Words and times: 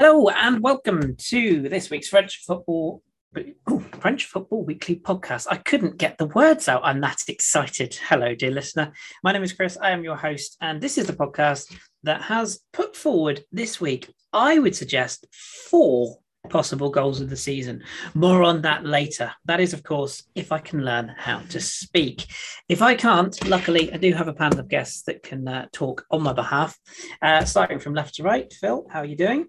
Hello 0.00 0.28
and 0.28 0.60
welcome 0.60 1.14
to 1.14 1.68
this 1.68 1.88
week's 1.88 2.08
French 2.08 2.42
football 2.44 3.00
French 4.00 4.24
Football 4.24 4.64
Weekly 4.64 4.96
podcast. 4.96 5.46
I 5.48 5.58
couldn't 5.58 5.98
get 5.98 6.18
the 6.18 6.26
words 6.26 6.68
out. 6.68 6.82
I'm 6.82 7.00
that 7.02 7.20
excited. 7.28 7.96
Hello, 8.08 8.34
dear 8.34 8.50
listener. 8.50 8.92
My 9.22 9.30
name 9.30 9.44
is 9.44 9.52
Chris. 9.52 9.78
I 9.80 9.90
am 9.90 10.02
your 10.02 10.16
host, 10.16 10.56
and 10.60 10.80
this 10.80 10.98
is 10.98 11.06
the 11.06 11.12
podcast 11.12 11.72
that 12.02 12.22
has 12.22 12.58
put 12.72 12.96
forward 12.96 13.44
this 13.52 13.80
week, 13.80 14.12
I 14.32 14.58
would 14.58 14.74
suggest, 14.74 15.28
four 15.32 16.18
possible 16.50 16.90
goals 16.90 17.20
of 17.20 17.30
the 17.30 17.36
season. 17.36 17.84
More 18.14 18.42
on 18.42 18.62
that 18.62 18.84
later. 18.84 19.30
That 19.44 19.60
is, 19.60 19.72
of 19.74 19.84
course, 19.84 20.24
if 20.34 20.50
I 20.50 20.58
can 20.58 20.84
learn 20.84 21.14
how 21.16 21.38
to 21.50 21.60
speak. 21.60 22.26
If 22.68 22.82
I 22.82 22.96
can't, 22.96 23.48
luckily, 23.48 23.92
I 23.92 23.98
do 23.98 24.12
have 24.12 24.26
a 24.26 24.34
panel 24.34 24.58
of 24.58 24.68
guests 24.68 25.04
that 25.04 25.22
can 25.22 25.46
uh, 25.46 25.66
talk 25.72 26.04
on 26.10 26.22
my 26.22 26.32
behalf. 26.32 26.76
Uh, 27.22 27.44
starting 27.44 27.78
from 27.78 27.94
left 27.94 28.16
to 28.16 28.24
right, 28.24 28.52
Phil, 28.60 28.88
how 28.90 28.98
are 28.98 29.06
you 29.06 29.16
doing? 29.16 29.46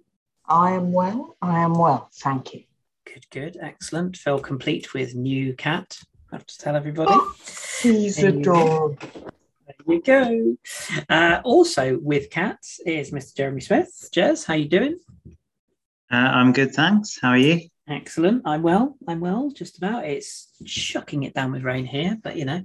I 0.48 0.74
am 0.74 0.92
well. 0.92 1.38
I 1.42 1.60
am 1.60 1.74
well. 1.74 2.10
Thank 2.14 2.54
you. 2.54 2.64
Good, 3.06 3.26
good. 3.32 3.58
Excellent. 3.62 4.18
Phil, 4.18 4.40
complete 4.40 4.94
with 4.94 5.16
new 5.16 5.54
cat. 5.54 5.98
I 6.32 6.36
have 6.36 6.46
to 6.46 6.58
tell 6.58 6.76
everybody. 6.76 7.12
Oh, 7.14 7.34
he's 7.82 8.22
adorable. 8.22 8.98
There 9.00 9.76
you 9.88 10.02
go. 10.02 10.58
Uh, 11.10 11.42
also 11.44 11.98
with 12.00 12.30
cats 12.30 12.80
is 12.86 13.12
Mr. 13.12 13.36
Jeremy 13.36 13.62
Smith. 13.62 14.10
Jez, 14.14 14.46
how 14.46 14.54
you 14.54 14.70
doing? 14.70 15.00
Uh, 16.12 16.16
I'm 16.16 16.54
good, 16.54 16.74
thanks. 16.74 17.20
How 17.20 17.30
are 17.30 17.38
you? 17.38 17.62
Excellent. 17.88 18.42
I'm 18.46 18.64
well. 18.64 18.98
I'm 19.08 19.20
well, 19.20 19.52
just 19.52 19.78
about. 19.78 20.06
It's 20.06 20.52
chucking 20.66 21.24
it 21.24 21.34
down 21.34 21.52
with 21.52 21.64
rain 21.64 21.86
here, 21.86 22.18
but 22.22 22.36
you 22.36 22.46
know, 22.46 22.64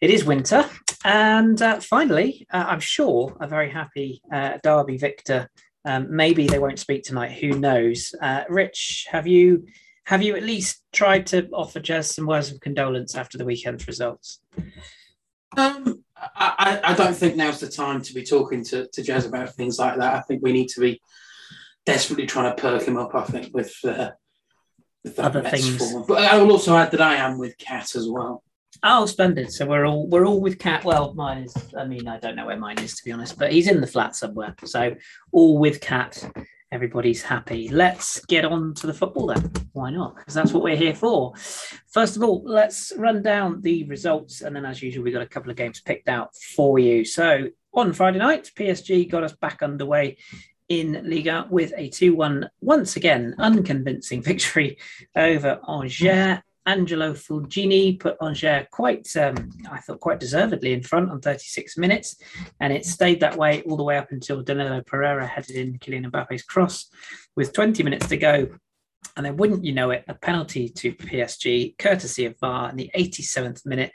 it 0.00 0.10
is 0.10 0.24
winter. 0.24 0.68
And 1.04 1.60
uh, 1.60 1.80
finally, 1.80 2.46
uh, 2.50 2.64
I'm 2.68 2.80
sure 2.80 3.36
a 3.40 3.46
very 3.46 3.70
happy 3.70 4.22
uh, 4.30 4.58
Derby 4.62 4.98
victor. 4.98 5.50
Um, 5.84 6.14
maybe 6.14 6.46
they 6.46 6.58
won't 6.58 6.78
speak 6.78 7.02
tonight. 7.02 7.32
Who 7.32 7.58
knows? 7.58 8.14
Uh, 8.20 8.44
Rich, 8.48 9.06
have 9.10 9.26
you 9.26 9.66
have 10.04 10.22
you 10.22 10.36
at 10.36 10.42
least 10.42 10.82
tried 10.92 11.26
to 11.28 11.48
offer 11.52 11.80
Jez 11.80 12.12
some 12.12 12.26
words 12.26 12.50
of 12.50 12.60
condolence 12.60 13.14
after 13.14 13.38
the 13.38 13.44
weekend's 13.44 13.86
results? 13.86 14.40
Um, 15.56 16.02
I, 16.16 16.80
I 16.82 16.94
don't 16.94 17.14
think 17.14 17.36
now's 17.36 17.60
the 17.60 17.68
time 17.68 18.02
to 18.02 18.14
be 18.14 18.22
talking 18.22 18.64
to, 18.64 18.88
to 18.88 19.02
Jez 19.02 19.26
about 19.26 19.54
things 19.54 19.78
like 19.78 19.98
that. 19.98 20.14
I 20.14 20.20
think 20.22 20.42
we 20.42 20.52
need 20.52 20.68
to 20.68 20.80
be 20.80 21.00
desperately 21.86 22.26
trying 22.26 22.54
to 22.54 22.60
perk 22.60 22.82
him 22.82 22.96
up. 22.96 23.14
I 23.14 23.24
think 23.24 23.54
with, 23.54 23.74
uh, 23.84 24.10
with 25.04 25.18
Other 25.18 25.42
things. 25.42 25.76
Form. 25.76 26.04
But 26.06 26.24
I 26.24 26.38
will 26.38 26.52
also 26.52 26.76
add 26.76 26.90
that 26.92 27.00
I 27.00 27.16
am 27.16 27.38
with 27.38 27.58
Cat 27.58 27.94
as 27.94 28.08
well. 28.08 28.42
Oh, 28.84 29.06
splendid! 29.06 29.52
So 29.52 29.64
we're 29.64 29.86
all 29.86 30.08
we're 30.08 30.26
all 30.26 30.40
with 30.40 30.58
Cat. 30.58 30.84
Well, 30.84 31.14
mine 31.14 31.44
is. 31.44 31.54
I 31.78 31.84
mean, 31.84 32.08
I 32.08 32.18
don't 32.18 32.34
know 32.34 32.46
where 32.46 32.56
mine 32.56 32.78
is 32.80 32.96
to 32.96 33.04
be 33.04 33.12
honest, 33.12 33.38
but 33.38 33.52
he's 33.52 33.68
in 33.68 33.80
the 33.80 33.86
flat 33.86 34.16
somewhere. 34.16 34.56
So 34.64 34.94
all 35.30 35.58
with 35.58 35.80
Cat. 35.80 36.28
Everybody's 36.72 37.22
happy. 37.22 37.68
Let's 37.68 38.24
get 38.24 38.46
on 38.46 38.72
to 38.74 38.86
the 38.86 38.94
football 38.94 39.26
then. 39.26 39.52
Why 39.72 39.90
not? 39.90 40.16
Because 40.16 40.32
that's 40.32 40.52
what 40.52 40.62
we're 40.62 40.74
here 40.74 40.94
for. 40.94 41.34
First 41.92 42.16
of 42.16 42.22
all, 42.22 42.42
let's 42.46 42.94
run 42.96 43.22
down 43.22 43.60
the 43.60 43.84
results, 43.84 44.40
and 44.40 44.56
then, 44.56 44.64
as 44.64 44.82
usual, 44.82 45.04
we've 45.04 45.12
got 45.12 45.22
a 45.22 45.26
couple 45.26 45.50
of 45.50 45.56
games 45.56 45.80
picked 45.80 46.08
out 46.08 46.34
for 46.34 46.78
you. 46.78 47.04
So 47.04 47.50
on 47.74 47.92
Friday 47.92 48.18
night, 48.18 48.50
PSG 48.56 49.08
got 49.08 49.22
us 49.22 49.34
back 49.34 49.62
underway 49.62 50.16
in 50.68 51.02
Liga 51.08 51.46
with 51.50 51.72
a 51.76 51.90
2 51.90 52.14
1, 52.16 52.48
once 52.62 52.96
again, 52.96 53.34
unconvincing 53.38 54.22
victory 54.24 54.78
over 55.14 55.60
Angers. 55.68 56.42
Angelo 56.66 57.12
Fulgini 57.12 57.98
put 57.98 58.16
Angers 58.22 58.66
quite, 58.70 59.08
um, 59.16 59.50
I 59.70 59.78
thought, 59.80 60.00
quite 60.00 60.20
deservedly 60.20 60.72
in 60.72 60.82
front 60.82 61.10
on 61.10 61.20
36 61.20 61.76
minutes, 61.76 62.16
and 62.60 62.72
it 62.72 62.86
stayed 62.86 63.20
that 63.20 63.36
way 63.36 63.62
all 63.62 63.76
the 63.76 63.82
way 63.82 63.96
up 63.96 64.12
until 64.12 64.42
Danilo 64.42 64.82
Pereira 64.82 65.26
headed 65.26 65.56
in 65.56 65.78
Kylian 65.78 66.10
Mbappe's 66.10 66.44
cross 66.44 66.88
with 67.36 67.52
20 67.52 67.82
minutes 67.82 68.08
to 68.08 68.16
go. 68.16 68.48
And 69.16 69.26
then, 69.26 69.36
wouldn't 69.36 69.64
you 69.64 69.72
know 69.72 69.90
it, 69.90 70.04
a 70.08 70.14
penalty 70.14 70.68
to 70.68 70.92
PSG, 70.92 71.76
courtesy 71.76 72.24
of 72.24 72.38
VAR, 72.38 72.70
in 72.70 72.76
the 72.76 72.90
87th 72.96 73.66
minute, 73.66 73.92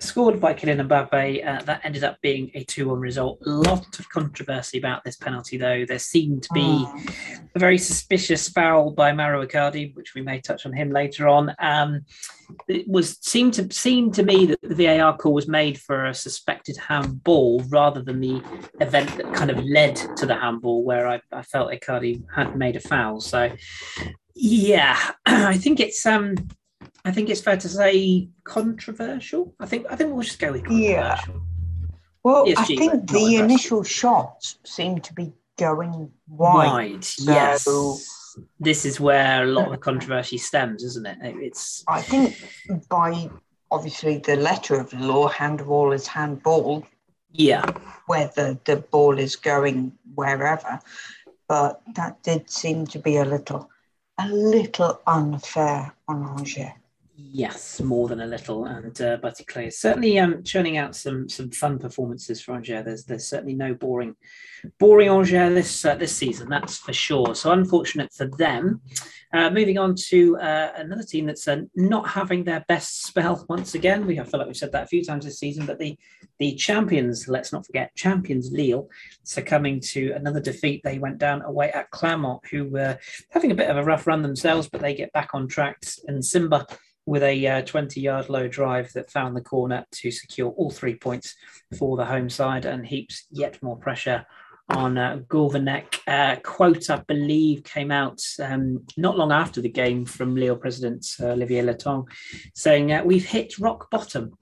scored 0.00 0.40
by 0.40 0.54
Kylian 0.54 0.86
Mbappe. 0.88 1.46
Uh, 1.46 1.62
that 1.64 1.82
ended 1.84 2.04
up 2.04 2.18
being 2.22 2.50
a 2.54 2.64
2 2.64 2.88
1 2.88 2.98
result. 3.00 3.38
A 3.46 3.50
lot 3.50 3.98
of 3.98 4.08
controversy 4.08 4.78
about 4.78 5.04
this 5.04 5.16
penalty, 5.16 5.56
though. 5.56 5.84
There 5.86 5.98
seemed 5.98 6.42
to 6.44 6.48
be 6.54 6.60
Oh. 6.86 7.02
a 7.54 7.58
very 7.58 7.78
suspicious 7.78 8.48
foul 8.48 8.90
by 8.90 9.12
Mauro 9.12 9.44
Icardi, 9.46 9.94
which 9.94 10.14
we 10.14 10.22
may 10.22 10.40
touch 10.40 10.64
on 10.66 10.72
him 10.72 10.90
later 10.90 11.28
on. 11.28 11.54
Um, 11.58 12.00
it 12.66 12.88
was 12.88 13.18
seemed 13.20 13.54
to 13.54 13.72
seem 13.72 14.10
to 14.12 14.22
me 14.22 14.46
that 14.46 14.58
the 14.62 14.74
VAR 14.74 15.16
call 15.16 15.34
was 15.34 15.46
made 15.46 15.78
for 15.78 16.06
a 16.06 16.14
suspected 16.14 16.76
handball 16.76 17.62
rather 17.68 18.02
than 18.02 18.20
the 18.20 18.42
event 18.80 19.16
that 19.18 19.32
kind 19.34 19.50
of 19.50 19.58
led 19.64 19.96
to 20.16 20.26
the 20.26 20.34
handball, 20.34 20.82
where 20.84 21.06
I, 21.08 21.20
I 21.30 21.42
felt 21.42 21.70
Icardi 21.72 22.22
had 22.34 22.56
made 22.56 22.76
a 22.76 22.80
foul. 22.80 23.20
So, 23.20 23.50
yeah, 24.34 24.98
I 25.26 25.58
think 25.58 25.78
it's 25.80 26.04
um, 26.06 26.34
I 27.04 27.12
think 27.12 27.30
it's 27.30 27.40
fair 27.40 27.56
to 27.56 27.68
say 27.68 28.28
controversial. 28.44 29.54
I 29.58 29.66
think 29.66 29.86
I 29.90 29.96
think 29.96 30.12
we'll 30.12 30.22
just 30.22 30.38
go 30.38 30.52
with 30.52 30.66
Yeah. 30.68 31.16
controversial. 31.16 31.42
Well, 32.22 32.44
I 32.56 32.64
think 32.64 33.10
the 33.10 33.36
initial 33.36 33.82
shots 33.82 34.58
seem 34.64 35.00
to 35.00 35.14
be 35.14 35.32
going 35.56 36.10
wide. 36.28 36.66
Wide, 36.72 37.04
So- 37.04 37.32
yes. 37.32 38.06
This 38.60 38.84
is 38.84 39.00
where 39.00 39.42
a 39.42 39.46
lot 39.46 39.66
of 39.66 39.72
the 39.72 39.78
controversy 39.78 40.38
stems, 40.38 40.84
isn't 40.84 41.04
it? 41.04 41.18
It's 41.20 41.82
I 41.88 42.00
think 42.00 42.36
by 42.88 43.28
obviously 43.72 44.18
the 44.18 44.36
letter 44.36 44.78
of 44.78 44.90
the 44.90 44.98
law, 44.98 45.26
handball 45.28 45.92
is 45.92 46.06
handball, 46.06 46.86
yeah, 47.32 47.66
whether 48.06 48.54
the 48.64 48.76
ball 48.76 49.18
is 49.18 49.34
going 49.34 49.92
wherever. 50.14 50.80
But 51.48 51.82
that 51.96 52.22
did 52.22 52.48
seem 52.50 52.86
to 52.88 53.00
be 53.00 53.16
a 53.16 53.24
little, 53.24 53.68
a 54.16 54.28
little 54.28 55.00
unfair 55.08 55.92
on 56.06 56.22
Angers. 56.38 56.70
Yes, 57.22 57.80
more 57.80 58.08
than 58.08 58.20
a 58.20 58.26
little, 58.26 58.64
and 58.64 58.98
uh, 59.00 59.18
Baticle 59.18 59.66
is 59.66 59.78
certainly 59.78 60.18
um, 60.18 60.42
churning 60.42 60.78
out 60.78 60.96
some 60.96 61.28
some 61.28 61.50
fun 61.50 61.78
performances 61.78 62.40
for 62.40 62.54
Angers. 62.54 62.84
There's 62.84 63.04
there's 63.04 63.26
certainly 63.26 63.54
no 63.54 63.74
boring 63.74 64.16
boring 64.78 65.08
Angers 65.08 65.54
this 65.54 65.84
uh, 65.84 65.96
this 65.96 66.16
season, 66.16 66.48
that's 66.48 66.78
for 66.78 66.94
sure. 66.94 67.34
So 67.34 67.52
unfortunate 67.52 68.12
for 68.14 68.26
them. 68.38 68.80
Uh, 69.32 69.48
moving 69.48 69.78
on 69.78 69.94
to 69.94 70.36
uh, 70.38 70.72
another 70.76 71.04
team 71.04 71.26
that's 71.26 71.46
uh, 71.46 71.60
not 71.76 72.08
having 72.08 72.42
their 72.42 72.64
best 72.66 73.04
spell 73.04 73.44
once 73.48 73.74
again. 73.74 74.06
We 74.06 74.16
feel 74.16 74.38
like 74.38 74.46
we've 74.46 74.56
said 74.56 74.72
that 74.72 74.84
a 74.84 74.88
few 74.88 75.04
times 75.04 75.24
this 75.24 75.38
season, 75.38 75.66
but 75.66 75.78
the 75.78 75.98
the 76.38 76.54
champions, 76.54 77.28
let's 77.28 77.52
not 77.52 77.66
forget, 77.66 77.94
champions 77.96 78.50
Lille, 78.50 78.88
succumbing 79.24 79.80
to 79.80 80.12
another 80.12 80.40
defeat. 80.40 80.80
They 80.82 80.98
went 80.98 81.18
down 81.18 81.42
away 81.42 81.70
at 81.72 81.90
Clermont, 81.90 82.40
who 82.50 82.64
were 82.64 82.98
having 83.30 83.52
a 83.52 83.56
bit 83.56 83.68
of 83.68 83.76
a 83.76 83.84
rough 83.84 84.06
run 84.06 84.22
themselves, 84.22 84.68
but 84.70 84.80
they 84.80 84.94
get 84.94 85.12
back 85.12 85.30
on 85.34 85.46
track. 85.48 85.82
And 86.06 86.24
Simba 86.24 86.66
with 87.10 87.24
a 87.24 87.60
20 87.66 88.00
yard 88.00 88.28
low 88.28 88.46
drive 88.46 88.92
that 88.92 89.10
found 89.10 89.34
the 89.34 89.40
corner 89.40 89.84
to 89.90 90.12
secure 90.12 90.50
all 90.50 90.70
three 90.70 90.94
points 90.94 91.34
for 91.76 91.96
the 91.96 92.04
home 92.04 92.30
side 92.30 92.64
and 92.64 92.86
heaps 92.86 93.26
yet 93.32 93.60
more 93.64 93.76
pressure 93.76 94.24
on 94.68 94.96
uh, 94.96 95.18
Gourvennec. 95.26 95.98
Uh, 96.06 96.36
quote, 96.36 96.88
I 96.88 96.98
believe, 97.08 97.64
came 97.64 97.90
out 97.90 98.22
um, 98.40 98.86
not 98.96 99.18
long 99.18 99.32
after 99.32 99.60
the 99.60 99.68
game 99.68 100.04
from 100.04 100.36
Lille 100.36 100.54
president 100.54 101.04
uh, 101.20 101.30
Olivier 101.30 101.62
Letang 101.64 102.06
saying, 102.54 102.92
uh, 102.92 103.02
We've 103.02 103.26
hit 103.26 103.58
rock 103.58 103.90
bottom. 103.90 104.38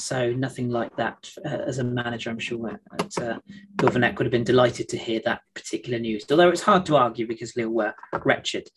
So 0.00 0.32
nothing 0.32 0.70
like 0.70 0.96
that 0.96 1.30
uh, 1.44 1.48
as 1.66 1.78
a 1.78 1.84
manager, 1.84 2.30
I'm 2.30 2.38
sure. 2.38 2.80
Uh, 3.20 3.38
Gourvennec 3.76 4.16
would 4.18 4.26
have 4.26 4.32
been 4.32 4.44
delighted 4.44 4.88
to 4.88 4.96
hear 4.96 5.20
that 5.24 5.42
particular 5.54 5.98
news, 5.98 6.24
although 6.30 6.48
it's 6.48 6.62
hard 6.62 6.86
to 6.86 6.96
argue 6.96 7.26
because 7.26 7.56
Lille 7.56 7.70
were 7.70 7.94
wretched. 8.24 8.68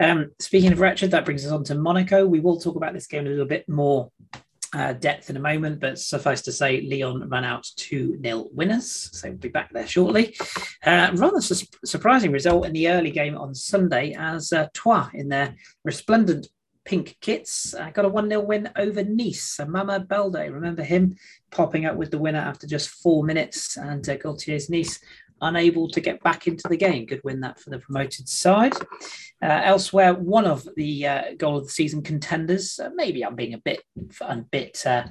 Um, 0.00 0.30
speaking 0.40 0.72
of 0.72 0.80
wretched, 0.80 1.10
that 1.10 1.24
brings 1.24 1.44
us 1.44 1.52
on 1.52 1.64
to 1.64 1.74
Monaco. 1.74 2.26
We 2.26 2.40
will 2.40 2.58
talk 2.58 2.76
about 2.76 2.94
this 2.94 3.06
game 3.06 3.26
a 3.26 3.30
little 3.30 3.46
bit 3.46 3.68
more 3.68 4.10
uh, 4.74 4.92
depth 4.92 5.30
in 5.30 5.36
a 5.36 5.40
moment, 5.40 5.80
but 5.80 5.98
suffice 5.98 6.42
to 6.42 6.52
say, 6.52 6.80
Lyon 6.80 7.28
ran 7.28 7.44
out 7.44 7.66
2 7.76 8.20
0 8.22 8.48
winners. 8.52 9.10
So 9.12 9.28
we'll 9.28 9.38
be 9.38 9.48
back 9.48 9.72
there 9.72 9.86
shortly. 9.86 10.36
Uh, 10.84 11.10
rather 11.14 11.40
su- 11.40 11.66
surprising 11.84 12.32
result 12.32 12.66
in 12.66 12.72
the 12.72 12.88
early 12.88 13.10
game 13.10 13.36
on 13.36 13.54
Sunday 13.54 14.14
as 14.18 14.52
uh, 14.52 14.66
Troyes, 14.74 15.10
in 15.14 15.28
their 15.28 15.54
resplendent 15.84 16.48
pink 16.84 17.16
kits, 17.20 17.74
I 17.74 17.90
got 17.90 18.04
a 18.04 18.08
1 18.08 18.28
0 18.28 18.40
win 18.42 18.70
over 18.76 19.02
Nice. 19.02 19.42
So 19.42 19.66
Mama 19.66 20.00
Balde, 20.00 20.50
remember 20.50 20.82
him 20.82 21.16
popping 21.50 21.86
up 21.86 21.96
with 21.96 22.10
the 22.10 22.18
winner 22.18 22.40
after 22.40 22.66
just 22.66 22.88
four 22.88 23.24
minutes, 23.24 23.76
and 23.76 24.08
uh, 24.08 24.16
Galtier's 24.16 24.68
Nice 24.70 25.00
unable 25.40 25.88
to 25.88 26.00
get 26.00 26.22
back 26.22 26.46
into 26.46 26.68
the 26.68 26.76
game. 26.76 27.06
Good 27.06 27.22
win 27.24 27.40
that 27.40 27.60
for 27.60 27.70
the 27.70 27.78
promoted 27.78 28.28
side. 28.28 28.74
Uh, 29.42 29.60
elsewhere, 29.64 30.14
one 30.14 30.46
of 30.46 30.66
the 30.76 31.06
uh, 31.06 31.22
goal 31.36 31.58
of 31.58 31.64
the 31.64 31.70
season 31.70 32.02
contenders. 32.02 32.78
Uh, 32.78 32.90
maybe 32.94 33.24
I'm 33.24 33.34
being 33.34 33.54
a 33.54 33.58
bit, 33.58 33.82
a 34.20 34.36
bit, 34.36 34.82
uh, 34.86 35.04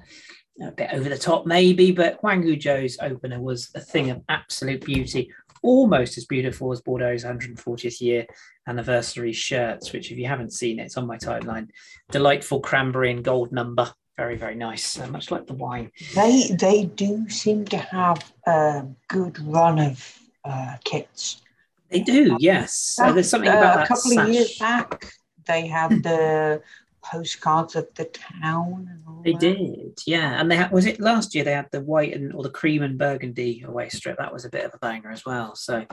a 0.62 0.72
bit 0.72 0.90
over 0.94 1.10
the 1.10 1.18
top, 1.18 1.46
maybe, 1.46 1.92
but 1.92 2.18
Hwang 2.22 2.44
Ui-jo's 2.44 2.98
opener 3.02 3.40
was 3.40 3.70
a 3.76 3.80
thing 3.80 4.10
of 4.10 4.22
absolute 4.30 4.84
beauty. 4.84 5.32
Almost 5.64 6.18
as 6.18 6.26
beautiful 6.26 6.72
as 6.72 6.82
Bordeaux's 6.82 7.24
140th 7.24 8.02
year 8.02 8.28
anniversary 8.68 9.32
shirts, 9.34 9.94
which, 9.94 10.12
if 10.12 10.18
you 10.18 10.28
haven't 10.28 10.54
seen 10.54 10.80
it, 10.80 10.84
it's 10.84 10.98
on 10.98 11.08
my 11.08 11.18
timeline. 11.18 11.70
Delightful 12.12 12.60
cranberry 12.60 13.12
and 13.12 13.24
gold 13.24 13.52
number. 13.52 13.92
Very, 14.18 14.36
very 14.36 14.56
nice. 14.56 15.00
Uh, 15.00 15.08
much 15.08 15.32
like 15.32 15.48
the 15.48 15.54
wine. 15.56 15.90
They 16.14 16.50
they 16.60 16.86
do 16.86 17.28
seem 17.30 17.66
to 17.66 17.78
have 17.78 18.32
a 18.46 18.86
good 19.08 19.40
run 19.40 19.80
of 19.80 20.20
uh, 20.46 20.76
kits. 20.84 21.42
They 21.90 22.02
do, 22.02 22.38
yes. 22.40 22.76
So 22.76 23.14
there's 23.14 23.30
something 23.30 23.50
Uh, 23.50 23.58
about 23.58 23.76
a 23.76 23.80
that 23.80 23.88
couple 23.88 24.20
of 24.20 24.30
years 24.30 24.58
back. 24.60 25.14
They 25.48 25.68
had 25.68 26.04
the 26.04 26.62
postcards 27.04 27.76
of 27.76 27.88
the 27.96 28.06
town. 28.06 28.88
And 28.90 29.04
all 29.08 29.22
They 29.24 29.34
that. 29.34 29.40
did, 29.40 30.00
yeah. 30.08 30.40
And 30.40 30.50
they 30.50 30.56
had, 30.56 30.72
was 30.72 30.86
it 30.86 31.00
last 31.00 31.36
year 31.36 31.44
they 31.44 31.52
had 31.52 31.70
the 31.72 31.82
white 31.82 32.14
and 32.14 32.34
or 32.34 32.44
the 32.44 32.50
cream 32.50 32.82
and 32.82 32.98
burgundy 32.98 33.64
away 33.66 33.90
strip. 33.90 34.18
That 34.18 34.34
was 34.34 34.46
a 34.46 34.50
bit 34.50 34.66
of 34.66 34.74
a 34.74 34.78
banger 34.78 35.12
as 35.12 35.26
well. 35.26 35.56
So, 35.56 35.86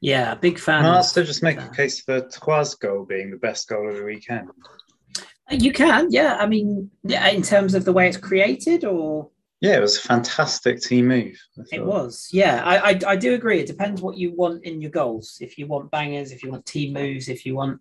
yeah, 0.00 0.34
big 0.34 0.58
fan. 0.58 0.82
Can 0.82 0.86
I 0.86 0.90
of 0.90 0.96
also 0.96 1.24
just 1.24 1.42
make 1.42 1.60
a 1.60 1.70
case 1.70 2.00
for 2.00 2.20
Tquaz 2.20 2.78
goal 2.78 3.04
being 3.04 3.30
the 3.30 3.36
best 3.36 3.68
goal 3.68 3.88
of 3.88 3.96
the 3.96 4.04
weekend? 4.04 4.48
Uh, 5.50 5.56
you 5.58 5.72
can, 5.72 6.08
yeah. 6.10 6.36
I 6.38 6.46
mean, 6.46 6.90
yeah, 7.02 7.28
in 7.28 7.42
terms 7.42 7.74
of 7.74 7.84
the 7.84 7.92
way 7.92 8.08
it's 8.08 8.16
created, 8.16 8.84
or 8.84 9.30
Yeah, 9.60 9.76
it 9.76 9.80
was 9.80 9.98
a 9.98 10.00
fantastic 10.00 10.80
team 10.80 11.08
move. 11.08 11.38
It 11.70 11.84
was, 11.84 12.30
yeah. 12.32 12.62
I, 12.64 12.92
I 12.92 13.00
I 13.08 13.16
do 13.16 13.34
agree. 13.34 13.60
It 13.60 13.66
depends 13.66 14.00
what 14.00 14.16
you 14.16 14.32
want 14.34 14.64
in 14.64 14.80
your 14.80 14.90
goals. 14.90 15.36
If 15.40 15.58
you 15.58 15.66
want 15.66 15.90
bangers, 15.90 16.32
if 16.32 16.42
you 16.42 16.50
want 16.50 16.64
team 16.64 16.94
moves, 16.94 17.28
if 17.28 17.44
you 17.44 17.56
want 17.56 17.80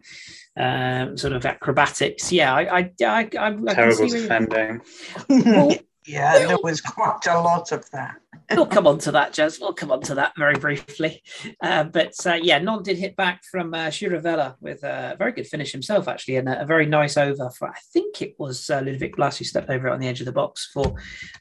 um, 0.58 1.18
sort 1.18 1.31
of 1.31 1.46
acrobatics, 1.46 2.34
yeah. 2.34 2.54
I 2.54 2.80
I 2.80 2.92
I, 3.02 3.30
I, 3.40 3.58
I 3.68 3.74
Terrible 3.74 4.10
see 4.10 4.20
defending. 4.22 4.81
Well, 5.30 5.74
yeah, 6.06 6.40
there 6.40 6.58
was 6.62 6.81
quite 6.81 7.28
a 7.28 7.40
lot 7.40 7.72
of 7.72 7.90
that. 7.92 8.18
We'll 8.51 8.66
come 8.66 8.88
on 8.88 8.98
to 9.00 9.12
that, 9.12 9.34
Jez. 9.34 9.60
We'll 9.60 9.74
come 9.74 9.92
on 9.92 10.01
to 10.01 10.16
that 10.16 10.34
very 10.38 10.56
briefly. 10.56 11.22
Uh, 11.62 11.84
but 11.84 12.13
uh, 12.25 12.34
yeah, 12.34 12.57
Nantes 12.57 12.88
did 12.88 12.98
hit 12.98 13.16
back 13.16 13.44
from 13.44 13.74
uh, 13.74 13.88
Chirivella 13.88 14.56
with 14.60 14.84
a 14.84 15.16
very 15.18 15.31
good 15.31 15.48
finish 15.48 15.72
himself, 15.72 16.07
actually, 16.07 16.38
and 16.38 16.50
a, 16.50 16.62
a 16.62 16.66
very 16.66 16.86
nice 16.86 17.18
over 17.18 17.50
for, 17.51 17.68
I 17.69 17.78
think 17.94 18.22
it 18.22 18.36
was 18.40 18.69
uh, 18.69 18.80
Ludovic 18.80 19.16
Blas 19.16 19.38
who 19.38 19.46
stepped 19.46 19.69
over 19.69 19.88
it 19.88 19.94
on 19.94 20.00
the 20.00 20.07
edge 20.07 20.19
of 20.19 20.25
the 20.25 20.31
box 20.31 20.69
for 20.74 20.86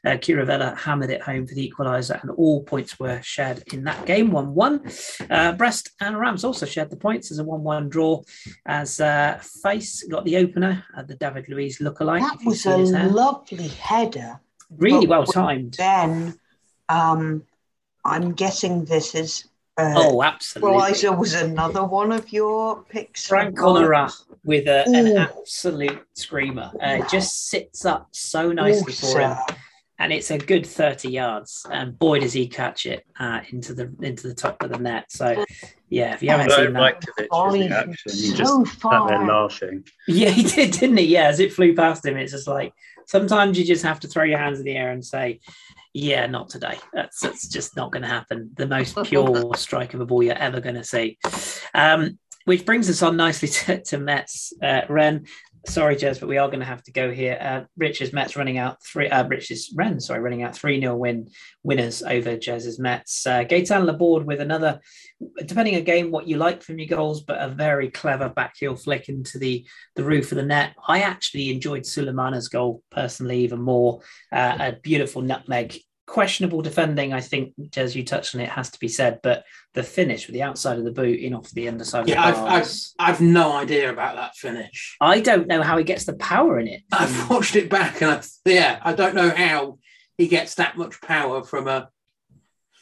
uh, 0.05 0.11
Chirivella, 0.11 0.77
hammered 0.77 1.09
it 1.09 1.21
home 1.21 1.47
for 1.47 1.55
the 1.55 1.71
equaliser, 1.71 2.21
and 2.21 2.31
all 2.31 2.63
points 2.63 2.99
were 2.99 3.21
shared 3.21 3.63
in 3.73 3.83
that 3.85 4.05
game 4.05 4.31
1 4.31 4.53
1. 4.53 4.91
Uh, 5.29 5.51
Brest 5.53 5.91
and 6.01 6.19
Reims 6.19 6.43
also 6.43 6.65
shared 6.65 6.89
the 6.89 6.97
points 6.97 7.31
as 7.31 7.39
a 7.39 7.43
1 7.43 7.63
1 7.63 7.89
draw, 7.89 8.21
as 8.65 8.99
uh, 8.99 9.39
Face 9.63 10.03
got 10.03 10.25
the 10.25 10.37
opener 10.37 10.83
at 10.95 11.07
the 11.07 11.15
David 11.15 11.49
Luiz 11.49 11.79
lookalike. 11.79 12.21
That 12.21 12.45
was 12.45 12.65
a 12.65 12.77
hair. 12.77 13.09
lovely 13.09 13.67
header. 13.67 14.39
really 14.77 15.07
well 15.07 15.25
timed. 15.25 15.73
Then, 15.73 16.39
um, 16.89 17.43
I'm 18.03 18.33
guessing 18.33 18.85
this 18.85 19.15
is. 19.15 19.45
Uh, 19.77 19.93
Oh, 19.95 20.21
absolutely. 20.23 20.71
Equalizer 20.71 21.15
was 21.15 21.33
another 21.33 21.85
one 21.85 22.11
of 22.11 22.33
your 22.33 22.83
picks. 22.89 23.27
Frank 23.27 23.57
Oh, 23.61 24.09
with 24.43 24.67
a, 24.67 24.83
an 24.87 25.15
absolute 25.15 26.05
screamer. 26.15 26.71
Uh, 26.83 26.99
it 27.01 27.09
just 27.09 27.47
sits 27.49 27.85
up 27.85 28.09
so 28.11 28.51
nicely 28.51 28.91
for 28.91 29.21
him, 29.21 29.31
awesome. 29.31 29.55
and 29.99 30.11
it's 30.11 30.31
a 30.31 30.37
good 30.37 30.65
thirty 30.65 31.09
yards. 31.11 31.65
And 31.71 31.97
boy, 31.97 32.19
does 32.19 32.33
he 32.33 32.47
catch 32.47 32.85
it 32.85 33.05
uh, 33.19 33.39
into 33.51 33.73
the 33.73 33.93
into 34.01 34.27
the 34.27 34.33
top 34.33 34.61
of 34.63 34.71
the 34.71 34.79
net. 34.79 35.11
So, 35.11 35.45
yeah, 35.87 36.13
if 36.13 36.23
you 36.23 36.29
haven't 36.29 36.51
I 36.51 36.55
seen 36.57 36.73
that, 36.73 36.79
like 36.81 36.99
Kovic's 36.99 37.27
Ollie 37.31 37.67
reaction. 37.67 38.11
He 38.11 38.31
so 38.31 38.35
just 38.35 38.81
sat 38.81 38.81
there 38.81 39.17
far. 39.19 39.25
laughing. 39.27 39.85
yeah, 40.09 40.29
he 40.29 40.43
did, 40.43 40.71
didn't 40.71 40.97
he? 40.97 41.05
Yeah, 41.05 41.27
as 41.27 41.39
it 41.39 41.53
flew 41.53 41.73
past 41.73 42.05
him, 42.05 42.17
it's 42.17 42.33
just 42.33 42.47
like 42.47 42.73
sometimes 43.09 43.57
you 43.57 43.65
just 43.65 43.83
have 43.83 43.99
to 44.01 44.07
throw 44.07 44.23
your 44.23 44.37
hands 44.37 44.59
in 44.59 44.65
the 44.65 44.77
air 44.77 44.91
and 44.91 45.03
say. 45.03 45.39
Yeah, 45.91 46.27
not 46.27 46.49
today. 46.49 46.77
That's 46.93 47.19
that's 47.19 47.47
just 47.47 47.75
not 47.75 47.91
going 47.91 48.03
to 48.03 48.07
happen. 48.07 48.51
The 48.55 48.67
most 48.67 48.95
pure 49.05 49.51
strike 49.55 49.95
of 49.95 50.01
a 50.01 50.05
ball 50.05 50.21
you're 50.21 50.35
ever 50.35 50.61
going 50.61 50.75
to 50.75 50.83
see. 50.83 51.17
Um, 51.73 52.19
which 52.45 52.63
brings 52.63 52.89
us 52.89 53.01
on 53.01 53.17
nicely 53.17 53.47
to, 53.47 53.81
to 53.81 53.97
Metz. 53.97 54.53
Uh, 54.61 54.81
Rennes, 54.87 55.27
sorry, 55.65 55.95
Jez, 55.95 56.19
but 56.19 56.29
we 56.29 56.37
are 56.37 56.47
going 56.47 56.59
to 56.59 56.65
have 56.65 56.83
to 56.83 56.91
go 56.91 57.11
here. 57.11 57.37
Uh, 57.39 57.61
Rich's 57.77 58.13
Metz 58.13 58.35
running 58.35 58.57
out 58.57 58.83
three. 58.83 59.09
Uh, 59.09 59.27
Rich's 59.27 59.71
Rennes, 59.75 60.05
sorry, 60.05 60.19
running 60.21 60.43
out 60.43 60.55
three 60.55 60.79
0 60.79 60.95
win 60.95 61.29
winners 61.63 62.03
over 62.03 62.37
Jez's 62.37 62.79
Metz. 62.79 63.25
Uh, 63.25 63.43
Gaetan 63.43 63.85
Laborde 63.85 64.25
with 64.25 64.41
another, 64.41 64.79
depending 65.45 65.75
again 65.75 66.11
what 66.11 66.27
you 66.27 66.37
like 66.37 66.63
from 66.63 66.79
your 66.79 66.87
goals, 66.87 67.23
but 67.23 67.41
a 67.41 67.49
very 67.49 67.89
clever 67.89 68.29
backheel 68.29 68.81
flick 68.81 69.09
into 69.09 69.37
the 69.37 69.65
the 69.95 70.03
roof 70.03 70.31
of 70.31 70.37
the 70.37 70.43
net. 70.43 70.73
I 70.87 71.01
actually 71.01 71.51
enjoyed 71.51 71.83
Sulemana's 71.83 72.49
goal 72.49 72.83
personally 72.91 73.39
even 73.39 73.61
more. 73.61 74.01
Uh, 74.31 74.57
a 74.59 74.71
beautiful 74.73 75.21
nutmeg. 75.21 75.79
Questionable 76.09 76.63
defending, 76.63 77.13
I 77.13 77.21
think, 77.21 77.53
as 77.77 77.95
you 77.95 78.03
touched 78.03 78.33
on 78.33 78.41
it, 78.41 78.49
has 78.49 78.71
to 78.71 78.79
be 78.79 78.87
said. 78.87 79.19
But 79.21 79.43
the 79.75 79.83
finish 79.83 80.25
with 80.25 80.33
the 80.33 80.41
outside 80.41 80.79
of 80.79 80.83
the 80.83 80.91
boot 80.91 81.19
in 81.19 81.35
off 81.35 81.51
the 81.51 81.67
underside 81.67 82.09
Yeah, 82.09 82.27
of 82.29 82.35
the 82.35 82.41
I've. 82.41 82.61
I've 82.63 82.73
I've 82.97 83.21
no 83.21 83.51
idea 83.53 83.91
about 83.91 84.15
that 84.15 84.35
finish. 84.35 84.97
I 84.99 85.19
don't 85.21 85.47
know 85.47 85.61
how 85.61 85.77
he 85.77 85.83
gets 85.83 86.05
the 86.05 86.13
power 86.15 86.59
in 86.59 86.67
it. 86.67 86.81
I've 86.91 87.29
watched 87.29 87.55
it 87.55 87.69
back, 87.69 88.01
and 88.01 88.09
I, 88.11 88.21
yeah, 88.45 88.79
I 88.81 88.93
don't 88.93 89.13
know 89.13 89.29
how 89.29 89.77
he 90.17 90.27
gets 90.27 90.55
that 90.55 90.77
much 90.77 90.99
power 91.01 91.43
from 91.43 91.67
a 91.67 91.89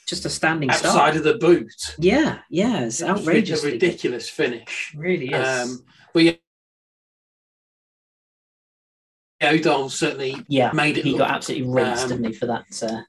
Just 0.07 0.23
a 0.25 0.29
standing 0.29 0.69
outside 0.69 0.89
start. 0.91 1.15
of 1.17 1.23
the 1.25 1.35
boot. 1.37 1.73
Yeah, 1.99 2.39
yeah, 2.49 2.85
it's 2.85 3.01
It's 3.01 3.63
a 3.63 3.67
ridiculous 3.67 4.29
finish. 4.29 4.93
Really 4.95 5.33
is. 5.33 5.47
Um, 5.69 5.83
but 6.13 6.23
yeah, 6.23 6.33
Udol 9.43 9.91
certainly 9.91 10.35
yeah, 10.47 10.71
made 10.73 10.97
it 10.97 11.03
he 11.03 11.11
look- 11.11 11.19
got 11.19 11.31
absolutely 11.31 11.67
rinsed, 11.69 12.03
um, 12.05 12.09
didn't 12.09 12.25
he, 12.27 12.33
for 12.33 12.45
that 12.47 12.65
uh, 12.81 13.01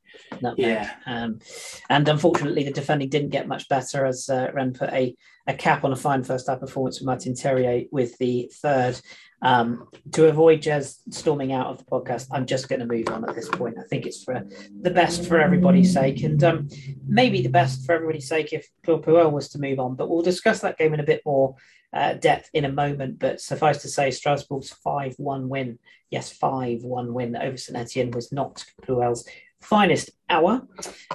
Yeah. 0.56 0.91
Um, 1.06 1.41
and 1.88 2.09
unfortunately, 2.09 2.65
the 2.65 2.73
defending 2.73 3.09
didn't 3.09 3.31
get 3.31 3.49
much 3.49 3.69
better 3.69 4.06
as 4.06 4.29
uh, 4.29 4.50
Rennes 4.55 4.79
put 4.79 4.91
a, 4.91 5.17
a 5.47 5.55
cap 5.55 5.85
on 5.85 5.93
a 5.93 5.97
fine 5.97 6.23
first 6.23 6.49
half 6.49 6.61
performance 6.61 7.00
with 7.00 7.06
Martin 7.06 7.35
Terrier 7.35 7.85
with 7.91 8.17
the 8.19 8.50
third. 8.62 9.00
Um, 9.41 9.88
to 10.12 10.26
avoid 10.26 10.62
Jez 10.62 10.99
storming 11.11 11.53
out 11.53 11.69
of 11.69 11.79
the 11.79 11.85
podcast, 11.85 12.26
I'm 12.32 12.44
just 12.44 12.69
going 12.69 12.81
to 12.81 12.87
move 12.87 13.09
on 13.09 13.29
at 13.29 13.37
this 13.37 13.49
point. 13.49 13.76
I 13.79 13.85
think 13.85 14.05
it's 14.05 14.25
for 14.25 14.44
the 14.81 14.91
best 14.91 15.26
for 15.26 15.41
everybody's 15.41 15.93
sake, 15.93 16.25
and 16.25 16.43
um, 16.43 16.69
maybe 17.06 17.41
the 17.43 17.49
best 17.49 17.87
for 17.87 17.94
everybody's 17.94 18.29
sake 18.29 18.53
if 18.53 18.69
Claude 18.85 19.05
Puel 19.05 19.31
was 19.31 19.49
to 19.50 19.61
move 19.61 19.79
on. 19.79 19.94
But 19.94 20.09
we'll 20.09 20.23
discuss 20.23 20.61
that 20.61 20.76
game 20.76 20.93
in 20.93 21.00
a 21.00 21.05
bit 21.05 21.23
more 21.25 21.55
uh, 21.93 22.15
depth 22.15 22.50
in 22.53 22.65
a 22.65 22.73
moment. 22.73 23.19
But 23.19 23.41
suffice 23.41 23.82
to 23.82 23.88
say, 23.88 24.11
Strasbourg's 24.11 24.70
5 24.70 25.15
1 25.19 25.49
win, 25.49 25.79
yes, 26.11 26.31
5 26.32 26.82
1 26.82 27.15
win 27.15 27.37
over 27.37 27.56
St 27.56 27.79
Etienne 27.79 28.11
was 28.11 28.32
not 28.32 28.65
Puel's 28.82 29.29
finest 29.60 30.10
hour. 30.28 30.66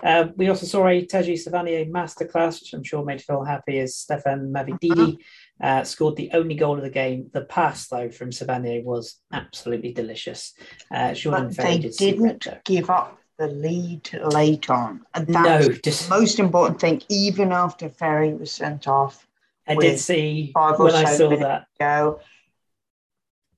Uh, 0.02 0.28
we 0.36 0.50
also 0.50 0.66
saw 0.66 0.88
a 0.88 1.06
Teji 1.06 1.34
Savanier 1.34 1.90
masterclass, 1.90 2.62
which 2.62 2.74
I'm 2.74 2.84
sure 2.84 3.04
made 3.04 3.22
Phil 3.22 3.44
happy 3.44 3.80
as 3.80 3.96
Stephy 3.96 4.52
Mavididi 4.52 5.18
uh, 5.62 5.84
scored 5.84 6.16
the 6.16 6.32
only 6.34 6.56
goal 6.56 6.78
of 6.78 6.84
the 6.84 6.90
game. 6.90 7.30
The 7.34 7.42
pass, 7.46 7.88
though, 7.88 8.10
from 8.10 8.32
Savanier 8.32 8.84
was 8.84 9.20
absolutely 9.32 9.94
delicious. 9.94 10.54
Uh, 10.92 11.14
Jordan 11.14 11.48
But 11.48 11.58
they 11.58 11.80
did 11.80 11.94
didn't 11.98 12.48
give 12.66 12.90
up 12.90 13.20
the 13.38 13.48
lead 13.48 14.10
late 14.32 14.70
on. 14.70 15.02
And 15.14 15.28
that 15.28 15.62
No, 15.62 15.70
just 15.70 16.10
the 16.10 16.16
most 16.16 16.40
important 16.40 16.80
thing, 16.80 17.02
even 17.10 17.52
after 17.52 17.90
Ferri 17.90 18.34
was 18.34 18.52
sent 18.52 18.88
off. 18.88 19.28
I 19.68 19.76
did 19.76 20.00
see 20.00 20.52
five 20.54 20.80
or 20.80 20.86
when 20.86 20.96
I 20.96 21.06
so 21.06 21.18
saw 21.18 21.30
minutes 21.30 21.44
that. 21.44 21.68
Go. 21.80 22.20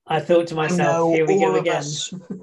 I 0.07 0.19
thought 0.19 0.47
to 0.47 0.55
myself, 0.55 1.15
"Here 1.15 1.25
we 1.25 1.39
go 1.39 1.55
again." 1.55 1.83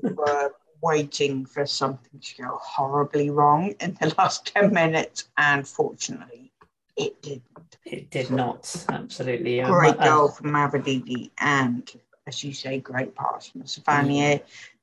were 0.02 0.52
waiting 0.82 1.46
for 1.46 1.64
something 1.64 2.20
to 2.20 2.42
go 2.42 2.58
horribly 2.60 3.30
wrong 3.30 3.74
in 3.80 3.96
the 4.00 4.14
last 4.18 4.52
10 4.54 4.72
minutes, 4.72 5.28
and 5.38 5.66
fortunately, 5.66 6.52
it 6.96 7.22
didn't. 7.22 7.42
It 7.84 8.10
did 8.10 8.30
not 8.30 8.84
absolutely. 8.88 9.62
Um, 9.62 9.70
Great 9.72 9.98
uh, 9.98 10.04
goal 10.04 10.28
from 10.28 10.50
Mavididi, 10.50 11.30
and 11.38 11.90
as 12.26 12.44
you 12.44 12.52
say, 12.52 12.78
great 12.78 13.14
pass 13.14 13.48
from 13.48 13.62
Savanier, 13.62 14.40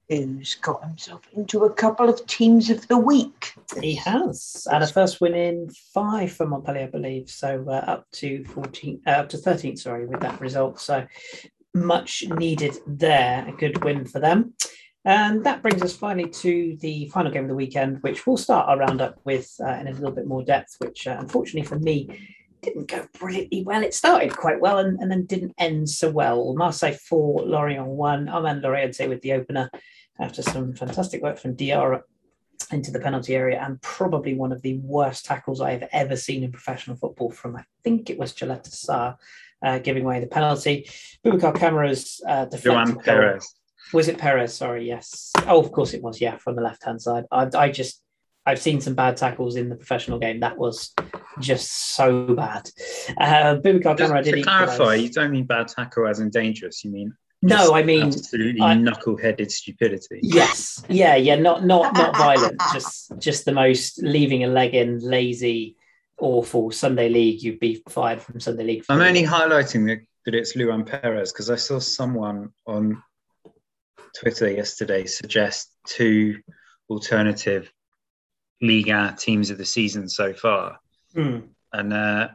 who's 0.10 0.56
got 0.56 0.84
himself 0.84 1.22
into 1.34 1.64
a 1.66 1.74
couple 1.74 2.10
of 2.10 2.26
teams 2.26 2.70
of 2.70 2.88
the 2.88 2.98
week. 2.98 3.54
He 3.80 3.96
has 3.96 4.68
and 4.72 4.84
a 4.84 4.88
first 4.88 5.22
win 5.22 5.36
in 5.36 5.70
five 5.94 6.32
for 6.32 6.48
Montpellier, 6.48 6.84
I 6.84 6.88
believe. 6.88 7.30
So 7.30 7.64
uh, 7.68 7.72
up 7.72 8.12
to 8.14 8.44
14, 8.46 9.02
uh, 9.06 9.10
up 9.12 9.30
to 9.30 9.38
13, 9.38 9.78
sorry, 9.78 10.08
with 10.08 10.20
that 10.22 10.42
result. 10.42 10.80
So 10.80 11.06
much 11.76 12.24
needed 12.28 12.78
there. 12.88 13.48
A 13.48 13.52
good 13.52 13.84
win 13.84 14.06
for 14.06 14.20
them. 14.20 14.54
And 15.06 15.46
that 15.46 15.62
brings 15.62 15.82
us 15.82 15.96
finally 15.96 16.30
to 16.30 16.78
the 16.82 17.08
final 17.10 17.32
game 17.32 17.44
of 17.44 17.50
the 17.50 17.56
weekend, 17.56 18.04
which 18.04 18.28
we'll 18.28 18.38
start 18.38 18.68
our 18.68 18.78
roundup 18.78 19.20
with 19.24 19.56
uh, 19.62 19.74
in 19.74 19.88
a 19.88 19.94
little 19.94 20.12
bit 20.12 20.28
more 20.28 20.44
depth, 20.44 20.76
which 20.80 21.08
uh, 21.08 21.18
unfortunately 21.20 21.68
for 21.68 21.80
me 21.80 22.38
didn't 22.62 22.90
go 22.90 23.08
brilliantly 23.18 23.64
well. 23.64 23.82
It 23.82 23.94
started 23.94 24.36
quite 24.36 24.60
well 24.60 24.80
and, 24.80 25.00
and 25.00 25.10
then 25.10 25.26
didn't 25.26 25.54
end 25.58 25.90
so 25.90 26.12
well. 26.12 26.54
Marseille 26.54 26.94
4, 26.94 27.44
Lorient 27.44 27.88
1, 27.88 28.28
Armand 28.28 28.62
Laurienté 28.64 29.08
with 29.08 29.22
the 29.22 29.34
opener 29.34 29.70
after 30.20 30.42
some 30.42 30.74
fantastic 30.74 31.22
work 31.22 31.38
from 31.38 31.56
Diarra 31.56 32.02
into 32.72 32.92
the 32.92 33.00
penalty 33.00 33.36
area 33.36 33.60
and 33.64 33.82
probably 33.82 34.36
one 34.36 34.52
of 34.52 34.62
the 34.62 34.78
worst 34.80 35.26
tackles 35.26 35.62
I 35.62 35.72
have 35.72 35.88
ever 35.94 36.18
seen 36.18 36.44
in 36.44 36.52
professional 36.52 36.98
football 36.98 37.32
from, 37.32 37.56
I 37.56 37.64
think 37.84 38.10
it 38.10 38.20
was 38.20 38.34
Gillette 38.34 38.66
Sarr 38.66 39.16
uh, 39.64 39.80
giving 39.80 40.04
away 40.04 40.20
the 40.20 40.28
penalty. 40.28 40.90
Boubacar 41.24 41.56
Camara's 41.56 42.22
uh, 42.28 42.46
Joan 42.46 42.50
deflected 42.50 42.96
goal. 42.96 43.04
Peres. 43.04 43.56
Was 43.94 44.08
it 44.08 44.18
Peres? 44.18 44.54
Sorry, 44.54 44.88
yes. 44.88 45.32
Oh, 45.48 45.60
of 45.60 45.72
course 45.72 45.94
it 45.94 46.02
was. 46.04 46.22
Yeah, 46.22 46.38
from 46.38 46.56
the 46.56 46.62
left 46.62 46.84
hand 46.84 47.02
side. 47.02 47.26
I, 47.32 47.48
I 47.56 47.72
just, 47.72 48.02
I've 48.46 48.60
seen 48.62 48.82
some 48.82 48.96
bad 48.96 49.18
tackles 49.18 49.56
in 49.56 49.70
the 49.70 49.76
professional 49.76 50.20
game. 50.20 50.40
That 50.42 50.58
was 50.58 50.94
just 51.40 51.96
so 51.96 52.34
bad. 52.36 52.70
Uh, 53.18 53.56
Boubacar 53.56 53.98
Just 53.98 54.10
Camara 54.10 54.24
did 54.24 54.36
to 54.36 54.42
clarify, 54.44 54.96
you 54.96 55.10
don't 55.10 55.32
mean 55.32 55.46
bad 55.46 55.68
tackle 55.68 56.08
as 56.08 56.20
in 56.20 56.30
dangerous. 56.30 56.84
You 56.84 56.92
mean 56.92 57.14
No, 57.42 57.74
I 57.74 57.84
mean 57.84 58.08
absolutely 58.08 58.62
I- 58.62 58.74
knuckle-headed 58.74 59.52
stupidity. 59.52 60.20
Yes, 60.22 60.84
yeah, 60.90 61.16
yeah, 61.16 61.36
not 61.36 61.66
not 61.66 61.94
not 61.94 62.16
violent, 62.18 62.60
just 62.74 63.12
just 63.18 63.46
the 63.46 63.54
most 63.54 64.02
leaving 64.04 64.44
a 64.44 64.48
leg 64.48 64.74
in, 64.76 65.00
lazy, 65.00 65.78
awful. 66.20 66.72
Sunday 66.72 67.08
League, 67.10 67.42
you'd 67.42 67.60
be 67.60 67.82
fired 67.88 68.22
from 68.22 68.40
Sunday 68.40 68.64
League. 68.64 68.84
I'm 68.90 69.02
only 69.02 69.24
highlighting 69.24 69.86
that, 69.88 70.00
that 70.26 70.36
it's 70.36 70.56
Luan 70.56 70.84
Peres 70.86 71.32
because 71.32 71.50
I 71.50 71.56
saw 71.56 71.80
someone 71.80 72.52
on 72.68 73.02
Twitter 74.14 74.50
yesterday 74.50 75.06
suggest 75.06 75.74
two 75.86 76.40
alternative 76.90 77.72
Liga 78.62 79.16
teams 79.18 79.50
of 79.50 79.58
the 79.58 79.66
season 79.66 80.10
so 80.10 80.34
far. 80.34 80.80
Mm. 81.16 81.50
And 81.72 81.94
uh, 81.94 82.30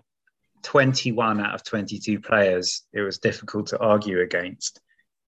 21 0.63 1.41
out 1.41 1.55
of 1.55 1.65
22 1.65 2.21
players, 2.21 2.83
it 2.93 3.03
was 3.03 3.19
difficult 3.19 3.69
to 3.69 3.79
argue 3.79 4.21
against. 4.21 4.81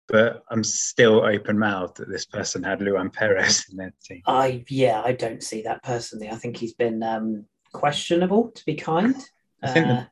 But 0.08 0.44
I'm 0.50 0.64
still 0.64 1.26
open 1.26 1.58
mouthed 1.58 1.98
that 1.98 2.10
this 2.10 2.26
person 2.26 2.64
had 2.64 2.82
Luan 2.82 3.10
Peres 3.10 3.66
in 3.72 3.78
their 3.78 3.94
team. 4.04 4.22
I 4.28 4.64
yeah, 4.70 5.02
I 5.04 5.14
don't 5.14 5.42
see 5.42 5.64
that 5.64 5.82
personally. 5.84 6.30
I 6.30 6.36
think 6.36 6.58
he's 6.58 6.76
been 6.76 7.02
um, 7.02 7.46
questionable, 7.74 8.52
to 8.52 8.66
be 8.66 8.76
kind. 8.76 9.16
I 9.64 9.68
think 9.68 9.88
Uh, 9.88 10.04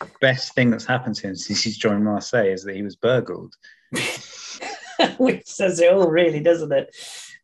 the 0.00 0.10
best 0.20 0.54
thing 0.54 0.70
that's 0.70 0.86
happened 0.86 1.16
to 1.16 1.28
him 1.28 1.36
since 1.36 1.62
he's 1.62 1.76
joined 1.76 2.04
Marseille 2.04 2.52
is 2.52 2.64
that 2.64 2.74
he 2.74 2.82
was 2.82 2.96
burgled. 2.96 3.54
which 5.18 5.46
says 5.46 5.80
it 5.80 5.92
all, 5.92 6.08
really, 6.08 6.40
doesn't 6.40 6.72
it? 6.72 6.94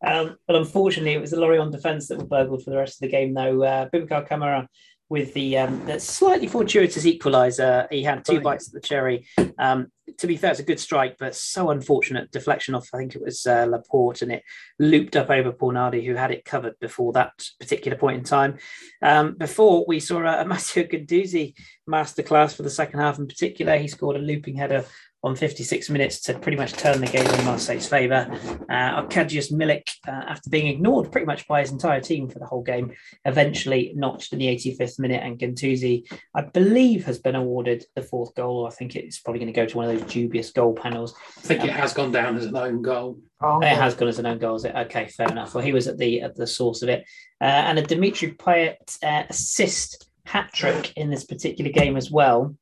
Um, 0.05 0.37
but 0.47 0.55
unfortunately, 0.55 1.13
it 1.13 1.21
was 1.21 1.31
the 1.31 1.39
Lorient 1.39 1.71
defence 1.71 2.07
that 2.07 2.17
were 2.17 2.25
burgled 2.25 2.63
for 2.63 2.69
the 2.69 2.77
rest 2.77 2.95
of 2.95 3.01
the 3.01 3.11
game, 3.11 3.33
though. 3.33 3.63
Uh, 3.63 3.89
Boubacar 3.89 4.27
Camara 4.27 4.67
with 5.07 5.33
the, 5.33 5.57
um, 5.57 5.85
the 5.85 5.99
slightly 5.99 6.47
fortuitous 6.47 7.05
equaliser. 7.05 7.87
He 7.91 8.03
had 8.03 8.25
two 8.25 8.41
bites 8.41 8.67
at 8.67 8.73
the 8.73 8.79
cherry. 8.87 9.27
Um, 9.59 9.87
to 10.17 10.27
be 10.27 10.37
fair, 10.37 10.51
it's 10.51 10.59
a 10.59 10.63
good 10.63 10.79
strike, 10.79 11.17
but 11.19 11.35
so 11.35 11.69
unfortunate 11.69 12.31
deflection 12.31 12.73
off, 12.73 12.89
I 12.93 12.97
think 12.97 13.15
it 13.15 13.21
was 13.21 13.45
uh, 13.45 13.65
Laporte, 13.69 14.23
and 14.23 14.31
it 14.31 14.43
looped 14.79 15.15
up 15.15 15.29
over 15.29 15.51
Paul 15.51 15.73
Nardi, 15.73 16.05
who 16.05 16.15
had 16.15 16.31
it 16.31 16.45
covered 16.45 16.79
before 16.79 17.13
that 17.13 17.33
particular 17.59 17.97
point 17.97 18.17
in 18.17 18.23
time. 18.23 18.57
Um, 19.01 19.35
before 19.35 19.85
we 19.87 19.99
saw 19.99 20.21
a, 20.21 20.41
a 20.41 20.45
Matteo 20.45 20.83
Guendouzi 20.83 21.53
masterclass 21.89 22.55
for 22.55 22.63
the 22.63 22.69
second 22.69 22.99
half 22.99 23.19
in 23.19 23.27
particular. 23.27 23.77
He 23.77 23.87
scored 23.87 24.15
a 24.15 24.19
looping 24.19 24.55
header 24.55 24.85
on 25.25 25.35
56 25.35 25.89
minutes 25.89 26.19
to 26.21 26.37
pretty 26.37 26.55
much 26.55 26.73
turn 26.73 27.01
the 27.01 27.07
game 27.07 27.25
in 27.25 27.45
Marseille's 27.45 27.89
favour. 27.89 28.27
Uh, 28.69 29.01
Arkadiusz 29.01 29.51
Milik, 29.51 29.89
uh, 30.07 30.11
after 30.11 30.51
being 30.51 30.67
ignored 30.67 31.11
pretty 31.11 31.25
much 31.25 31.47
by 31.47 31.61
his 31.61 31.71
entire 31.71 31.99
team 31.99 32.29
for 32.29 32.37
the 32.37 32.45
whole 32.45 32.61
game, 32.61 32.93
eventually 33.25 33.91
notched 33.95 34.33
in 34.33 34.39
the 34.39 34.45
85th 34.45 34.99
minute. 34.99 35.23
And 35.23 35.39
Guendouzi, 35.39 36.03
I 36.35 36.43
believe, 36.43 37.05
has 37.05 37.17
been 37.17 37.33
awarded 37.33 37.85
the 37.95 38.03
fourth 38.03 38.35
goal. 38.35 38.67
I 38.67 38.69
think 38.69 38.95
it's 38.95 39.19
probably 39.19 39.39
going 39.39 39.51
to 39.51 39.59
go 39.59 39.65
to 39.65 39.77
one 39.77 39.89
of 39.89 39.99
those 39.99 40.11
dubious 40.11 40.51
goal 40.51 40.73
panels. 40.73 41.15
I 41.37 41.41
think 41.41 41.63
it 41.63 41.71
has 41.71 41.91
gone 41.91 42.11
down 42.11 42.37
as 42.37 42.45
an 42.45 42.55
own 42.55 42.83
goal. 42.83 43.17
Oh, 43.41 43.59
It 43.61 43.75
has 43.75 43.95
gone 43.95 44.07
as 44.07 44.19
an 44.19 44.27
own 44.27 44.37
goal. 44.37 44.55
Is 44.57 44.65
it? 44.65 44.75
Okay, 44.75 45.07
fair 45.07 45.27
enough. 45.27 45.55
Well, 45.55 45.63
he 45.63 45.73
was 45.73 45.87
at 45.87 45.97
the 45.97 46.21
at 46.21 46.35
the 46.35 46.47
source 46.47 46.83
of 46.83 46.89
it, 46.89 47.03
uh, 47.41 47.45
and 47.45 47.79
a 47.79 47.81
Dimitri 47.81 48.31
Payet 48.33 48.97
uh, 49.03 49.23
assist 49.29 50.07
hat 50.25 50.51
trick 50.53 50.93
in 50.95 51.09
this 51.09 51.25
particular 51.25 51.71
game 51.71 51.97
as 51.97 52.11
well. 52.11 52.55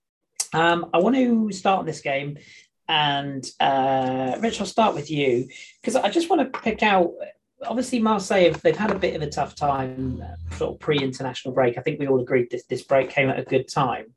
Um, 0.53 0.89
I 0.93 0.99
want 0.99 1.15
to 1.15 1.51
start 1.51 1.85
this 1.85 2.01
game, 2.01 2.37
and 2.87 3.45
uh, 3.59 4.37
Rich, 4.39 4.59
I'll 4.59 4.67
start 4.67 4.93
with 4.93 5.09
you 5.09 5.47
because 5.81 5.95
I 5.95 6.09
just 6.09 6.29
want 6.29 6.53
to 6.53 6.59
pick 6.59 6.83
out. 6.83 7.11
Obviously, 7.65 7.99
Marseille 7.99 8.51
they've 8.61 8.75
had 8.75 8.91
a 8.91 8.99
bit 8.99 9.15
of 9.15 9.21
a 9.21 9.29
tough 9.29 9.55
time, 9.55 10.21
uh, 10.21 10.55
sort 10.55 10.75
of 10.75 10.79
pre-international 10.79 11.53
break. 11.53 11.77
I 11.77 11.81
think 11.81 11.99
we 11.99 12.07
all 12.07 12.21
agreed 12.21 12.49
this 12.51 12.65
this 12.65 12.83
break 12.83 13.09
came 13.09 13.29
at 13.29 13.39
a 13.39 13.43
good 13.43 13.67
time. 13.67 14.13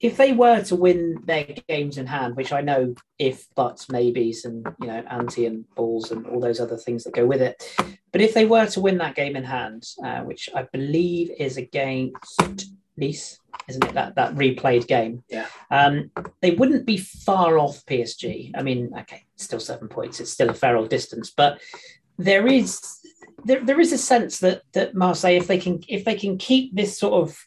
If 0.00 0.16
they 0.16 0.32
were 0.32 0.62
to 0.64 0.76
win 0.76 1.22
their 1.26 1.44
games 1.68 1.98
in 1.98 2.06
hand, 2.06 2.34
which 2.34 2.52
I 2.52 2.62
know 2.62 2.94
if 3.18 3.46
buts, 3.54 3.90
maybes, 3.90 4.46
and 4.46 4.66
you 4.80 4.88
know 4.88 5.04
anti 5.08 5.46
and 5.46 5.68
balls 5.74 6.10
and 6.10 6.26
all 6.26 6.40
those 6.40 6.58
other 6.58 6.78
things 6.78 7.04
that 7.04 7.14
go 7.14 7.26
with 7.26 7.42
it, 7.42 7.62
but 8.10 8.22
if 8.22 8.34
they 8.34 8.46
were 8.46 8.66
to 8.66 8.80
win 8.80 8.98
that 8.98 9.14
game 9.14 9.36
in 9.36 9.44
hand, 9.44 9.84
uh, 10.02 10.20
which 10.22 10.48
I 10.54 10.62
believe 10.72 11.30
is 11.38 11.58
against 11.58 12.72
Nice, 13.00 13.40
isn't 13.68 13.84
it? 13.84 13.94
That 13.94 14.14
that 14.16 14.34
replayed 14.34 14.86
game. 14.86 15.24
Yeah. 15.28 15.46
Um, 15.70 16.10
they 16.42 16.52
wouldn't 16.52 16.86
be 16.86 16.98
far 16.98 17.58
off 17.58 17.84
PSG. 17.86 18.52
I 18.54 18.62
mean, 18.62 18.92
okay, 19.00 19.24
still 19.36 19.60
seven 19.60 19.88
points. 19.88 20.20
It's 20.20 20.30
still 20.30 20.50
a 20.50 20.54
fair 20.54 20.76
old 20.76 20.90
distance, 20.90 21.30
but 21.30 21.60
there 22.18 22.46
is 22.46 23.00
there, 23.44 23.64
there 23.64 23.80
is 23.80 23.92
a 23.92 23.98
sense 23.98 24.38
that 24.40 24.62
that 24.72 24.94
Marseille, 24.94 25.36
if 25.36 25.46
they 25.46 25.58
can 25.58 25.80
if 25.88 26.04
they 26.04 26.14
can 26.14 26.38
keep 26.38 26.74
this 26.74 26.98
sort 26.98 27.14
of 27.14 27.38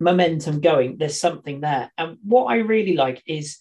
momentum 0.00 0.60
going, 0.60 0.96
there's 0.96 1.20
something 1.20 1.60
there. 1.60 1.92
And 1.98 2.18
what 2.24 2.46
I 2.46 2.56
really 2.56 2.96
like 2.96 3.22
is 3.26 3.58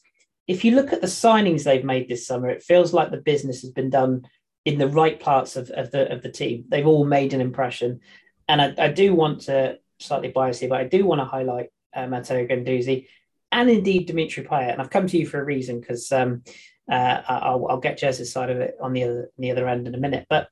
if 0.48 0.65
you 0.65 0.75
look 0.75 0.91
at 0.91 1.01
the 1.01 1.08
signings 1.08 1.63
they've 1.63 1.84
made 1.84 2.08
this 2.08 2.25
summer, 2.25 2.50
it 2.50 2.63
feels 2.63 2.93
like 2.93 3.12
the 3.12 3.17
business 3.17 3.62
has 3.62 3.72
been 3.72 3.89
done 3.89 4.25
in 4.65 4.77
the 4.77 4.88
right 4.88 5.20
parts 5.20 5.55
of, 5.55 5.70
of 5.72 5.91
the 5.91 6.12
of 6.12 6.22
the 6.22 6.31
team. 6.31 6.65
They've 6.70 6.88
all 6.88 7.05
made 7.05 7.34
an 7.34 7.41
impression, 7.41 8.00
and 8.48 8.62
I, 8.62 8.74
I 8.77 8.88
do 8.89 9.13
want 9.13 9.41
to 9.41 9.79
slightly 10.01 10.29
bias 10.29 10.60
here, 10.60 10.70
but 10.70 10.81
I 10.81 10.86
do 10.86 11.05
want 11.05 11.20
to 11.20 11.25
highlight 11.25 11.70
uh, 11.93 12.08
Matteo 12.08 12.46
Guendouzi 12.46 13.08
and 13.51 13.70
indeed 13.70 14.08
Dimitri 14.08 14.43
Payet. 14.43 14.74
And 14.74 14.81
I've 14.81 14.89
come 14.89 15.08
to 15.08 15.17
you 15.17 15.25
for 15.25 15.41
a 15.41 15.46
reason 15.46 15.79
because 15.79 16.12
um, 16.12 16.43
uh, 16.89 17.22
I'll, 17.27 17.67
I'll 17.67 17.79
get 17.79 18.00
Jez's 18.00 18.31
side 18.31 18.50
of 18.50 18.60
it 18.60 18.75
on 18.81 18.93
the 18.93 19.03
other 19.03 19.31
the 19.38 19.51
other 19.51 19.67
end 19.67 19.88
in 19.88 19.96
a 19.96 20.00
minute. 20.00 20.25
But 20.29 20.50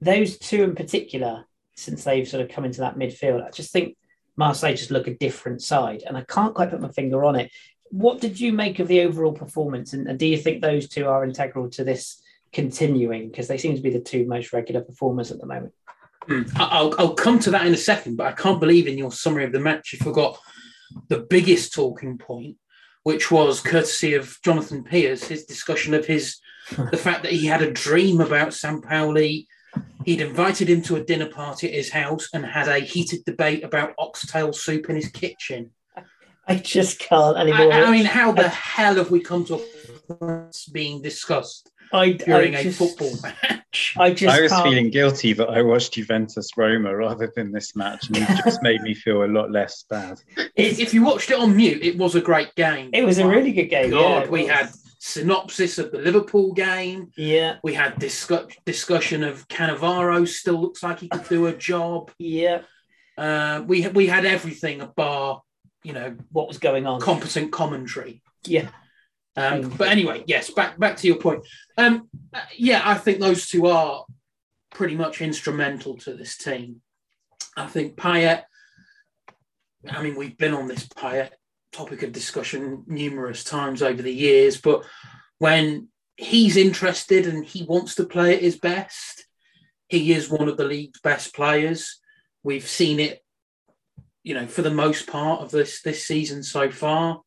those 0.00 0.38
two 0.38 0.62
in 0.62 0.74
particular, 0.74 1.44
since 1.76 2.04
they've 2.04 2.28
sort 2.28 2.42
of 2.42 2.50
come 2.50 2.64
into 2.64 2.80
that 2.80 2.96
midfield, 2.96 3.44
I 3.44 3.50
just 3.50 3.72
think 3.72 3.96
Marseille 4.36 4.74
just 4.74 4.90
look 4.90 5.06
a 5.06 5.14
different 5.14 5.62
side, 5.62 6.02
and 6.06 6.16
I 6.16 6.22
can't 6.22 6.54
quite 6.54 6.70
put 6.70 6.80
my 6.80 6.88
finger 6.88 7.24
on 7.24 7.36
it. 7.36 7.50
What 7.90 8.20
did 8.20 8.40
you 8.40 8.52
make 8.52 8.80
of 8.80 8.88
the 8.88 9.02
overall 9.02 9.32
performance, 9.32 9.92
and, 9.92 10.08
and 10.08 10.18
do 10.18 10.26
you 10.26 10.36
think 10.36 10.60
those 10.60 10.88
two 10.88 11.06
are 11.06 11.24
integral 11.24 11.70
to 11.70 11.84
this 11.84 12.20
continuing? 12.52 13.28
Because 13.28 13.48
they 13.48 13.58
seem 13.58 13.76
to 13.76 13.82
be 13.82 13.90
the 13.90 14.00
two 14.00 14.26
most 14.26 14.52
regular 14.52 14.80
performers 14.80 15.30
at 15.30 15.38
the 15.38 15.46
moment. 15.46 15.72
Hmm. 16.26 16.42
I- 16.56 16.64
I'll, 16.64 16.94
I'll 16.98 17.14
come 17.14 17.38
to 17.40 17.50
that 17.50 17.66
in 17.66 17.74
a 17.74 17.78
second, 17.78 18.16
but 18.16 18.26
I 18.26 18.32
can't 18.32 18.60
believe 18.60 18.86
in 18.86 18.98
your 18.98 19.12
summary 19.12 19.44
of 19.44 19.52
the 19.52 19.60
match 19.60 19.92
you 19.92 19.98
forgot 19.98 20.38
the 21.08 21.20
biggest 21.20 21.74
talking 21.74 22.18
point, 22.18 22.56
which 23.02 23.30
was 23.30 23.60
courtesy 23.60 24.14
of 24.14 24.38
Jonathan 24.42 24.84
Pearce, 24.84 25.24
his 25.24 25.44
discussion 25.44 25.94
of 25.94 26.06
his 26.06 26.38
the 26.90 26.96
fact 26.96 27.22
that 27.22 27.32
he 27.32 27.46
had 27.46 27.62
a 27.62 27.70
dream 27.70 28.20
about 28.20 28.48
Sampaoli. 28.48 29.46
He'd 30.04 30.20
invited 30.20 30.68
him 30.68 30.82
to 30.82 30.96
a 30.96 31.04
dinner 31.04 31.28
party 31.28 31.66
at 31.68 31.74
his 31.74 31.90
house 31.90 32.28
and 32.32 32.44
had 32.46 32.68
a 32.68 32.78
heated 32.78 33.24
debate 33.24 33.64
about 33.64 33.94
oxtail 33.98 34.52
soup 34.52 34.88
in 34.88 34.96
his 34.96 35.08
kitchen. 35.08 35.72
I 36.48 36.56
just 36.56 36.98
can't 36.98 37.36
I, 37.36 37.42
anymore. 37.42 37.72
I 37.72 37.90
mean, 37.90 38.04
how 38.04 38.32
the 38.32 38.48
hell 38.48 38.96
have 38.96 39.10
we 39.10 39.20
come 39.20 39.44
to 39.46 39.56
a 39.56 40.14
point 40.14 40.56
being 40.72 41.02
discussed 41.02 41.70
I, 41.92 42.12
during 42.12 42.54
I 42.56 42.60
a 42.60 42.62
just, 42.64 42.78
football 42.78 43.12
match? 43.22 43.94
I 43.98 44.12
just 44.12 44.36
I 44.36 44.40
was 44.42 44.52
can't. 44.52 44.64
feeling 44.68 44.90
guilty 44.90 45.32
that 45.34 45.48
I 45.48 45.62
watched 45.62 45.94
Juventus 45.94 46.50
Roma 46.56 46.94
rather 46.94 47.32
than 47.34 47.52
this 47.52 47.74
match, 47.76 48.08
and 48.08 48.16
it 48.18 48.28
just 48.44 48.62
made 48.62 48.82
me 48.82 48.94
feel 48.94 49.24
a 49.24 49.26
lot 49.26 49.50
less 49.50 49.84
bad. 49.90 50.20
If, 50.56 50.78
if 50.80 50.94
you 50.94 51.04
watched 51.04 51.30
it 51.30 51.38
on 51.38 51.56
mute, 51.56 51.82
it 51.82 51.96
was 51.98 52.14
a 52.14 52.20
great 52.20 52.54
game. 52.54 52.90
It 52.92 53.04
was 53.04 53.18
a 53.18 53.26
really 53.26 53.52
good 53.52 53.66
game. 53.66 53.90
God, 53.90 54.24
yeah, 54.24 54.30
we 54.30 54.42
was. 54.42 54.50
had 54.50 54.70
synopsis 54.98 55.78
of 55.78 55.92
the 55.92 55.98
Liverpool 55.98 56.52
game. 56.54 57.10
Yeah, 57.16 57.56
We 57.62 57.74
had 57.74 57.98
discuss- 57.98 58.52
discussion 58.64 59.22
of 59.22 59.46
Cannavaro 59.48 60.26
still 60.26 60.60
looks 60.60 60.82
like 60.82 61.00
he 61.00 61.08
could 61.08 61.28
do 61.28 61.46
a 61.46 61.52
job. 61.52 62.10
yeah. 62.18 62.62
Uh, 63.16 63.62
we 63.64 63.86
we 63.88 64.08
had 64.08 64.24
everything 64.24 64.80
a 64.80 64.88
bar, 64.88 65.40
you 65.84 65.92
know, 65.92 66.16
What 66.32 66.48
was 66.48 66.58
going 66.58 66.84
on? 66.86 67.00
competent 67.00 67.52
commentary. 67.52 68.22
yeah, 68.44 68.68
Um, 69.36 69.68
but 69.70 69.88
anyway, 69.88 70.22
yes, 70.26 70.50
back 70.50 70.78
back 70.78 70.96
to 70.98 71.06
your 71.06 71.16
point. 71.16 71.44
Um, 71.76 72.08
uh, 72.32 72.40
yeah, 72.56 72.82
I 72.84 72.94
think 72.94 73.18
those 73.18 73.48
two 73.48 73.66
are 73.66 74.04
pretty 74.72 74.94
much 74.94 75.20
instrumental 75.20 75.96
to 75.98 76.14
this 76.14 76.36
team. 76.36 76.80
I 77.56 77.66
think 77.66 77.96
Payet. 77.96 78.44
I 79.90 80.02
mean, 80.02 80.16
we've 80.16 80.38
been 80.38 80.54
on 80.54 80.68
this 80.68 80.86
Payet 80.86 81.30
topic 81.72 82.02
of 82.02 82.12
discussion 82.12 82.84
numerous 82.86 83.44
times 83.44 83.82
over 83.82 84.00
the 84.00 84.12
years, 84.12 84.60
but 84.60 84.84
when 85.38 85.88
he's 86.16 86.56
interested 86.56 87.26
and 87.26 87.44
he 87.44 87.64
wants 87.64 87.96
to 87.96 88.04
play 88.04 88.34
at 88.34 88.42
his 88.42 88.56
best, 88.56 89.26
he 89.88 90.12
is 90.12 90.30
one 90.30 90.48
of 90.48 90.56
the 90.56 90.64
league's 90.64 91.00
best 91.00 91.34
players. 91.34 92.00
We've 92.42 92.66
seen 92.66 93.00
it, 93.00 93.22
you 94.22 94.34
know, 94.34 94.46
for 94.46 94.62
the 94.62 94.70
most 94.70 95.06
part 95.06 95.40
of 95.40 95.50
this 95.50 95.82
this 95.82 96.06
season 96.06 96.42
so 96.42 96.70
far. 96.70 97.20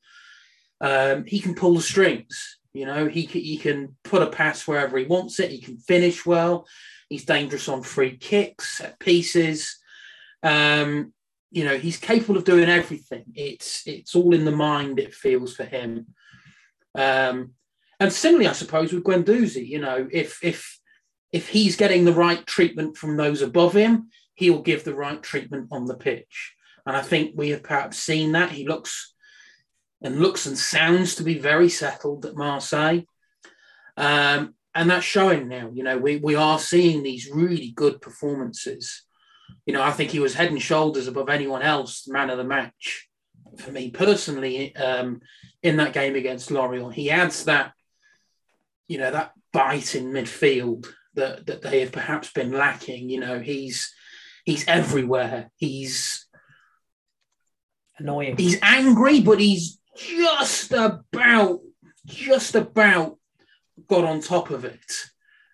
Um, 0.82 1.26
he 1.26 1.40
can 1.40 1.56
pull 1.56 1.76
the 1.76 1.82
strings. 1.82 2.60
You 2.74 2.86
know, 2.86 3.08
he 3.08 3.26
can, 3.26 3.42
he 3.42 3.58
can 3.58 3.96
put 4.04 4.22
a 4.22 4.28
pass 4.28 4.68
wherever 4.68 4.98
he 4.98 5.06
wants 5.06 5.40
it. 5.40 5.52
He 5.52 5.60
can 5.60 5.78
finish 5.78 6.26
well. 6.26 6.68
He's 7.10 7.26
dangerous 7.26 7.68
on 7.68 7.82
free 7.82 8.18
kicks, 8.18 8.78
set 8.78 9.00
pieces. 9.00 9.78
Um, 10.44 11.14
you 11.50 11.64
know, 11.64 11.78
he's 11.78 11.98
capable 11.98 12.38
of 12.38 12.44
doing 12.44 12.70
everything. 12.70 13.24
It's 13.34 13.88
it's 13.88 14.16
all 14.16 14.34
in 14.34 14.46
the 14.46 14.52
mind. 14.52 15.00
It 15.00 15.16
feels 15.16 15.56
for 15.56 15.64
him. 15.64 16.08
Um, 16.94 17.54
and 18.00 18.12
similarly, 18.12 18.48
I 18.48 18.54
suppose 18.54 18.94
with 18.94 19.04
Guendouzi, 19.04 19.66
you 19.66 19.80
know, 19.80 20.08
if 20.12 20.44
if 20.44 20.80
if 21.32 21.50
he's 21.50 21.76
getting 21.76 22.06
the 22.06 22.14
right 22.14 22.46
treatment 22.46 22.98
from 22.98 23.18
those 23.18 23.42
above 23.42 23.74
him, 23.74 24.10
he'll 24.36 24.62
give 24.62 24.84
the 24.84 24.96
right 24.96 25.22
treatment 25.22 25.70
on 25.72 25.86
the 25.86 25.96
pitch. 25.96 26.54
And 26.86 26.96
I 26.96 27.02
think 27.02 27.32
we 27.36 27.50
have 27.50 27.64
perhaps 27.64 27.98
seen 27.98 28.34
that. 28.34 28.52
He 28.52 28.68
looks 28.68 29.14
and 30.02 30.20
looks 30.20 30.46
and 30.46 30.58
sounds 30.58 31.16
to 31.16 31.24
be 31.24 31.38
very 31.38 31.70
settled 31.70 32.26
at 32.26 32.36
Marseille. 32.36 33.02
Um, 33.96 34.54
and 34.76 34.90
that's 34.90 35.06
showing 35.06 35.48
now. 35.48 35.72
You 35.74 35.84
know, 35.84 35.98
we, 35.98 36.18
we 36.18 36.36
are 36.36 36.60
seeing 36.60 37.02
these 37.02 37.30
really 37.32 37.72
good 37.72 38.00
performances 38.02 39.08
you 39.68 39.74
know, 39.74 39.84
I 39.84 39.92
think 39.92 40.12
he 40.12 40.20
was 40.20 40.34
head 40.34 40.50
and 40.50 40.62
shoulders 40.62 41.08
above 41.08 41.30
anyone 41.30 41.62
else, 41.62 42.08
man 42.08 42.30
of 42.30 42.38
the 42.38 42.44
match. 42.46 43.10
For 43.58 43.72
me 43.72 43.92
personally, 43.92 44.76
um, 44.76 45.22
in 45.62 45.78
that 45.78 45.94
game 45.94 46.16
against 46.16 46.52
Lorient, 46.52 46.94
he 46.94 47.12
adds 47.12 47.46
that, 47.46 47.74
you 48.88 48.98
know, 48.98 49.12
that 49.12 49.34
bite 49.52 49.94
in 49.94 50.14
midfield 50.14 50.88
that 51.16 51.48
that 51.48 51.62
they 51.64 51.82
have 51.82 51.92
perhaps 51.92 52.32
been 52.32 52.54
lacking. 52.54 53.10
You 53.10 53.20
know, 53.20 53.40
he's 53.40 53.94
he's 54.46 54.66
everywhere. 54.68 55.52
He's 55.58 56.26
Annoying. 57.98 58.38
he's 58.38 58.60
angry, 58.62 59.20
but 59.22 59.40
he's 59.40 59.77
just 59.98 60.72
about 60.72 61.60
just 62.06 62.56
about 62.56 63.18
got 63.88 64.06
on 64.06 64.22
top 64.22 64.50
of 64.50 64.66
it. 64.66 64.92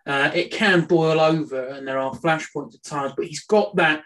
Uh, 0.05 0.31
it 0.33 0.51
can 0.51 0.81
boil 0.81 1.19
over, 1.19 1.67
and 1.69 1.87
there 1.87 1.97
are 1.97 2.13
flashpoints 2.13 2.75
at 2.75 2.83
times, 2.83 3.13
but 3.15 3.25
he's 3.25 3.45
got 3.45 3.75
that 3.77 4.03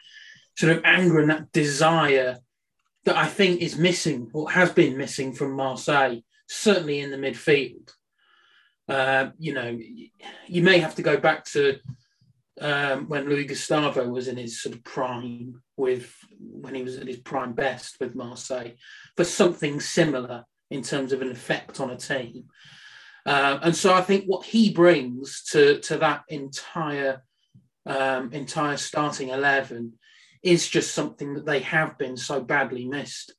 sort 0.56 0.75
of 0.75 0.84
anger 0.86 1.20
and 1.20 1.29
that 1.29 1.51
desire 1.51 2.38
that 3.06 3.17
I 3.17 3.25
think 3.25 3.62
is 3.62 3.77
missing 3.77 4.29
or 4.34 4.51
has 4.51 4.72
been 4.72 4.98
missing 4.98 5.34
from 5.34 5.53
Marseille, 5.53 6.20
certainly 6.48 7.00
in 7.00 7.10
the 7.10 7.17
midfield. 7.17 7.91
Uh, 8.88 9.32
you 9.39 9.53
know, 9.53 9.77
you 10.48 10.63
may 10.63 10.79
have 10.79 10.96
to 10.96 11.01
go 11.01 11.17
back 11.17 11.46
to 11.46 11.79
um, 12.62 13.08
when 13.08 13.27
Luiz 13.27 13.48
Gustavo 13.48 14.08
was 14.08 14.27
in 14.27 14.38
his 14.38 14.62
sort 14.62 14.75
of 14.75 14.84
prime 14.84 15.62
with 15.77 16.13
when 16.39 16.75
he 16.75 16.84
was 16.84 16.98
at 16.98 17.08
his 17.08 17.17
prime 17.17 17.53
best 17.53 17.98
with 18.00 18.15
Marseille 18.15 18.72
for 19.15 19.24
something 19.24 19.79
similar 19.79 20.46
in 20.70 20.82
terms 20.82 21.13
of 21.13 21.22
an 21.22 21.32
effect 21.32 21.79
on 21.79 21.91
a 21.91 21.98
team. 21.98 22.46
Uh, 23.25 23.60
and 23.62 23.75
so 23.75 23.94
I 23.94 24.01
think 24.01 24.25
what 24.25 24.46
he 24.46 24.72
brings 24.72 25.44
to 25.51 25.79
to 25.82 25.98
that 25.98 26.24
entire 26.29 27.24
um, 27.86 28.32
entire 28.34 28.77
starting 28.77 29.29
eleven 29.29 29.94
is 30.44 30.67
just 30.67 30.94
something 30.94 31.34
that 31.34 31.46
they 31.46 31.60
have 31.60 31.98
been 31.98 32.15
so 32.15 32.41
badly 32.41 32.86
missed. 32.86 33.34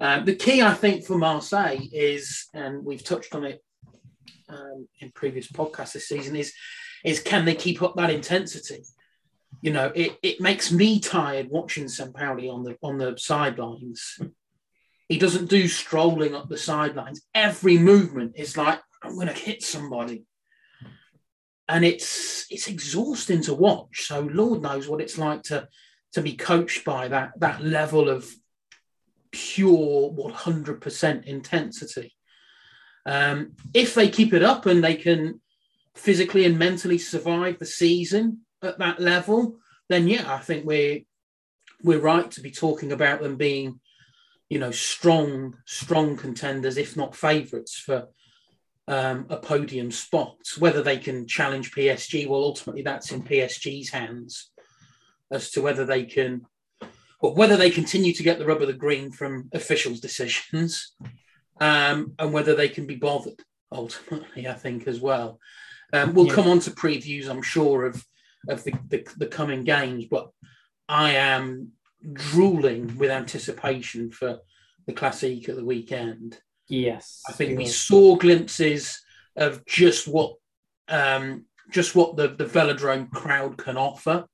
Uh, 0.00 0.20
the 0.24 0.34
key, 0.34 0.62
I 0.62 0.72
think, 0.72 1.04
for 1.04 1.18
Marseille 1.18 1.86
is, 1.92 2.48
and 2.54 2.82
we've 2.82 3.04
touched 3.04 3.34
on 3.34 3.44
it 3.44 3.62
um, 4.48 4.88
in 5.00 5.10
previous 5.12 5.52
podcasts 5.52 5.92
this 5.92 6.08
season, 6.08 6.36
is 6.36 6.54
is 7.04 7.20
can 7.20 7.44
they 7.44 7.54
keep 7.54 7.82
up 7.82 7.96
that 7.96 8.10
intensity? 8.10 8.82
You 9.62 9.72
know, 9.72 9.92
it, 9.94 10.18
it 10.22 10.40
makes 10.40 10.72
me 10.72 11.00
tired 11.00 11.48
watching 11.50 11.84
Sampaoli 11.84 12.52
on 12.52 12.64
the 12.64 12.76
on 12.82 12.98
the 12.98 13.16
sidelines. 13.18 14.18
He 15.08 15.18
doesn't 15.18 15.50
do 15.50 15.68
strolling 15.68 16.34
up 16.34 16.48
the 16.48 16.56
sidelines. 16.56 17.20
Every 17.34 17.76
movement 17.76 18.32
is 18.36 18.56
like, 18.56 18.80
I'm 19.02 19.18
to 19.18 19.32
hit 19.32 19.62
somebody. 19.62 20.24
And 21.68 21.84
it's 21.84 22.46
it's 22.48 22.68
exhausting 22.68 23.42
to 23.42 23.54
watch. 23.54 24.06
So 24.06 24.20
Lord 24.20 24.62
knows 24.62 24.88
what 24.88 25.00
it's 25.00 25.18
like 25.18 25.42
to 25.44 25.68
to 26.12 26.22
be 26.22 26.36
coached 26.36 26.84
by 26.84 27.08
that 27.08 27.32
that 27.38 27.62
level 27.62 28.08
of 28.08 28.28
pure 29.30 30.10
100% 30.10 31.24
intensity. 31.24 32.14
Um, 33.06 33.52
if 33.74 33.94
they 33.94 34.08
keep 34.08 34.32
it 34.32 34.42
up 34.42 34.66
and 34.66 34.82
they 34.82 34.96
can 34.96 35.40
physically 35.94 36.44
and 36.44 36.58
mentally 36.58 36.98
survive 36.98 37.58
the 37.58 37.66
season 37.66 38.40
at 38.62 38.78
that 38.78 39.00
level, 39.00 39.58
then 39.88 40.08
yeah, 40.08 40.32
I 40.32 40.38
think 40.38 40.64
we're 40.64 41.00
we're 41.82 42.00
right 42.00 42.30
to 42.32 42.40
be 42.40 42.50
talking 42.50 42.92
about 42.92 43.22
them 43.22 43.36
being, 43.36 43.80
you 44.50 44.58
know, 44.58 44.70
strong, 44.70 45.56
strong 45.64 46.14
contenders, 46.16 46.76
if 46.76 46.94
not 46.94 47.16
favourites 47.16 47.78
for 47.78 48.08
um, 48.86 49.24
a 49.30 49.38
podium 49.38 49.90
spot. 49.90 50.36
Whether 50.58 50.82
they 50.82 50.98
can 50.98 51.26
challenge 51.26 51.72
PSG, 51.72 52.28
well, 52.28 52.42
ultimately 52.42 52.82
that's 52.82 53.12
in 53.12 53.22
PSG's 53.22 53.88
hands 53.88 54.50
as 55.30 55.50
to 55.52 55.62
whether 55.62 55.86
they 55.86 56.04
can, 56.04 56.42
well, 57.22 57.34
whether 57.34 57.56
they 57.56 57.70
continue 57.70 58.12
to 58.12 58.22
get 58.22 58.38
the 58.38 58.44
rub 58.44 58.60
of 58.60 58.66
the 58.66 58.74
green 58.74 59.10
from 59.10 59.48
officials' 59.54 60.00
decisions, 60.00 60.94
um, 61.60 62.12
and 62.18 62.32
whether 62.32 62.54
they 62.54 62.68
can 62.68 62.86
be 62.86 62.96
bothered. 62.96 63.40
Ultimately, 63.72 64.48
I 64.48 64.54
think 64.54 64.86
as 64.86 65.00
well. 65.00 65.38
Um, 65.92 66.12
we'll 66.12 66.26
Yeah. 66.26 66.34
come 66.34 66.48
on 66.48 66.60
to 66.60 66.70
previews, 66.72 67.28
I'm 67.28 67.42
sure, 67.42 67.86
of 67.86 68.04
of 68.48 68.64
the, 68.64 68.72
the, 68.88 69.06
the 69.16 69.26
coming 69.26 69.64
games, 69.64 70.06
but 70.10 70.30
I 70.88 71.12
am 71.12 71.72
drooling 72.12 72.96
with 72.98 73.10
anticipation 73.10 74.10
for 74.10 74.38
the 74.86 74.92
Classique 74.92 75.48
at 75.48 75.56
the 75.56 75.64
weekend. 75.64 76.40
Yes. 76.68 77.22
I 77.28 77.32
think 77.32 77.50
we 77.50 77.64
You're- 77.64 77.72
saw 77.72 78.16
glimpses 78.16 79.02
of 79.36 79.64
just 79.66 80.08
what 80.08 80.36
um, 80.88 81.44
just 81.70 81.94
what 81.94 82.16
the, 82.16 82.28
the 82.28 82.44
Velodrome 82.46 83.10
crowd 83.10 83.56
can 83.56 83.76
offer. 83.76 84.26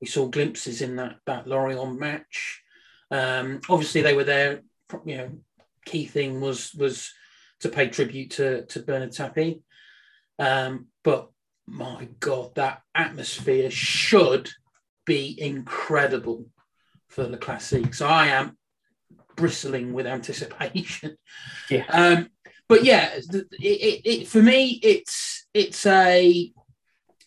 We 0.00 0.06
saw 0.06 0.26
glimpses 0.26 0.82
in 0.82 0.96
that 0.96 1.16
that 1.26 1.46
Lorient 1.48 1.98
match. 1.98 2.62
Um, 3.10 3.60
obviously, 3.68 4.02
they 4.02 4.14
were 4.14 4.24
there. 4.24 4.62
You 5.04 5.16
know, 5.16 5.30
key 5.84 6.06
thing 6.06 6.40
was 6.40 6.72
was 6.74 7.12
to 7.60 7.68
pay 7.68 7.88
tribute 7.88 8.30
to 8.32 8.66
to 8.66 8.80
Bernard 8.80 9.10
Tapie. 9.10 9.62
Um, 10.38 10.86
but 11.02 11.30
my 11.70 12.08
God, 12.20 12.54
that 12.54 12.82
atmosphere 12.94 13.70
should 13.70 14.50
be 15.06 15.36
incredible 15.40 16.46
for 17.08 17.24
the 17.24 17.38
Classique. 17.38 17.94
So 17.94 18.06
I 18.06 18.28
am 18.28 18.56
bristling 19.36 19.92
with 19.92 20.06
anticipation. 20.06 21.16
Yeah. 21.70 21.84
Um, 21.90 22.30
but 22.66 22.82
yeah, 22.82 23.10
it, 23.14 23.46
it, 23.60 24.00
it, 24.04 24.28
for 24.28 24.42
me, 24.42 24.80
it's 24.82 25.46
it's 25.52 25.84
a 25.84 26.50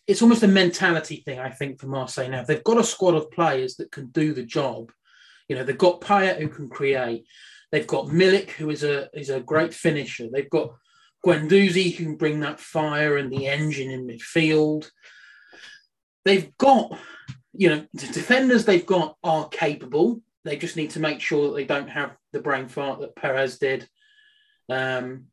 it's 0.06 0.20
almost 0.20 0.42
a 0.42 0.48
mentality 0.48 1.22
thing. 1.24 1.38
I 1.38 1.50
think 1.50 1.80
for 1.80 1.86
Marseille 1.86 2.28
now, 2.28 2.42
they've 2.42 2.64
got 2.64 2.78
a 2.78 2.84
squad 2.84 3.14
of 3.14 3.30
players 3.30 3.76
that 3.76 3.92
can 3.92 4.06
do 4.08 4.34
the 4.34 4.42
job. 4.42 4.90
You 5.48 5.56
know, 5.56 5.64
they've 5.64 5.78
got 5.78 6.00
Payet 6.00 6.40
who 6.40 6.48
can 6.48 6.68
create. 6.68 7.24
They've 7.70 7.86
got 7.86 8.06
Milik 8.06 8.50
who 8.50 8.70
is 8.70 8.82
a 8.82 9.08
is 9.14 9.30
a 9.30 9.40
great 9.40 9.72
finisher. 9.72 10.26
They've 10.32 10.50
got 10.50 10.74
Guendouzi 11.24 11.94
who 11.94 12.04
can 12.04 12.16
bring 12.16 12.40
that 12.40 12.60
fire 12.60 13.16
and 13.16 13.32
the 13.32 13.46
engine 13.46 13.90
in 13.90 14.06
midfield. 14.06 14.90
They've 16.24 16.56
got, 16.58 16.98
you 17.52 17.68
know, 17.68 17.86
the 17.94 18.06
defenders 18.08 18.64
they've 18.64 18.86
got 18.86 19.16
are 19.22 19.48
capable. 19.48 20.20
They 20.44 20.56
just 20.56 20.76
need 20.76 20.90
to 20.90 21.00
make 21.00 21.20
sure 21.20 21.48
that 21.48 21.54
they 21.54 21.64
don't 21.64 21.88
have 21.88 22.16
the 22.32 22.40
brain 22.40 22.68
fart 22.68 23.00
that 23.00 23.16
Peres 23.16 23.58
did, 23.58 23.88
um, 24.68 25.26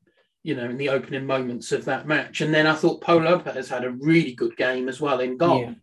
you 0.44 0.56
know, 0.56 0.66
in 0.66 0.78
the 0.78 0.90
opening 0.90 1.26
moments 1.26 1.72
of 1.72 1.86
that 1.86 2.08
match. 2.08 2.42
And 2.42 2.54
then 2.54 2.68
I 2.68 2.76
thought 2.76 3.02
Pau 3.02 3.18
Lopez 3.18 3.70
had 3.70 3.84
a 3.84 3.92
really 3.92 4.34
good 4.34 4.56
game 4.58 4.88
as 4.88 5.02
well 5.02 5.20
in 5.20 5.38
goal. 5.38 5.76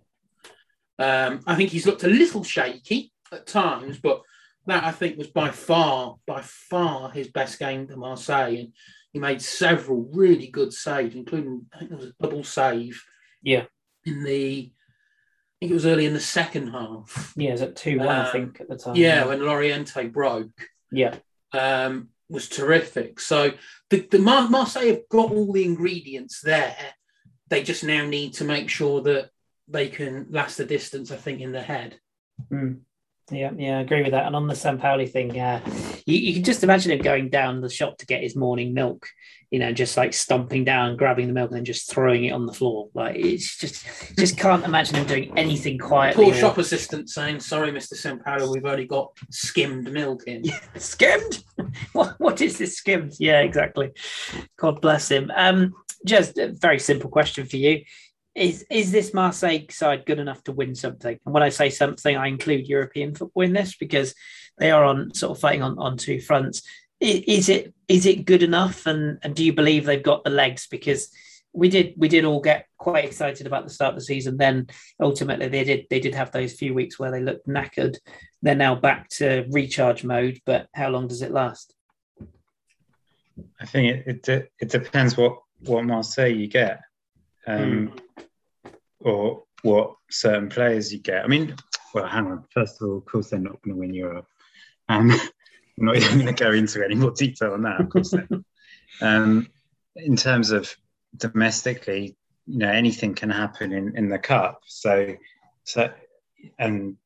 Um, 0.99 1.41
I 1.47 1.55
think 1.57 1.71
he's 1.71 1.87
looked 1.87 2.05
a 2.05 2.09
little 2.09 2.45
shaky 2.45 3.13
at 3.33 3.47
times, 3.47 3.99
but 3.99 4.23
that 4.67 4.85
I 4.85 4.93
think 4.93 5.19
was 5.19 5.29
by 5.29 5.51
far, 5.51 6.17
by 6.27 6.43
far 6.43 7.11
his 7.11 7.29
best 7.29 7.59
game 7.59 7.87
to 7.89 7.97
Marseille. 7.97 8.57
And 8.57 8.73
he 9.17 9.21
made 9.21 9.41
several 9.41 10.07
really 10.13 10.49
good 10.49 10.75
saves, 10.75 11.15
including 11.15 11.65
I 11.73 11.79
think 11.79 11.89
there 11.89 11.99
was 11.99 12.09
a 12.09 12.15
double 12.21 12.45
save. 12.45 13.03
Yeah. 13.43 13.65
In 14.05 14.25
the, 14.25 14.71
I 14.71 15.55
think 15.59 15.71
it 15.71 15.75
was 15.75 15.87
early 15.87 16.05
in 16.05 16.13
the 16.13 16.21
second 16.21 16.69
half. 16.69 17.33
Yeah, 17.35 17.49
it 17.49 17.53
was 17.53 17.63
at 17.63 17.77
2 17.77 17.99
1, 18.01 18.07
I 18.07 18.27
Um, 18.27 18.33
think, 18.33 18.61
at 18.61 18.69
the 18.69 18.77
time. 18.77 18.95
Yeah, 18.97 19.25
when 19.25 19.39
Loriente 19.41 20.13
broke 20.13 20.51
Yeah. 20.93 21.15
um, 21.55 22.11
was 22.29 22.47
terrific. 22.51 23.19
So 23.19 23.53
the, 23.89 24.01
the 24.11 24.19
Mar- 24.19 24.51
Marseille 24.51 24.89
have 24.89 25.09
got 25.09 25.33
all 25.33 25.51
the 25.51 25.65
ingredients 25.65 26.43
there. 26.43 26.77
They 27.49 27.63
just 27.63 27.85
now 27.85 28.05
need 28.05 28.35
to 28.35 28.45
make 28.45 28.69
sure 28.69 29.01
that 29.01 29.31
they 29.67 29.89
can 29.89 30.27
last 30.29 30.59
the 30.59 30.67
distance. 30.67 31.11
I 31.11 31.17
think 31.17 31.41
in 31.41 31.53
the 31.53 31.63
head. 31.63 31.99
Mm. 32.53 32.81
Yeah, 33.31 33.53
yeah, 33.57 33.79
I 33.79 33.81
agree 33.81 34.03
with 34.03 34.11
that. 34.13 34.27
And 34.27 34.37
on 34.37 34.47
the 34.47 34.53
Sampaoli 34.53 35.11
thing, 35.11 35.41
uh, 35.41 35.61
you, 36.07 36.19
you 36.19 36.35
can 36.35 36.45
just 36.45 36.65
imagine 36.65 36.93
him 36.93 37.01
going 37.01 37.29
down 37.29 37.61
the 37.61 37.69
shop 37.69 37.99
to 37.99 38.07
get 38.07 38.23
his 38.23 38.37
morning 38.37 38.73
milk, 38.73 39.09
you 39.51 39.59
know, 39.59 39.73
just 39.73 39.97
like 39.97 40.15
stomping 40.15 40.65
down, 40.65 40.97
grabbing 40.97 41.27
the 41.27 41.33
milk, 41.33 41.51
and 41.51 41.59
then 41.59 41.65
just 41.65 41.91
throwing 41.91 42.25
it 42.25 42.31
on 42.31 42.47
the 42.47 42.53
floor. 42.53 42.89
Like 42.95 43.17
it's 43.17 43.59
just, 43.59 43.85
just 44.17 44.39
can't 44.39 44.65
imagine 44.65 44.97
him 44.97 45.07
doing 45.07 45.37
anything 45.37 45.79
quietly. 45.79 46.25
Poor 46.25 46.35
or- 46.35 46.37
shop 46.37 46.59
assistant 46.59 47.11
saying, 47.11 47.41
"Sorry, 47.41 47.73
Mister 47.73 47.97
Sampaio, 47.97 48.53
we've 48.53 48.65
only 48.65 48.87
got 48.87 49.13
skimmed 49.31 49.93
milk 49.93 50.23
in." 50.27 50.45
skimmed. 50.77 51.43
what, 51.93 52.15
what 52.19 52.41
is 52.41 52.57
this 52.57 52.77
skimmed? 52.77 53.15
Yeah, 53.19 53.41
exactly. 53.41 53.91
God 54.57 54.81
bless 54.81 55.11
him. 55.11 55.31
Um, 55.35 55.75
just 56.05 56.39
a 56.39 56.53
very 56.53 56.79
simple 56.79 57.11
question 57.11 57.47
for 57.47 57.57
you. 57.57 57.85
Is 58.37 58.67
is 58.71 58.93
this 58.93 59.15
Marseille 59.15 59.61
side 59.71 60.05
good 60.05 60.19
enough 60.19 60.45
to 60.45 60.53
win 60.53 60.75
something? 60.75 61.19
And 61.25 61.35
when 61.35 61.43
I 61.43 61.49
say 61.49 61.71
something, 61.71 62.17
I 62.17 62.27
include 62.27 62.69
European 62.69 63.15
football 63.15 63.45
in 63.45 63.55
this 63.55 63.77
because 63.77 64.15
they 64.59 64.71
are 64.71 64.85
on 64.85 65.15
sort 65.15 65.33
of 65.33 65.41
fighting 65.41 65.63
on, 65.63 65.79
on 65.79 65.97
two 65.97 66.21
fronts. 66.21 66.63
Is 67.01 67.49
it 67.49 67.73
is 67.89 68.05
it 68.05 68.27
good 68.27 68.43
enough? 68.43 68.85
And 68.85 69.19
and 69.23 69.35
do 69.35 69.43
you 69.43 69.55
believe 69.55 69.87
they've 69.87 70.03
got 70.03 70.23
the 70.23 70.31
legs? 70.31 70.67
Because 70.71 71.11
we 71.57 71.71
did 71.71 71.95
we 71.97 72.09
did 72.09 72.27
all 72.27 72.41
get 72.41 72.67
quite 72.77 73.07
excited 73.07 73.47
about 73.47 73.65
the 73.65 73.73
start 73.73 73.95
of 73.95 74.01
the 74.01 74.05
season. 74.05 74.37
Then 74.37 74.67
ultimately 75.01 75.49
they 75.49 75.65
did 75.65 75.87
they 75.89 76.01
did 76.01 76.15
have 76.15 76.31
those 76.31 76.53
few 76.53 76.75
weeks 76.75 76.99
where 76.99 77.11
they 77.11 77.23
looked 77.23 77.49
knackered. 77.49 77.97
They're 78.43 78.55
now 78.55 78.75
back 78.75 79.09
to 79.17 79.47
recharge 79.51 80.05
mode, 80.05 80.41
but 80.45 80.69
how 80.75 80.91
long 80.91 81.09
does 81.09 81.23
it 81.23 81.33
last? 81.33 81.75
I 83.61 83.65
think 83.67 84.07
it, 84.07 84.29
it 84.29 84.53
it 84.61 84.71
depends 84.71 85.17
what 85.17 85.39
what 85.61 85.85
Marseille 85.85 86.29
you 86.35 86.47
get, 86.47 86.81
um, 87.47 87.93
or 89.01 89.45
what 89.63 89.95
certain 90.11 90.49
players 90.49 90.93
you 90.93 90.99
get. 90.99 91.25
I 91.25 91.29
mean, 91.29 91.55
well, 91.95 92.07
hang 92.07 92.27
on. 92.27 92.45
First 92.51 92.81
of 92.81 92.89
all, 92.89 92.99
of 92.99 93.05
course, 93.05 93.31
they're 93.31 93.41
not 93.41 93.61
going 93.63 93.75
to 93.75 93.81
win 93.81 93.95
Europe. 93.95 94.27
Um, 94.89 95.11
I'm 95.79 95.85
not 95.85 95.97
even 95.97 96.19
going 96.21 96.35
to 96.35 96.45
go 96.45 96.53
into 96.53 96.83
any 96.83 96.95
more 96.95 97.11
detail 97.11 97.53
on 97.53 97.63
that, 97.63 97.81
of 97.81 97.91
course. 97.91 98.15
um, 99.03 99.49
in 99.97 100.17
terms 100.17 100.51
of 100.51 100.75
domestically, 101.17 102.17
you 102.47 102.59
know, 102.59 102.71
anything 102.71 103.15
can 103.15 103.29
happen 103.29 103.73
in, 103.73 103.97
in 103.97 104.09
the 104.09 104.19
cup. 104.19 104.63
So, 104.67 105.17
so, 105.65 105.91
and 106.59 106.97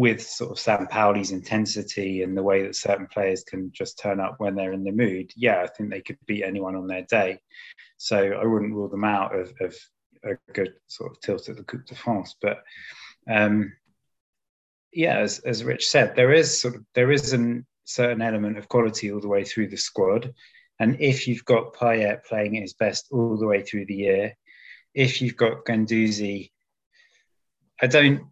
with 0.00 0.22
sort 0.22 0.50
of 0.50 0.58
Sam 0.58 0.86
Sampaoli's 0.86 1.30
intensity 1.30 2.22
and 2.22 2.34
the 2.34 2.42
way 2.42 2.62
that 2.62 2.74
certain 2.74 3.06
players 3.06 3.44
can 3.44 3.70
just 3.70 3.98
turn 3.98 4.18
up 4.18 4.36
when 4.38 4.54
they're 4.54 4.72
in 4.72 4.82
the 4.82 4.92
mood, 4.92 5.30
yeah, 5.36 5.60
I 5.60 5.66
think 5.66 5.90
they 5.90 6.00
could 6.00 6.16
beat 6.24 6.42
anyone 6.42 6.74
on 6.74 6.86
their 6.86 7.02
day. 7.02 7.38
So 7.98 8.16
I 8.16 8.46
wouldn't 8.46 8.72
rule 8.72 8.88
them 8.88 9.04
out 9.04 9.38
of, 9.38 9.52
of 9.60 9.76
a 10.24 10.38
good 10.54 10.72
sort 10.86 11.10
of 11.10 11.20
tilt 11.20 11.50
at 11.50 11.58
the 11.58 11.64
Coupe 11.64 11.84
de 11.84 11.94
France. 11.94 12.34
But 12.40 12.62
um, 13.30 13.74
yeah, 14.90 15.18
as, 15.18 15.40
as 15.40 15.64
Rich 15.64 15.86
said, 15.86 16.16
there 16.16 16.32
is 16.32 16.62
sort 16.62 16.76
of 16.76 16.84
there 16.94 17.12
is 17.12 17.34
a 17.34 17.62
certain 17.84 18.22
element 18.22 18.56
of 18.56 18.70
quality 18.70 19.12
all 19.12 19.20
the 19.20 19.28
way 19.28 19.44
through 19.44 19.68
the 19.68 19.76
squad. 19.76 20.32
And 20.78 20.98
if 20.98 21.28
you've 21.28 21.44
got 21.44 21.74
Payet 21.74 22.24
playing 22.24 22.56
at 22.56 22.62
his 22.62 22.72
best 22.72 23.08
all 23.10 23.36
the 23.36 23.46
way 23.46 23.60
through 23.60 23.84
the 23.84 23.96
year, 23.96 24.34
if 24.94 25.20
you've 25.20 25.36
got 25.36 25.66
Guendouzi, 25.66 26.52
I 27.82 27.86
don't 27.86 28.30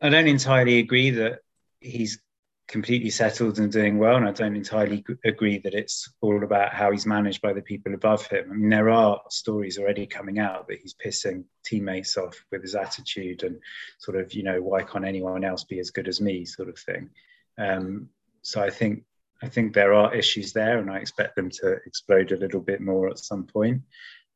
I 0.00 0.08
don't 0.08 0.26
entirely 0.26 0.78
agree 0.78 1.10
that 1.10 1.40
he's 1.80 2.20
completely 2.68 3.10
settled 3.10 3.58
and 3.58 3.72
doing 3.72 3.98
well, 3.98 4.16
and 4.16 4.28
I 4.28 4.32
don't 4.32 4.54
entirely 4.54 5.04
agree 5.24 5.58
that 5.58 5.74
it's 5.74 6.08
all 6.20 6.44
about 6.44 6.72
how 6.72 6.92
he's 6.92 7.04
managed 7.04 7.42
by 7.42 7.52
the 7.52 7.62
people 7.62 7.94
above 7.94 8.26
him. 8.28 8.48
I 8.48 8.54
mean, 8.54 8.70
there 8.70 8.90
are 8.90 9.20
stories 9.28 9.76
already 9.76 10.06
coming 10.06 10.38
out 10.38 10.68
that 10.68 10.78
he's 10.80 10.94
pissing 10.94 11.44
teammates 11.64 12.16
off 12.16 12.42
with 12.52 12.62
his 12.62 12.76
attitude 12.76 13.42
and 13.42 13.58
sort 13.98 14.16
of, 14.16 14.32
you 14.32 14.44
know, 14.44 14.62
why 14.62 14.84
can't 14.84 15.04
anyone 15.04 15.44
else 15.44 15.64
be 15.64 15.80
as 15.80 15.90
good 15.90 16.06
as 16.06 16.20
me, 16.20 16.44
sort 16.44 16.68
of 16.68 16.78
thing. 16.78 17.10
Um, 17.58 18.08
so 18.42 18.62
I 18.62 18.70
think 18.70 19.02
I 19.42 19.48
think 19.48 19.74
there 19.74 19.94
are 19.94 20.14
issues 20.14 20.52
there, 20.52 20.78
and 20.78 20.90
I 20.90 20.98
expect 20.98 21.34
them 21.34 21.50
to 21.50 21.78
explode 21.86 22.30
a 22.30 22.36
little 22.36 22.60
bit 22.60 22.80
more 22.80 23.08
at 23.08 23.18
some 23.18 23.46
point. 23.46 23.82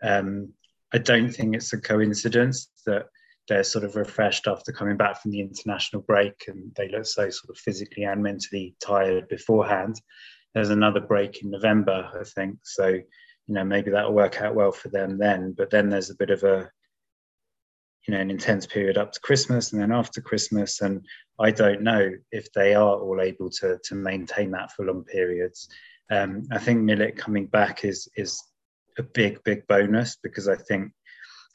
Um, 0.02 0.54
I 0.92 0.98
don't 0.98 1.30
think 1.30 1.54
it's 1.54 1.72
a 1.72 1.80
coincidence 1.80 2.68
that 2.86 3.06
they're 3.48 3.64
sort 3.64 3.84
of 3.84 3.96
refreshed 3.96 4.46
after 4.46 4.72
coming 4.72 4.96
back 4.96 5.20
from 5.20 5.30
the 5.30 5.40
international 5.40 6.02
break 6.02 6.44
and 6.48 6.72
they 6.76 6.88
look 6.88 7.04
so 7.04 7.28
sort 7.28 7.50
of 7.50 7.58
physically 7.58 8.04
and 8.04 8.22
mentally 8.22 8.74
tired 8.80 9.28
beforehand. 9.28 10.00
There's 10.54 10.70
another 10.70 11.00
break 11.00 11.42
in 11.42 11.50
November, 11.50 12.10
I 12.18 12.24
think. 12.24 12.58
So, 12.62 12.86
you 12.88 13.54
know, 13.54 13.64
maybe 13.64 13.90
that'll 13.90 14.14
work 14.14 14.40
out 14.40 14.54
well 14.54 14.72
for 14.72 14.88
them 14.88 15.18
then. 15.18 15.54
But 15.56 15.70
then 15.70 15.90
there's 15.90 16.10
a 16.10 16.16
bit 16.16 16.30
of 16.30 16.42
a, 16.44 16.70
you 18.06 18.14
know, 18.14 18.20
an 18.20 18.30
intense 18.30 18.66
period 18.66 18.96
up 18.96 19.12
to 19.12 19.20
Christmas 19.20 19.72
and 19.72 19.82
then 19.82 19.92
after 19.92 20.20
Christmas. 20.20 20.80
And 20.80 21.04
I 21.38 21.50
don't 21.50 21.82
know 21.82 22.10
if 22.32 22.50
they 22.52 22.74
are 22.74 22.96
all 22.96 23.20
able 23.20 23.50
to, 23.50 23.78
to 23.84 23.94
maintain 23.94 24.52
that 24.52 24.72
for 24.72 24.86
long 24.86 25.04
periods. 25.04 25.68
Um, 26.10 26.46
I 26.52 26.58
think 26.58 26.80
Milik 26.80 27.16
coming 27.16 27.46
back 27.46 27.84
is 27.84 28.08
is 28.16 28.42
a 28.98 29.02
big, 29.02 29.42
big 29.42 29.66
bonus 29.66 30.16
because 30.22 30.48
I 30.48 30.56
think 30.56 30.92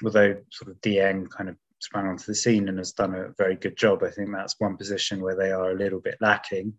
although 0.04 0.36
sort 0.52 0.71
of 0.71 0.82
Dieng 0.82 1.30
kind 1.30 1.49
of 1.49 1.56
sprang 1.79 2.07
onto 2.07 2.25
the 2.25 2.35
scene 2.35 2.69
and 2.69 2.77
has 2.77 2.91
done 2.91 3.15
a 3.15 3.33
very 3.37 3.55
good 3.55 3.77
job. 3.77 4.03
I 4.03 4.11
think 4.11 4.29
that's 4.31 4.59
one 4.59 4.77
position 4.77 5.21
where 5.21 5.35
they 5.35 5.51
are 5.51 5.71
a 5.71 5.77
little 5.77 5.99
bit 5.99 6.17
lacking. 6.21 6.73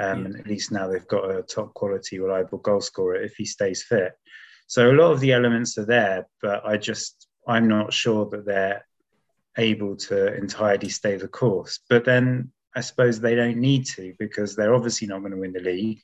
Um, 0.00 0.20
yeah. 0.20 0.24
And 0.26 0.40
at 0.40 0.46
least 0.46 0.72
now 0.72 0.88
they've 0.88 1.06
got 1.06 1.30
a 1.30 1.42
top 1.42 1.74
quality, 1.74 2.18
reliable 2.18 2.58
goal 2.58 2.80
scorer 2.80 3.16
if 3.16 3.34
he 3.36 3.44
stays 3.44 3.82
fit. 3.82 4.12
So 4.66 4.90
a 4.90 4.92
lot 4.92 5.12
of 5.12 5.20
the 5.20 5.32
elements 5.32 5.78
are 5.78 5.86
there, 5.86 6.26
but 6.42 6.64
I 6.66 6.76
just, 6.76 7.28
I'm 7.46 7.68
not 7.68 7.92
sure 7.92 8.28
that 8.30 8.44
they're 8.44 8.86
able 9.56 9.96
to 9.96 10.34
entirely 10.34 10.88
stay 10.88 11.16
the 11.16 11.28
course. 11.28 11.80
But 11.88 12.04
then 12.04 12.52
I 12.76 12.80
suppose 12.80 13.18
they 13.18 13.34
don't 13.34 13.56
need 13.56 13.86
to 13.96 14.14
because 14.18 14.54
they're 14.54 14.74
obviously 14.74 15.08
not 15.08 15.20
going 15.20 15.32
to 15.32 15.38
win 15.38 15.52
the 15.52 15.60
league. 15.60 16.02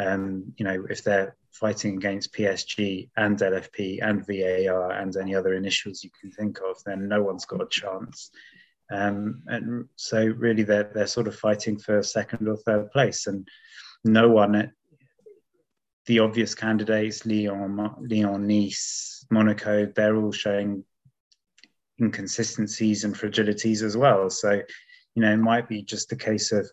Um, 0.00 0.54
you 0.56 0.64
know, 0.64 0.86
if 0.88 1.04
they're 1.04 1.36
fighting 1.52 1.96
against 1.96 2.32
PSG 2.32 3.10
and 3.16 3.38
LFP 3.38 3.98
and 4.02 4.26
VAR 4.26 4.92
and 4.92 5.14
any 5.16 5.34
other 5.34 5.54
initials 5.54 6.02
you 6.02 6.10
can 6.18 6.30
think 6.30 6.58
of, 6.66 6.82
then 6.86 7.06
no 7.06 7.22
one's 7.22 7.44
got 7.44 7.62
a 7.62 7.68
chance. 7.68 8.30
Um, 8.90 9.42
and 9.46 9.88
so 9.96 10.24
really 10.24 10.62
they're, 10.62 10.90
they're 10.94 11.06
sort 11.06 11.28
of 11.28 11.36
fighting 11.36 11.78
for 11.78 12.02
second 12.02 12.48
or 12.48 12.56
third 12.56 12.90
place 12.90 13.26
and 13.26 13.46
no 14.04 14.28
one, 14.28 14.72
the 16.06 16.18
obvious 16.18 16.54
candidates, 16.54 17.26
Lyon, 17.26 17.76
Lyon, 18.00 18.46
Nice, 18.46 19.26
Monaco, 19.30 19.86
they're 19.94 20.16
all 20.16 20.32
showing 20.32 20.82
inconsistencies 22.00 23.04
and 23.04 23.14
fragilities 23.14 23.82
as 23.82 23.96
well. 23.96 24.30
So, 24.30 24.62
you 25.14 25.22
know, 25.22 25.32
it 25.32 25.36
might 25.36 25.68
be 25.68 25.82
just 25.82 26.10
a 26.12 26.16
case 26.16 26.52
of 26.52 26.68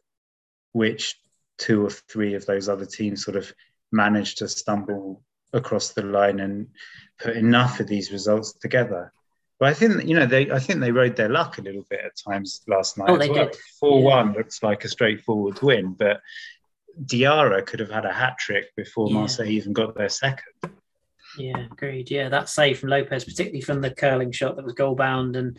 which 0.71 1.19
two 1.57 1.85
or 1.85 1.89
three 1.89 2.33
of 2.33 2.45
those 2.45 2.69
other 2.69 2.85
teams 2.85 3.23
sort 3.23 3.37
of 3.37 3.51
managed 3.91 4.39
to 4.39 4.47
stumble 4.47 5.23
across 5.53 5.89
the 5.89 6.03
line 6.03 6.39
and 6.39 6.67
put 7.19 7.35
enough 7.35 7.79
of 7.79 7.87
these 7.87 8.11
results 8.11 8.53
together. 8.53 9.13
But 9.59 9.69
I 9.69 9.73
think 9.73 10.05
you 10.05 10.15
know 10.15 10.25
they 10.25 10.51
I 10.51 10.59
think 10.59 10.81
they 10.81 10.91
rode 10.91 11.15
their 11.15 11.29
luck 11.29 11.57
a 11.57 11.61
little 11.61 11.85
bit 11.89 12.01
at 12.05 12.11
times 12.15 12.61
last 12.67 12.97
night. 12.97 13.09
Oh, 13.09 13.17
they 13.17 13.29
well. 13.29 13.45
did. 13.45 13.55
Four 13.79 14.03
one 14.03 14.33
looks 14.33 14.61
like 14.61 14.83
a 14.83 14.89
straightforward 14.89 15.61
win, 15.61 15.93
but 15.93 16.21
Diarra 17.03 17.65
could 17.65 17.79
have 17.79 17.91
had 17.91 18.05
a 18.05 18.13
hat 18.13 18.37
trick 18.37 18.75
before 18.75 19.07
yeah. 19.07 19.15
Marseille 19.15 19.47
even 19.47 19.73
got 19.73 19.95
their 19.95 20.09
second. 20.09 20.71
Yeah, 21.37 21.65
agreed. 21.71 22.09
Yeah, 22.09 22.29
that 22.29 22.49
save 22.49 22.79
from 22.79 22.89
Lopez, 22.89 23.23
particularly 23.23 23.61
from 23.61 23.81
the 23.81 23.91
curling 23.91 24.31
shot 24.31 24.55
that 24.55 24.65
was 24.65 24.73
goal 24.73 24.95
bound, 24.95 25.35
and 25.35 25.57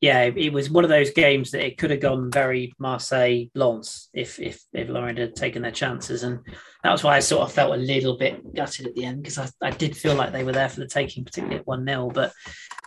yeah, 0.00 0.22
it 0.24 0.52
was 0.52 0.70
one 0.70 0.84
of 0.84 0.90
those 0.90 1.10
games 1.10 1.50
that 1.50 1.64
it 1.64 1.78
could 1.78 1.90
have 1.90 2.00
gone 2.00 2.30
very 2.30 2.72
Marseille 2.78 3.44
Lens 3.54 4.08
if 4.12 4.38
if 4.40 4.62
if 4.72 4.88
Lorient 4.88 5.18
had 5.18 5.36
taken 5.36 5.62
their 5.62 5.70
chances, 5.70 6.22
and 6.22 6.40
that 6.82 6.92
was 6.92 7.04
why 7.04 7.16
I 7.16 7.20
sort 7.20 7.42
of 7.42 7.52
felt 7.52 7.74
a 7.74 7.76
little 7.76 8.16
bit 8.16 8.54
gutted 8.54 8.86
at 8.86 8.94
the 8.94 9.04
end 9.04 9.22
because 9.22 9.38
I, 9.38 9.48
I 9.62 9.70
did 9.70 9.96
feel 9.96 10.14
like 10.14 10.32
they 10.32 10.44
were 10.44 10.52
there 10.52 10.68
for 10.68 10.80
the 10.80 10.86
taking, 10.86 11.24
particularly 11.24 11.60
at 11.60 11.66
one 11.66 11.86
0 11.86 12.10
But 12.12 12.32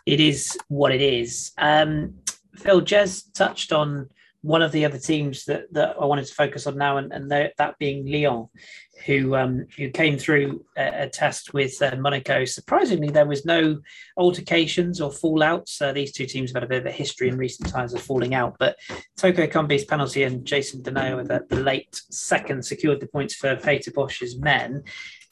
it 0.06 0.20
is 0.20 0.58
what 0.68 0.92
it 0.92 1.02
is. 1.02 1.52
Um, 1.58 2.16
Phil 2.56 2.82
Jez 2.82 3.24
touched 3.34 3.72
on 3.72 4.10
one 4.44 4.62
of 4.62 4.74
the 4.74 4.84
other 4.84 5.00
teams 5.00 5.46
that, 5.46 5.72
that 5.72 5.96
I 6.00 6.06
wanted 6.06 6.26
to 6.26 6.34
focus 6.34 6.68
on 6.68 6.78
now, 6.78 6.98
and, 6.98 7.14
and 7.14 7.32
that 7.32 7.80
being 7.80 8.06
Lyon, 8.06 8.50
who 9.06 9.36
um, 9.36 9.66
who 9.78 9.90
came 9.90 10.18
through 10.18 10.66
a, 10.78 11.04
a 11.04 11.10
test 11.10 11.54
with 11.54 11.82
uh, 11.82 11.96
Monaco. 11.98 12.44
Surprisingly, 12.44 13.10
there 13.10 13.26
was 13.26 13.46
no 13.46 13.80
altercations 14.18 15.00
or 15.00 15.12
fallouts. 15.12 15.82
Uh, 15.82 15.94
these 15.94 16.12
two 16.12 16.26
teams 16.26 16.52
have 16.52 16.62
had 16.62 16.64
a 16.64 16.68
bit 16.68 16.82
of 16.82 16.86
a 16.86 16.92
history 16.92 17.30
in 17.30 17.38
recent 17.38 17.70
times 17.70 17.94
of 17.94 18.02
falling 18.02 18.36
out, 18.36 18.56
but 18.60 18.76
Toko 19.16 19.48
Ekambi's 19.48 19.86
penalty 19.86 20.24
and 20.24 20.46
Jason 20.46 20.84
Denayer 20.84 21.16
with 21.16 21.30
the, 21.30 21.56
late 21.56 22.02
second 22.12 22.66
secured 22.66 23.00
the 23.00 23.08
points 23.08 23.36
for 23.36 23.56
Peter 23.56 23.92
Bosz's 23.92 24.38
men. 24.38 24.84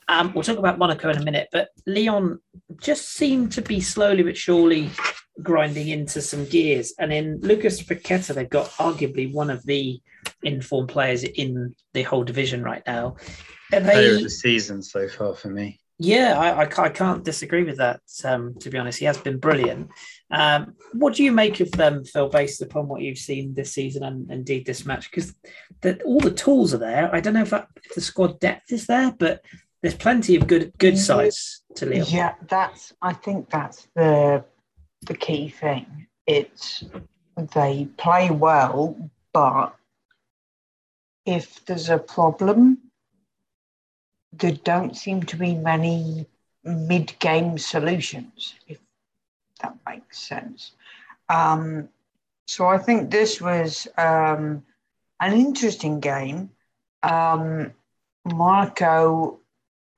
Um, 0.08 0.32
we'll 0.34 0.44
talk 0.44 0.58
about 0.58 0.80
Monaco 0.80 1.10
in 1.10 1.18
a 1.18 1.24
minute, 1.24 1.50
but 1.52 1.70
Lyon 1.86 2.40
just 2.82 3.10
seemed 3.10 3.52
to 3.54 3.62
be 3.62 3.82
slowly 3.82 4.24
but 4.24 4.38
surely 4.38 4.90
grinding 5.42 5.90
into 5.90 6.22
some 6.22 6.46
gears. 6.46 6.94
And 7.00 7.12
in 7.12 7.40
Lucas 7.42 7.82
Paqueta, 7.82 8.34
they've 8.34 8.50
got 8.50 8.70
arguably 8.72 9.32
one 9.32 9.50
of 9.50 9.66
the 9.66 10.02
informed 10.44 10.90
players 10.90 11.24
in 11.24 11.76
the 11.94 12.04
whole 12.04 12.24
division 12.24 12.64
right 12.64 12.84
now. 12.86 13.16
Are 13.74 13.80
they, 13.80 13.94
Player 13.94 14.16
of 14.16 14.24
the 14.24 14.30
season 14.30 14.82
so 14.82 15.08
far 15.08 15.34
for 15.34 15.50
me. 15.50 15.80
Yeah, 16.04 16.40
I, 16.40 16.64
I, 16.64 16.86
I 16.86 16.90
can't 16.90 17.24
disagree 17.24 17.64
with 17.64 17.78
that. 17.78 18.02
Um, 18.24 18.56
to 18.60 18.72
be 18.72 18.78
honest, 18.80 18.98
he 18.98 19.06
has 19.06 19.20
been 19.20 19.38
brilliant. 19.38 19.92
Um, 20.32 20.74
what 20.94 21.14
do 21.14 21.24
you 21.24 21.32
make 21.32 21.60
of 21.60 21.72
them, 21.72 22.04
Phil, 22.04 22.28
based 22.28 22.62
upon 22.64 22.88
what 22.88 23.02
you've 23.02 23.20
seen 23.20 23.54
this 23.54 23.74
season 23.74 24.04
and 24.04 24.32
indeed 24.32 24.66
this 24.66 24.84
match? 24.84 25.12
Because 25.12 25.36
all 26.04 26.20
the 26.20 26.32
tools 26.32 26.74
are 26.74 26.80
there. 26.80 27.14
I 27.14 27.20
don't 27.20 27.36
know 27.36 27.44
if, 27.44 27.52
that, 27.52 27.68
if 27.84 27.94
the 27.94 28.02
squad 28.02 28.40
depth 28.40 28.72
is 28.72 28.88
there, 28.88 29.12
but 29.12 29.42
there's 29.82 29.96
plenty 29.96 30.36
of 30.36 30.48
good 30.48 30.74
good 30.78 30.98
sides 30.98 31.64
to 31.76 31.86
Lyon. 31.86 32.06
Yeah, 32.08 32.34
that's. 32.48 32.94
I 33.02 33.14
think 33.14 33.50
that's 33.50 33.88
the 33.96 34.46
the 35.06 35.14
key 35.14 35.50
thing. 35.50 36.08
It's 36.26 36.84
they 37.54 37.88
play 37.98 38.30
well, 38.30 39.10
but 39.34 39.76
if 41.26 41.66
there's 41.66 41.90
a 41.90 41.98
problem, 41.98 42.78
there 44.34 44.52
don't 44.52 44.96
seem 44.96 45.24
to 45.24 45.36
be 45.36 45.56
many 45.56 46.28
mid-game 46.64 47.58
solutions, 47.58 48.56
if 48.68 48.80
that 49.62 49.76
makes 49.88 50.20
sense. 50.20 50.72
Um, 51.30 51.90
so 52.48 52.68
I 52.68 52.78
think 52.78 53.10
this 53.10 53.42
was 53.42 53.88
um, 53.98 54.64
an 55.20 55.34
interesting 55.34 56.00
game. 56.00 56.52
Um, 57.04 57.74
Monaco 58.26 59.42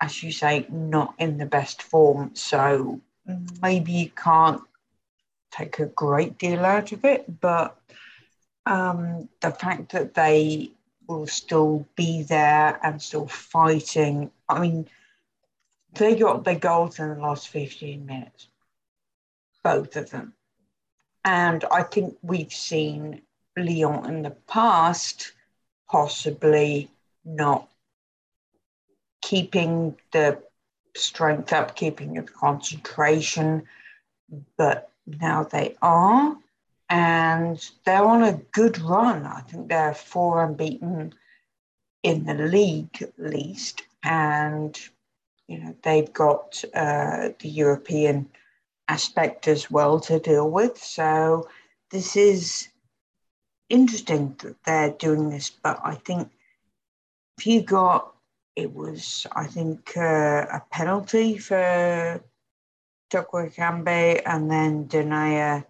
as 0.03 0.21
you 0.21 0.33
say, 0.33 0.65
not 0.69 1.15
in 1.17 1.37
the 1.37 1.45
best 1.45 1.81
form. 1.81 2.31
So 2.33 2.99
maybe 3.61 3.93
you 3.93 4.09
can't 4.09 4.61
take 5.55 5.79
a 5.79 5.85
great 5.85 6.37
deal 6.37 6.65
out 6.65 6.91
of 6.91 7.05
it, 7.05 7.39
but 7.39 7.77
um, 8.65 9.29
the 9.41 9.51
fact 9.51 9.91
that 9.91 10.13
they 10.13 10.71
will 11.07 11.27
still 11.27 11.87
be 11.95 12.23
there 12.23 12.79
and 12.83 13.01
still 13.01 13.27
fighting. 13.27 14.31
I 14.47 14.59
mean, 14.59 14.87
they 15.93 16.15
got 16.15 16.43
their 16.43 16.59
goals 16.59 16.99
in 16.99 17.09
the 17.09 17.19
last 17.19 17.49
15 17.49 18.05
minutes, 18.05 18.47
both 19.63 19.95
of 19.95 20.09
them. 20.09 20.33
And 21.25 21.63
I 21.71 21.83
think 21.83 22.17
we've 22.21 22.53
seen 22.53 23.21
Lyon 23.57 24.05
in 24.05 24.21
the 24.23 24.31
past, 24.31 25.33
possibly 25.89 26.89
not 27.23 27.69
keeping 29.21 29.95
the 30.11 30.41
strength 30.95 31.53
up, 31.53 31.75
keeping 31.75 32.15
the 32.15 32.23
concentration, 32.23 33.63
but 34.57 34.89
now 35.05 35.43
they 35.43 35.75
are. 35.81 36.37
And 36.89 37.63
they're 37.85 38.03
on 38.03 38.23
a 38.23 38.41
good 38.51 38.79
run. 38.79 39.25
I 39.25 39.41
think 39.41 39.69
they're 39.69 39.93
four 39.93 40.43
unbeaten 40.43 41.13
in 42.03 42.25
the 42.25 42.35
league 42.35 43.01
at 43.01 43.17
least. 43.17 43.83
And, 44.03 44.79
you 45.47 45.59
know, 45.59 45.75
they've 45.81 46.11
got 46.13 46.63
uh, 46.73 47.29
the 47.39 47.49
European 47.49 48.29
aspect 48.87 49.47
as 49.47 49.71
well 49.71 49.99
to 50.01 50.19
deal 50.19 50.49
with. 50.49 50.77
So 50.77 51.47
this 51.89 52.15
is 52.15 52.67
interesting 53.69 54.35
that 54.43 54.55
they're 54.65 54.89
doing 54.91 55.29
this, 55.29 55.49
but 55.49 55.79
I 55.83 55.95
think 55.95 56.29
if 57.37 57.47
you 57.47 57.61
got 57.61 58.13
it 58.55 58.73
was 58.73 59.25
I 59.31 59.45
think 59.45 59.97
uh, 59.97 60.45
a 60.51 60.61
penalty 60.69 61.37
for 61.37 62.21
Toko 63.13 63.47
Ekambi 63.47 64.23
and 64.25 64.49
then 64.49 64.87
Denayer. 64.87 65.63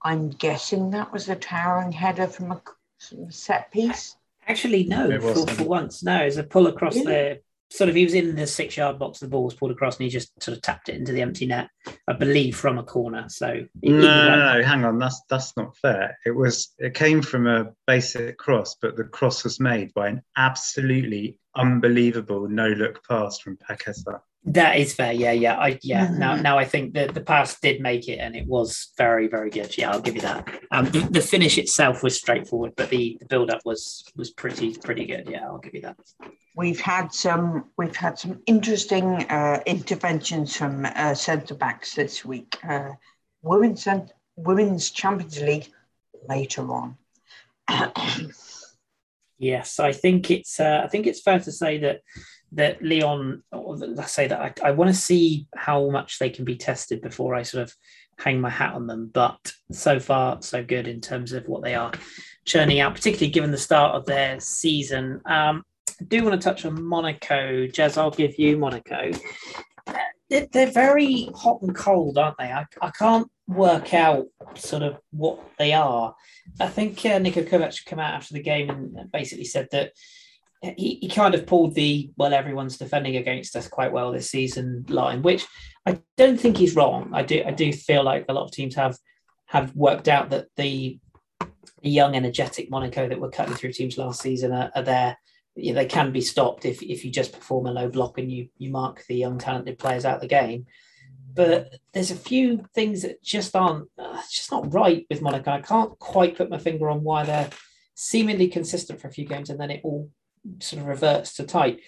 I'm 0.00 0.30
guessing 0.30 0.90
that 0.90 1.12
was 1.12 1.28
a 1.28 1.36
towering 1.36 1.92
header 1.92 2.26
from 2.26 2.52
a, 2.52 2.62
from 2.98 3.24
a 3.24 3.32
set 3.32 3.70
piece. 3.70 4.16
Actually, 4.48 4.84
no, 4.84 5.20
for, 5.20 5.46
for, 5.46 5.64
once, 5.64 6.02
no. 6.02 6.22
It's 6.22 6.38
a 6.38 6.42
pull 6.42 6.66
across 6.66 6.94
really? 6.96 7.12
the 7.12 7.40
sort 7.70 7.90
of 7.90 7.96
he 7.96 8.04
was 8.04 8.14
in 8.14 8.34
the 8.34 8.46
six 8.46 8.78
yard 8.78 8.98
box, 8.98 9.20
the 9.20 9.28
ball 9.28 9.44
was 9.44 9.52
pulled 9.52 9.72
across, 9.72 9.96
and 9.96 10.04
he 10.04 10.10
just 10.10 10.30
sort 10.42 10.56
of 10.56 10.62
tapped 10.62 10.88
it 10.88 10.96
into 10.96 11.12
the 11.12 11.20
empty 11.20 11.44
net, 11.44 11.68
I 12.08 12.14
believe, 12.14 12.56
from 12.56 12.78
a 12.78 12.82
corner. 12.82 13.26
So 13.28 13.66
no, 13.82 14.00
no, 14.00 14.36
no, 14.36 14.62
hang 14.62 14.84
on, 14.86 14.98
that's 14.98 15.20
that's 15.28 15.54
not 15.58 15.76
fair. 15.76 16.16
It 16.24 16.34
was 16.34 16.74
it 16.78 16.94
came 16.94 17.20
from 17.20 17.46
a 17.46 17.72
basic 17.86 18.38
cross, 18.38 18.76
but 18.80 18.96
the 18.96 19.04
cross 19.04 19.44
was 19.44 19.60
made 19.60 19.92
by 19.92 20.08
an 20.08 20.22
absolutely 20.36 21.38
unbelievable 21.54 22.48
no 22.48 22.68
look 22.68 23.06
pass 23.06 23.38
from 23.38 23.58
Paqueta. 23.58 24.20
That 24.46 24.76
is 24.76 24.94
fair. 24.94 25.12
Yeah, 25.12 25.32
yeah. 25.32 25.56
I 25.56 25.78
yeah. 25.82 26.06
Mm-hmm. 26.06 26.18
Now 26.18 26.36
now 26.36 26.58
I 26.58 26.64
think 26.66 26.94
that 26.94 27.14
the 27.14 27.22
pass 27.22 27.58
did 27.60 27.80
make 27.80 28.08
it 28.08 28.18
and 28.18 28.36
it 28.36 28.46
was 28.46 28.92
very, 28.98 29.26
very 29.26 29.48
good. 29.48 29.76
Yeah, 29.78 29.90
I'll 29.90 30.00
give 30.00 30.16
you 30.16 30.20
that. 30.20 30.60
Um 30.70 30.84
the, 30.90 31.00
the 31.00 31.20
finish 31.20 31.56
itself 31.56 32.02
was 32.02 32.16
straightforward, 32.16 32.74
but 32.76 32.90
the, 32.90 33.16
the 33.20 33.26
build 33.26 33.50
up 33.50 33.62
was 33.64 34.04
was 34.16 34.30
pretty 34.30 34.74
pretty 34.74 35.06
good. 35.06 35.28
Yeah, 35.30 35.46
I'll 35.46 35.58
give 35.58 35.74
you 35.74 35.80
that. 35.82 35.96
We've 36.56 36.80
had 36.80 37.12
some 37.12 37.70
we've 37.78 37.96
had 37.96 38.18
some 38.18 38.42
interesting 38.46 39.24
uh, 39.24 39.60
interventions 39.66 40.56
from 40.56 40.84
uh, 40.84 41.14
centre 41.14 41.54
backs 41.54 41.94
this 41.94 42.24
week. 42.24 42.58
Uh, 42.68 42.90
women's 43.42 43.88
women's 44.36 44.90
Champions 44.90 45.40
League 45.40 45.72
later 46.28 46.70
on. 46.70 46.96
yes, 49.38 49.80
I 49.80 49.92
think 49.92 50.30
it's 50.30 50.60
uh, 50.60 50.82
I 50.84 50.88
think 50.88 51.06
it's 51.06 51.22
fair 51.22 51.40
to 51.40 51.50
say 51.50 51.78
that 51.78 52.02
that 52.54 52.82
Lyon, 52.82 53.42
let's 53.52 54.12
say 54.12 54.26
that 54.26 54.40
I, 54.40 54.68
I 54.68 54.70
want 54.72 54.90
to 54.90 54.96
see 54.96 55.46
how 55.54 55.90
much 55.90 56.18
they 56.18 56.30
can 56.30 56.44
be 56.44 56.56
tested 56.56 57.00
before 57.00 57.34
I 57.34 57.42
sort 57.42 57.64
of 57.64 57.74
hang 58.18 58.40
my 58.40 58.50
hat 58.50 58.74
on 58.74 58.86
them. 58.86 59.10
But 59.12 59.52
so 59.70 59.98
far, 60.00 60.40
so 60.42 60.64
good 60.64 60.88
in 60.88 61.00
terms 61.00 61.32
of 61.32 61.48
what 61.48 61.62
they 61.62 61.74
are 61.74 61.92
churning 62.44 62.80
out, 62.80 62.94
particularly 62.94 63.32
given 63.32 63.50
the 63.50 63.58
start 63.58 63.94
of 63.94 64.06
their 64.06 64.40
season. 64.40 65.20
Um, 65.26 65.64
I 66.00 66.04
do 66.04 66.24
want 66.24 66.40
to 66.40 66.44
touch 66.44 66.64
on 66.64 66.82
Monaco. 66.82 67.66
Jez, 67.66 67.96
I'll 67.98 68.10
give 68.10 68.38
you 68.38 68.56
Monaco. 68.56 69.10
They're, 70.30 70.46
they're 70.50 70.70
very 70.70 71.28
hot 71.34 71.60
and 71.62 71.74
cold, 71.74 72.18
aren't 72.18 72.38
they? 72.38 72.50
I, 72.50 72.66
I 72.80 72.90
can't 72.90 73.30
work 73.46 73.92
out 73.94 74.26
sort 74.54 74.82
of 74.82 74.98
what 75.10 75.38
they 75.58 75.72
are. 75.72 76.14
I 76.60 76.68
think 76.68 76.98
uh, 77.04 77.18
Niko 77.18 77.46
Kovac 77.46 77.84
came 77.84 77.98
out 77.98 78.14
after 78.14 78.34
the 78.34 78.42
game 78.42 78.70
and 78.70 79.12
basically 79.12 79.44
said 79.44 79.68
that 79.72 79.92
he, 80.76 80.98
he 81.00 81.08
kind 81.08 81.34
of 81.34 81.46
pulled 81.46 81.74
the 81.74 82.10
well 82.16 82.32
everyone's 82.32 82.78
defending 82.78 83.16
against 83.16 83.56
us 83.56 83.68
quite 83.68 83.92
well 83.92 84.12
this 84.12 84.30
season 84.30 84.84
line 84.88 85.22
which 85.22 85.46
i 85.86 85.98
don't 86.16 86.40
think 86.40 86.56
he's 86.56 86.76
wrong. 86.76 87.10
I 87.12 87.22
do 87.22 87.42
i 87.46 87.50
do 87.50 87.72
feel 87.72 88.02
like 88.02 88.26
a 88.28 88.32
lot 88.32 88.44
of 88.44 88.52
teams 88.52 88.74
have 88.74 88.96
have 89.46 89.74
worked 89.76 90.08
out 90.08 90.30
that 90.30 90.48
the, 90.56 90.98
young 91.82 92.16
energetic 92.16 92.70
monaco 92.70 93.06
that 93.06 93.20
were 93.20 93.30
cutting 93.30 93.54
through 93.54 93.72
teams 93.72 93.98
last 93.98 94.22
season 94.22 94.52
are, 94.52 94.70
are 94.74 94.82
there. 94.82 95.18
Yeah, 95.54 95.74
they 95.74 95.86
can 95.86 96.12
be 96.12 96.20
stopped 96.20 96.64
if, 96.64 96.82
if 96.82 97.04
you 97.04 97.10
just 97.10 97.32
perform 97.32 97.66
a 97.66 97.72
low 97.72 97.88
block 97.88 98.18
and 98.18 98.32
you 98.32 98.48
you 98.56 98.70
mark 98.70 99.04
the 99.06 99.14
young 99.14 99.38
talented 99.38 99.78
players 99.78 100.04
out 100.04 100.16
of 100.16 100.20
the 100.22 100.26
game. 100.26 100.66
But 101.32 101.74
there's 101.92 102.10
a 102.10 102.16
few 102.16 102.64
things 102.74 103.02
that 103.02 103.22
just 103.22 103.54
aren't 103.54 103.88
uh, 103.98 104.20
just 104.30 104.50
not 104.50 104.72
right 104.72 105.06
with 105.10 105.22
monaco. 105.22 105.52
I 105.52 105.60
can't 105.60 105.96
quite 105.98 106.36
put 106.36 106.50
my 106.50 106.58
finger 106.58 106.88
on 106.88 107.04
why 107.04 107.24
they're 107.24 107.50
seemingly 107.94 108.48
consistent 108.48 109.00
for 109.00 109.08
a 109.08 109.12
few 109.12 109.26
games 109.26 109.50
and 109.50 109.60
then 109.60 109.70
it 109.70 109.82
all 109.84 110.10
sort 110.60 110.82
of 110.82 110.88
reverts 110.88 111.34
to 111.34 111.44
type. 111.44 111.80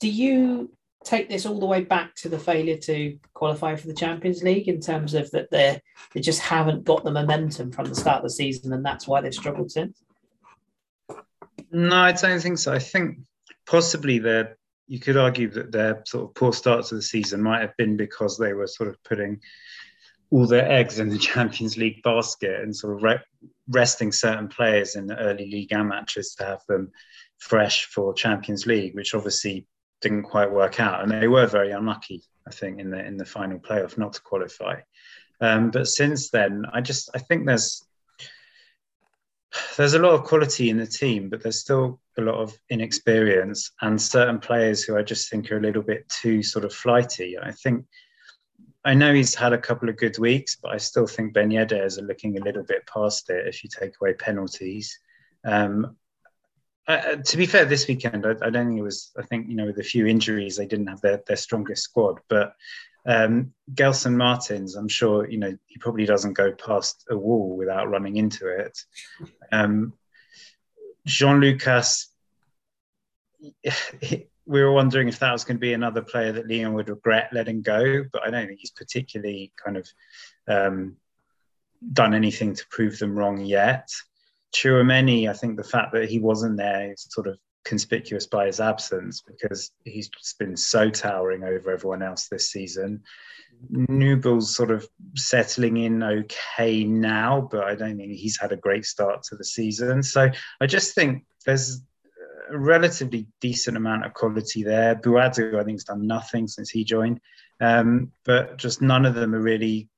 Do 0.00 0.10
you 0.10 0.70
take 1.04 1.28
this 1.28 1.46
all 1.46 1.60
the 1.60 1.66
way 1.66 1.82
back 1.82 2.14
to 2.14 2.28
the 2.28 2.38
failure 2.38 2.78
to 2.78 3.18
qualify 3.34 3.76
for 3.76 3.86
the 3.86 3.94
Champions 3.94 4.42
League 4.42 4.68
in 4.68 4.80
terms 4.80 5.14
of 5.14 5.30
that 5.32 5.50
they 5.50 5.80
they 6.12 6.20
just 6.20 6.40
haven't 6.40 6.84
got 6.84 7.04
the 7.04 7.10
momentum 7.10 7.70
from 7.70 7.86
the 7.86 7.94
start 7.94 8.18
of 8.18 8.22
the 8.24 8.30
season 8.30 8.72
and 8.72 8.84
that's 8.84 9.06
why 9.06 9.20
they've 9.20 9.34
struggled 9.34 9.70
since? 9.70 10.02
No, 11.70 11.96
I 11.96 12.12
don't 12.12 12.40
think 12.40 12.58
so. 12.58 12.72
I 12.72 12.78
think 12.78 13.18
possibly 13.66 14.18
they're 14.18 14.56
you 14.86 15.00
could 15.00 15.16
argue 15.16 15.48
that 15.50 15.72
their 15.72 16.02
sort 16.06 16.24
of 16.24 16.34
poor 16.34 16.52
start 16.52 16.84
to 16.86 16.94
the 16.96 17.02
season 17.02 17.42
might 17.42 17.62
have 17.62 17.76
been 17.78 17.96
because 17.96 18.36
they 18.36 18.52
were 18.52 18.66
sort 18.66 18.88
of 18.88 19.02
putting 19.02 19.40
all 20.30 20.46
their 20.46 20.70
eggs 20.70 20.98
in 20.98 21.08
the 21.08 21.18
Champions 21.32 21.76
League 21.76 22.02
basket 22.02 22.60
and 22.60 22.74
sort 22.74 22.96
of 22.96 23.02
re- 23.02 23.48
resting 23.68 24.12
certain 24.12 24.48
players 24.48 24.96
in 24.96 25.06
the 25.06 25.16
early 25.16 25.50
league 25.50 25.72
matches 25.72 26.34
to 26.34 26.44
have 26.44 26.60
them 26.68 26.92
fresh 27.44 27.84
for 27.86 28.14
Champions 28.14 28.66
League, 28.66 28.94
which 28.94 29.14
obviously 29.14 29.66
didn't 30.00 30.22
quite 30.22 30.50
work 30.50 30.80
out, 30.80 31.02
and 31.02 31.10
they 31.12 31.28
were 31.28 31.46
very 31.46 31.72
unlucky, 31.72 32.22
I 32.48 32.50
think, 32.50 32.80
in 32.80 32.90
the 32.90 33.04
in 33.04 33.16
the 33.18 33.24
final 33.24 33.58
playoff 33.58 33.98
not 33.98 34.14
to 34.14 34.22
qualify. 34.22 34.80
Um, 35.40 35.70
but 35.70 35.86
since 35.86 36.30
then, 36.30 36.64
I 36.72 36.80
just 36.80 37.10
I 37.14 37.18
think 37.18 37.46
there's 37.46 37.84
there's 39.76 39.94
a 39.94 39.98
lot 39.98 40.14
of 40.14 40.24
quality 40.24 40.70
in 40.70 40.78
the 40.78 40.86
team, 40.86 41.28
but 41.28 41.42
there's 41.42 41.60
still 41.60 42.00
a 42.18 42.22
lot 42.22 42.36
of 42.36 42.56
inexperience 42.70 43.72
and 43.82 44.00
certain 44.00 44.38
players 44.38 44.82
who 44.82 44.96
I 44.96 45.02
just 45.02 45.30
think 45.30 45.50
are 45.52 45.58
a 45.58 45.66
little 45.68 45.82
bit 45.82 46.08
too 46.08 46.42
sort 46.42 46.64
of 46.64 46.72
flighty. 46.72 47.38
I 47.38 47.52
think 47.52 47.84
I 48.86 48.94
know 48.94 49.12
he's 49.12 49.34
had 49.34 49.52
a 49.52 49.58
couple 49.58 49.88
of 49.88 49.96
good 49.96 50.18
weeks, 50.18 50.56
but 50.56 50.72
I 50.72 50.78
still 50.78 51.06
think 51.06 51.34
Ben 51.34 51.50
Yedder 51.50 51.98
are 51.98 52.02
looking 52.02 52.38
a 52.38 52.44
little 52.44 52.64
bit 52.64 52.86
past 52.86 53.30
it 53.30 53.46
if 53.46 53.62
you 53.62 53.70
take 53.70 53.92
away 54.00 54.14
penalties. 54.14 54.98
Um, 55.44 55.96
uh, 56.86 56.92
uh, 56.92 57.16
to 57.16 57.36
be 57.36 57.46
fair, 57.46 57.64
this 57.64 57.88
weekend 57.88 58.26
I, 58.26 58.30
I, 58.42 58.50
don't 58.50 58.66
think 58.66 58.78
it 58.78 58.82
was. 58.82 59.10
I 59.18 59.22
think 59.22 59.48
you 59.48 59.56
know 59.56 59.66
with 59.66 59.78
a 59.78 59.82
few 59.82 60.06
injuries 60.06 60.56
they 60.56 60.66
didn't 60.66 60.88
have 60.88 61.00
their, 61.00 61.22
their 61.26 61.36
strongest 61.36 61.82
squad, 61.82 62.20
but 62.28 62.54
um, 63.06 63.52
Gelson 63.72 64.14
Martins, 64.14 64.76
I'm 64.76 64.88
sure 64.88 65.28
you 65.28 65.38
know 65.38 65.56
he 65.66 65.78
probably 65.78 66.06
doesn't 66.06 66.34
go 66.34 66.52
past 66.52 67.04
a 67.10 67.16
wall 67.16 67.56
without 67.56 67.90
running 67.90 68.16
into 68.16 68.48
it. 68.48 68.78
Um, 69.50 69.94
Jean 71.06 71.40
Lucas, 71.40 72.10
we 74.46 74.62
were 74.62 74.72
wondering 74.72 75.08
if 75.08 75.18
that 75.20 75.32
was 75.32 75.44
going 75.44 75.56
to 75.56 75.60
be 75.60 75.72
another 75.72 76.02
player 76.02 76.32
that 76.32 76.48
Lyon 76.48 76.74
would 76.74 76.90
regret 76.90 77.30
letting 77.32 77.62
go, 77.62 78.04
but 78.12 78.22
I 78.26 78.30
don't 78.30 78.46
think 78.46 78.60
he's 78.60 78.70
particularly 78.70 79.52
kind 79.62 79.76
of 79.78 79.88
um, 80.46 80.96
done 81.92 82.14
anything 82.14 82.54
to 82.54 82.66
prove 82.68 82.98
them 82.98 83.16
wrong 83.16 83.44
yet. 83.44 83.88
Tchouameni, 84.54 85.28
I 85.28 85.32
think 85.32 85.56
the 85.56 85.64
fact 85.64 85.92
that 85.92 86.08
he 86.08 86.20
wasn't 86.20 86.56
there 86.56 86.92
is 86.92 87.06
sort 87.10 87.26
of 87.26 87.38
conspicuous 87.64 88.26
by 88.26 88.46
his 88.46 88.60
absence 88.60 89.22
because 89.26 89.70
he's 89.84 90.08
just 90.08 90.38
been 90.38 90.56
so 90.56 90.90
towering 90.90 91.42
over 91.42 91.72
everyone 91.72 92.02
else 92.02 92.28
this 92.28 92.50
season. 92.50 93.02
Nubel's 93.72 94.54
sort 94.54 94.70
of 94.70 94.86
settling 95.16 95.78
in 95.78 96.02
okay 96.02 96.84
now, 96.84 97.48
but 97.50 97.64
I 97.64 97.74
don't 97.74 97.96
think 97.96 98.12
he's 98.12 98.38
had 98.38 98.52
a 98.52 98.56
great 98.56 98.84
start 98.84 99.22
to 99.24 99.36
the 99.36 99.44
season. 99.44 100.02
So 100.02 100.30
I 100.60 100.66
just 100.66 100.94
think 100.94 101.24
there's 101.46 101.80
a 102.50 102.58
relatively 102.58 103.26
decent 103.40 103.76
amount 103.76 104.04
of 104.04 104.14
quality 104.14 104.62
there. 104.62 104.94
Boadu, 104.94 105.58
I 105.58 105.64
think, 105.64 105.76
has 105.76 105.84
done 105.84 106.06
nothing 106.06 106.46
since 106.46 106.68
he 106.68 106.84
joined, 106.84 107.20
um, 107.60 108.12
but 108.24 108.58
just 108.58 108.82
none 108.82 109.06
of 109.06 109.14
them 109.14 109.34
are 109.34 109.40
really 109.40 109.88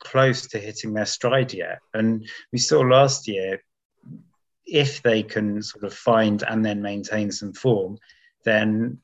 close 0.00 0.46
to 0.48 0.58
hitting 0.58 0.94
their 0.94 1.06
stride 1.06 1.52
yet. 1.52 1.80
And 1.92 2.26
we 2.52 2.58
saw 2.58 2.80
last 2.80 3.28
year 3.28 3.60
if 4.66 5.02
they 5.02 5.22
can 5.22 5.62
sort 5.62 5.84
of 5.84 5.94
find 5.94 6.42
and 6.42 6.64
then 6.64 6.80
maintain 6.80 7.30
some 7.30 7.52
form, 7.52 7.98
then 8.44 8.98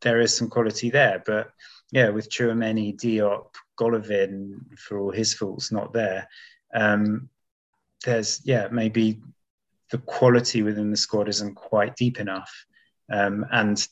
there 0.00 0.20
is 0.20 0.36
some 0.36 0.48
quality 0.48 0.90
there. 0.90 1.22
But 1.24 1.52
yeah, 1.90 2.08
with 2.08 2.30
Tchouameni, 2.30 2.96
Diop, 2.96 3.54
Golovin, 3.78 4.78
for 4.78 4.98
all 4.98 5.10
his 5.10 5.34
faults, 5.34 5.72
not 5.72 5.92
there. 5.92 6.28
Um, 6.74 7.28
there's 8.04 8.40
yeah 8.44 8.68
maybe 8.72 9.20
the 9.90 9.98
quality 9.98 10.62
within 10.62 10.90
the 10.90 10.96
squad 10.96 11.28
isn't 11.28 11.54
quite 11.54 11.94
deep 11.96 12.18
enough, 12.18 12.50
um, 13.10 13.46
and 13.52 13.86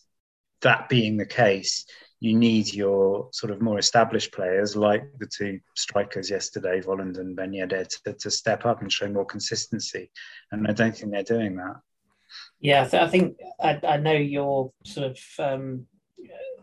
that 0.63 0.89
being 0.89 1.17
the 1.17 1.27
case, 1.27 1.87
you 2.21 2.37
need 2.37 2.73
your 2.73 3.29
sort 3.33 3.51
of 3.51 3.63
more 3.63 3.79
established 3.79 4.33
players 4.33 4.77
like 4.77 5.05
the 5.19 5.27
two 5.27 5.59
strikers 5.75 6.29
yesterday, 6.31 6.81
Volland 6.81 7.19
and 7.19 7.35
Ben 7.35 7.53
Yedder, 7.53 7.89
to, 8.05 8.13
to 8.13 8.31
step 8.31 8.67
up 8.67 8.83
and 8.83 8.93
show 8.93 9.09
more 9.09 9.25
consistency. 9.25 10.11
And 10.53 10.69
I 10.69 10.73
don't 10.73 10.95
think 10.95 11.13
they're 11.13 11.23
doing 11.23 11.57
that. 11.57 11.77
Yeah, 12.61 12.83
I, 12.83 12.89
th- 12.89 13.03
I 13.03 13.09
think 13.09 13.37
I, 13.59 13.81
I, 13.83 13.97
know 13.97 14.13
you're 14.13 14.71
sort 14.85 15.07
of 15.07 15.19
um, 15.39 15.87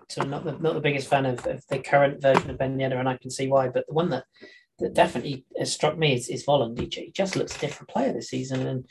sort 0.07 0.25
of 0.25 0.31
not 0.31 0.43
the, 0.45 0.51
not 0.59 0.75
the 0.75 0.79
biggest 0.79 1.07
fan 1.07 1.25
of, 1.25 1.45
of 1.47 1.63
the 1.69 1.79
current 1.79 2.21
version 2.21 2.51
of 2.51 2.59
Ben 2.59 2.77
Yedder, 2.77 2.99
and 2.99 3.09
I 3.09 3.17
can 3.17 3.31
see 3.31 3.47
why. 3.47 3.67
But 3.69 3.87
the 3.87 3.93
one 3.93 4.09
that, 4.09 4.25
that 4.77 4.93
definitely 4.93 5.45
has 5.57 5.73
struck 5.73 5.97
me 5.97 6.13
is, 6.13 6.29
is 6.29 6.45
Volland. 6.45 6.79
He, 6.79 6.87
he 7.05 7.11
just 7.11 7.35
looks 7.35 7.55
a 7.55 7.59
different 7.59 7.89
player 7.89 8.13
this 8.13 8.29
season, 8.29 8.67
and 8.67 8.85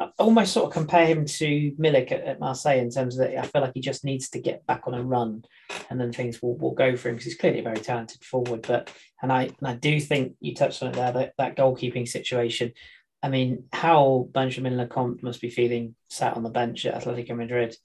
I 0.00 0.10
almost 0.18 0.52
sort 0.52 0.66
of 0.66 0.72
compare 0.72 1.06
him 1.06 1.24
to 1.24 1.72
Milik 1.78 2.12
at, 2.12 2.22
at, 2.22 2.40
Marseille 2.40 2.78
in 2.78 2.90
terms 2.90 3.16
of 3.16 3.26
that 3.26 3.38
I 3.38 3.46
feel 3.46 3.62
like 3.62 3.72
he 3.74 3.80
just 3.80 4.04
needs 4.04 4.30
to 4.30 4.40
get 4.40 4.66
back 4.66 4.82
on 4.86 4.94
a 4.94 5.02
run, 5.02 5.44
and 5.90 6.00
then 6.00 6.12
things 6.12 6.42
will, 6.42 6.56
will 6.56 6.74
go 6.74 6.96
for 6.96 7.08
him 7.08 7.16
because 7.16 7.26
he's 7.26 7.36
clearly 7.36 7.60
a 7.60 7.62
very 7.62 7.76
talented 7.76 8.24
forward. 8.24 8.62
But 8.66 8.90
and 9.22 9.32
I 9.32 9.44
and 9.44 9.68
I 9.68 9.74
do 9.74 10.00
think 10.00 10.34
you 10.40 10.54
touched 10.54 10.82
on 10.82 10.90
it 10.90 10.94
there 10.94 11.12
that, 11.12 11.34
that 11.38 11.56
goalkeeping 11.56 12.08
situation. 12.08 12.72
I 13.22 13.28
mean, 13.28 13.64
how 13.72 14.28
Benjamin 14.32 14.76
Lecomte 14.76 15.22
must 15.22 15.40
be 15.40 15.50
feeling 15.50 15.94
sat 16.08 16.36
on 16.36 16.42
the 16.42 16.50
bench 16.50 16.84
at 16.86 17.02
Atletico 17.02 17.36
Madrid. 17.36 17.76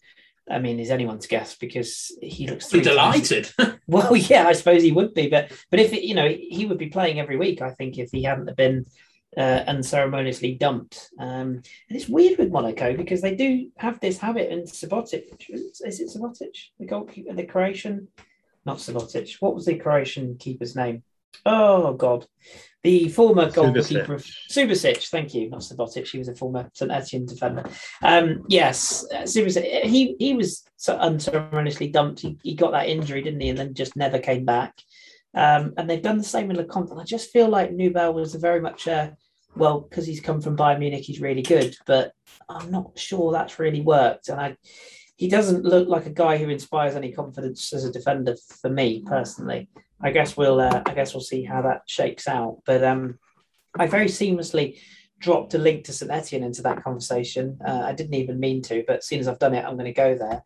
I 0.49 0.59
mean, 0.59 0.79
is 0.79 0.91
anyone's 0.91 1.27
guess 1.27 1.55
because 1.55 2.17
he 2.21 2.47
looks 2.47 2.69
delighted. 2.69 3.51
well, 3.87 4.15
yeah, 4.15 4.47
I 4.47 4.53
suppose 4.53 4.81
he 4.81 4.93
would 4.93 5.13
be, 5.13 5.27
but 5.27 5.51
but 5.69 5.79
if 5.79 5.93
it, 5.93 6.03
you 6.03 6.15
know 6.15 6.27
he 6.27 6.65
would 6.65 6.77
be 6.77 6.87
playing 6.87 7.19
every 7.19 7.37
week, 7.37 7.61
I 7.61 7.71
think 7.71 7.97
if 7.97 8.09
he 8.11 8.23
hadn't 8.23 8.55
been 8.55 8.85
uh, 9.35 9.63
unceremoniously 9.67 10.55
dumped. 10.55 11.09
Um, 11.19 11.61
and 11.89 11.97
it's 11.97 12.07
weird 12.07 12.37
with 12.37 12.51
Monaco 12.51 12.95
because 12.95 13.21
they 13.21 13.35
do 13.35 13.69
have 13.77 13.99
this 13.99 14.17
habit, 14.17 14.51
and 14.51 14.67
Subotic 14.67 15.25
is 15.49 15.81
it 15.81 16.09
Subotic, 16.09 16.55
the 16.79 16.85
goalkeeper, 16.85 17.33
the 17.33 17.45
Croatian, 17.45 18.07
not 18.65 18.77
Subotic. 18.77 19.35
What 19.39 19.55
was 19.55 19.65
the 19.65 19.75
Croatian 19.75 20.37
keeper's 20.37 20.75
name? 20.75 21.03
Oh 21.45 21.93
God, 21.93 22.25
the 22.83 23.09
former 23.09 23.51
goalkeeper 23.51 24.15
of 24.15 24.25
Subasic. 24.49 25.07
Thank 25.09 25.33
you, 25.33 25.49
not 25.49 25.61
Subotic. 25.61 26.07
He 26.07 26.17
was 26.17 26.29
a 26.29 26.35
former 26.35 26.69
St 26.73 26.91
Etienne 26.91 27.25
defender. 27.25 27.63
Um, 28.01 28.43
yes, 28.47 29.05
uh, 29.13 29.21
Subasic. 29.21 29.83
He 29.83 30.15
he 30.19 30.33
was 30.33 30.63
so 30.77 30.95
unceremoniously 30.97 31.89
dumped. 31.89 32.21
He, 32.21 32.37
he 32.43 32.55
got 32.55 32.71
that 32.71 32.87
injury, 32.87 33.21
didn't 33.21 33.41
he? 33.41 33.49
And 33.49 33.57
then 33.57 33.73
just 33.73 33.95
never 33.95 34.19
came 34.19 34.45
back. 34.45 34.73
Um, 35.37 35.75
and 35.77 35.87
they've 35.87 36.01
done 36.01 36.17
the 36.17 36.23
same 36.23 36.47
with 36.47 36.57
Lecomte. 36.57 36.89
And 36.91 36.99
I 36.99 37.03
just 37.03 37.29
feel 37.29 37.47
like 37.47 37.69
Nubel 37.69 38.13
was 38.15 38.33
very 38.33 38.59
much 38.59 38.87
a, 38.87 39.15
well, 39.55 39.81
because 39.81 40.07
he's 40.07 40.19
come 40.19 40.41
from 40.41 40.57
Bayern 40.57 40.79
Munich, 40.79 41.03
he's 41.03 41.21
really 41.21 41.43
good, 41.43 41.77
but 41.85 42.13
I'm 42.49 42.71
not 42.71 42.97
sure 42.97 43.31
that's 43.31 43.59
really 43.59 43.81
worked. 43.81 44.29
And 44.29 44.41
I, 44.41 44.57
he 45.15 45.27
doesn't 45.27 45.63
look 45.63 45.87
like 45.87 46.07
a 46.07 46.11
guy 46.11 46.37
who 46.37 46.49
inspires 46.49 46.95
any 46.95 47.11
confidence 47.11 47.71
as 47.71 47.85
a 47.85 47.91
defender 47.91 48.35
for 48.61 48.71
me 48.71 49.03
personally. 49.05 49.69
I 50.01 50.09
guess 50.09 50.35
we'll, 50.35 50.59
uh, 50.59 50.81
I 50.85 50.93
guess 50.95 51.13
we'll 51.13 51.21
see 51.21 51.43
how 51.43 51.61
that 51.61 51.83
shakes 51.85 52.27
out. 52.27 52.61
But 52.65 52.83
um, 52.83 53.19
I 53.77 53.85
very 53.85 54.07
seamlessly 54.07 54.79
dropped 55.19 55.53
a 55.53 55.59
link 55.59 55.85
to 55.85 55.93
St 55.93 56.11
Etienne 56.11 56.43
into 56.43 56.63
that 56.63 56.83
conversation. 56.83 57.59
Uh, 57.65 57.81
I 57.85 57.93
didn't 57.93 58.15
even 58.15 58.39
mean 58.39 58.63
to, 58.63 58.83
but 58.87 58.97
as 58.97 59.07
soon 59.07 59.19
as 59.19 59.27
I've 59.27 59.39
done 59.39 59.53
it, 59.53 59.65
I'm 59.65 59.77
going 59.77 59.85
to 59.85 59.93
go 59.93 60.15
there. 60.15 60.43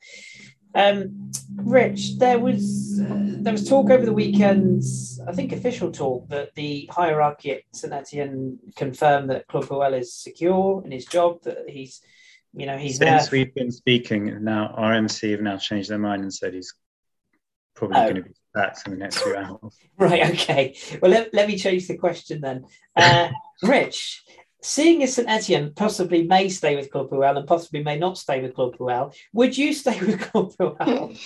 Um, 0.74 1.32
Rich, 1.56 2.18
there 2.18 2.40
was 2.40 3.00
uh, 3.02 3.20
there 3.44 3.54
was 3.54 3.68
talk 3.68 3.90
over 3.90 4.06
the 4.06 4.14
weekend, 4.14 4.84
I 5.28 5.32
think 5.34 5.52
official 5.52 5.92
talk, 5.92 6.30
that 6.30 6.56
the 6.56 6.90
hierarchy 6.92 7.52
at 7.52 7.62
St 7.74 7.94
Etienne 7.94 8.60
confirmed 8.76 9.30
that 9.30 9.48
Claude 9.48 9.66
Puel 9.68 10.00
is 10.00 10.14
secure 10.14 10.82
in 10.86 10.92
his 10.92 11.06
job, 11.06 11.44
that 11.44 11.70
he's, 11.70 12.02
you 12.54 12.66
know, 12.66 12.78
he's 12.78 12.98
since 12.98 13.30
there. 13.30 13.40
we've 13.40 13.54
been 13.54 13.72
speaking 13.72 14.44
now. 14.44 14.74
RMC 14.78 15.32
have 15.32 15.42
now 15.42 15.58
changed 15.58 15.90
their 15.90 16.00
mind 16.00 16.24
and 16.24 16.34
said 16.34 16.54
he's 16.54 16.74
probably 17.76 17.98
oh. 17.98 18.04
going 18.04 18.16
to 18.16 18.24
be 18.24 18.36
back 18.54 18.78
in 18.86 18.92
the 18.92 18.98
next 18.98 19.22
few 19.22 19.36
hours. 19.36 19.78
Right. 19.98 20.32
Okay. 20.32 20.76
Well, 21.00 21.12
let, 21.12 21.32
let 21.32 21.48
me 21.48 21.58
change 21.58 21.88
the 21.88 21.98
question 21.98 22.42
then. 22.42 22.66
Uh, 22.96 23.30
Rich, 23.64 24.24
seeing 24.62 25.02
as 25.04 25.16
St 25.16 25.28
Etienne 25.28 25.74
possibly 25.76 26.24
may 26.24 26.48
stay 26.50 26.76
with 26.76 26.92
Claude 26.92 27.10
Puel 27.10 27.38
and 27.38 27.48
possibly 27.48 27.84
may 27.84 27.98
not 27.98 28.18
stay 28.18 28.42
with 28.42 28.54
Claude 28.54 28.78
Puel, 28.78 29.14
would 29.34 29.58
you 29.58 29.74
stay 29.74 30.00
with 30.00 30.20
Claude 30.22 30.56
Puel? 30.56 31.18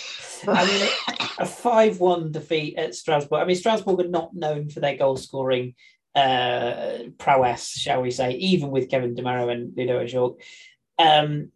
I 0.48 0.66
mean, 0.66 1.28
a 1.40 1.46
5 1.46 2.00
1 2.00 2.32
defeat 2.32 2.78
at 2.78 2.96
Strasbourg. 2.96 3.42
I 3.42 3.46
mean, 3.46 3.56
Strasbourg 3.56 4.00
are 4.00 4.08
not 4.08 4.34
known 4.34 4.70
for 4.70 4.80
their 4.80 4.96
goal 4.96 5.18
scoring 5.18 5.76
uh, 6.16 7.00
prowess, 7.18 7.72
shall 7.72 8.02
we 8.02 8.12
say, 8.12 8.32
even 8.32 8.72
with 8.72 8.90
Kevin 8.90 9.16
Gameiro 9.16 9.52
and 9.52 9.76
Ludo 9.76 10.04
Ajorque. 10.04 10.42
Um, 10.98 11.52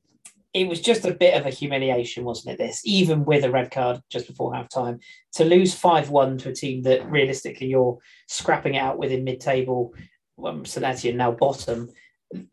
it 0.54 0.68
was 0.68 0.82
just 0.82 1.06
a 1.06 1.14
bit 1.14 1.40
of 1.40 1.46
a 1.46 1.52
humiliation, 1.52 2.24
wasn't 2.24 2.54
it? 2.54 2.58
This, 2.58 2.82
even 2.84 3.24
with 3.24 3.44
a 3.44 3.52
red 3.52 3.70
card 3.70 4.02
just 4.10 4.28
before 4.28 4.54
half 4.54 4.68
time, 4.68 5.00
to 5.34 5.46
lose 5.46 5.76
5 5.76 6.10
1 6.10 6.40
to 6.40 6.50
a 6.50 6.54
team 6.54 6.82
that 6.84 7.10
realistically 7.10 7.68
you're 7.68 8.00
scrapping 8.28 8.74
it 8.76 8.80
out 8.80 8.98
within 8.98 9.24
mid 9.24 9.40
table 9.40 9.94
um, 10.46 10.66
St 10.66 10.86
Etienne 10.86 11.18
now 11.18 11.32
bottom, 11.32 11.90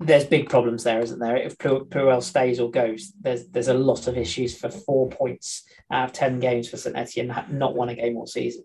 there's 0.01 0.25
big 0.25 0.49
problems 0.49 0.85
there, 0.85 1.01
isn't 1.01 1.19
there? 1.19 1.37
If 1.37 1.59
Puel 1.59 2.23
stays 2.23 2.61
or 2.61 2.71
goes, 2.71 3.13
there's 3.21 3.47
there's 3.49 3.69
a 3.69 3.75
lot 3.75 4.07
of 4.07 4.17
issues 4.17 4.59
for 4.59 4.71
four 4.71 5.09
points 5.11 5.65
out 5.91 6.05
of 6.05 6.13
ten 6.13 6.41
games 6.41 6.69
for 6.69 6.77
St 6.77 6.97
Etienne, 6.97 7.35
not 7.51 7.77
won 7.77 7.91
a 7.91 7.95
game 7.95 8.17
all 8.17 8.27
season. 8.27 8.65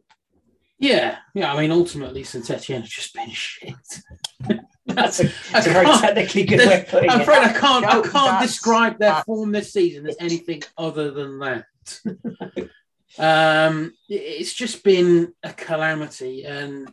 Yeah, 0.80 1.18
yeah. 1.36 1.54
I 1.54 1.62
mean, 1.62 1.72
ultimately, 1.72 2.24
St 2.24 2.50
Etienne 2.50 2.82
has 2.82 2.90
just 2.90 3.14
been 3.14 3.30
shit. 3.32 3.76
that's 4.88 5.20
a, 5.20 5.32
that's 5.52 5.68
a 5.68 5.72
very 5.72 5.86
technically 5.86 6.44
good 6.44 6.60
way 6.60 6.82
of 6.82 6.88
putting 6.88 7.10
I'm 7.10 7.20
it. 7.20 7.24
afraid 7.24 7.44
I 7.44 7.54
can't 7.54 7.86
I 7.86 8.02
can't 8.02 8.42
describe 8.42 8.98
their 8.98 9.22
form 9.24 9.52
this 9.52 9.74
season 9.74 10.08
as 10.08 10.16
anything 10.20 10.64
other 10.78 11.12
than 11.12 11.40
that. 11.40 11.66
um, 13.20 13.94
it's 14.10 14.54
just 14.54 14.84
been 14.84 15.34
a 15.44 15.52
calamity, 15.54 16.46
and 16.46 16.90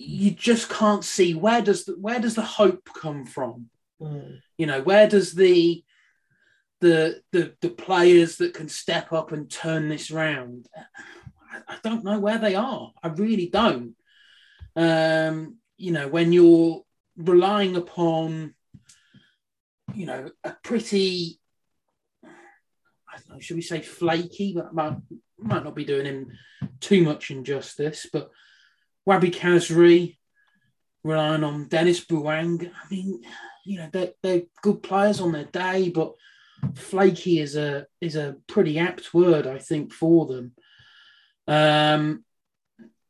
you 0.00 0.30
just 0.30 0.70
can't 0.70 1.04
see 1.04 1.34
where 1.34 1.60
does 1.60 1.84
the, 1.84 1.92
where 1.92 2.18
does 2.18 2.34
the 2.34 2.42
hope 2.42 2.88
come 2.94 3.26
from? 3.26 3.68
Mm. 4.00 4.40
You 4.56 4.66
know, 4.66 4.80
where 4.82 5.06
does 5.08 5.34
the 5.34 5.84
the 6.80 7.20
the 7.32 7.54
the 7.60 7.68
players 7.68 8.36
that 8.36 8.54
can 8.54 8.68
step 8.68 9.12
up 9.12 9.32
and 9.32 9.50
turn 9.50 9.88
this 9.88 10.10
round? 10.10 10.66
I, 11.52 11.74
I 11.74 11.76
don't 11.82 12.04
know 12.04 12.18
where 12.18 12.38
they 12.38 12.54
are. 12.54 12.92
I 13.02 13.08
really 13.08 13.48
don't. 13.48 13.94
Um, 14.74 15.58
you 15.76 15.92
know, 15.92 16.08
when 16.08 16.32
you're 16.32 16.82
relying 17.16 17.76
upon, 17.76 18.54
you 19.94 20.06
know, 20.06 20.30
a 20.44 20.56
pretty, 20.62 21.40
I 22.24 23.18
don't 23.18 23.34
know, 23.34 23.40
should 23.40 23.56
we 23.56 23.62
say 23.62 23.82
flaky, 23.82 24.54
but 24.54 24.72
might, 24.72 24.96
might 25.38 25.64
not 25.64 25.74
be 25.74 25.84
doing 25.84 26.06
him 26.06 26.32
too 26.80 27.02
much 27.02 27.30
injustice, 27.30 28.06
but 28.10 28.30
Wahbi 29.08 29.34
Khazri, 29.34 30.16
relying 31.02 31.44
on 31.44 31.68
Denis 31.68 32.04
Bouanga. 32.04 32.70
I 32.70 32.94
mean, 32.94 33.22
you 33.64 33.78
know, 33.78 33.88
they're, 33.92 34.12
they're 34.22 34.42
good 34.62 34.82
players 34.82 35.20
on 35.20 35.32
their 35.32 35.44
day, 35.44 35.90
but 35.90 36.14
flaky 36.74 37.40
is 37.40 37.56
a 37.56 37.86
is 38.00 38.16
a 38.16 38.36
pretty 38.46 38.78
apt 38.78 39.14
word, 39.14 39.46
I 39.46 39.58
think, 39.58 39.92
for 39.92 40.26
them. 40.26 40.52
Um, 41.46 42.24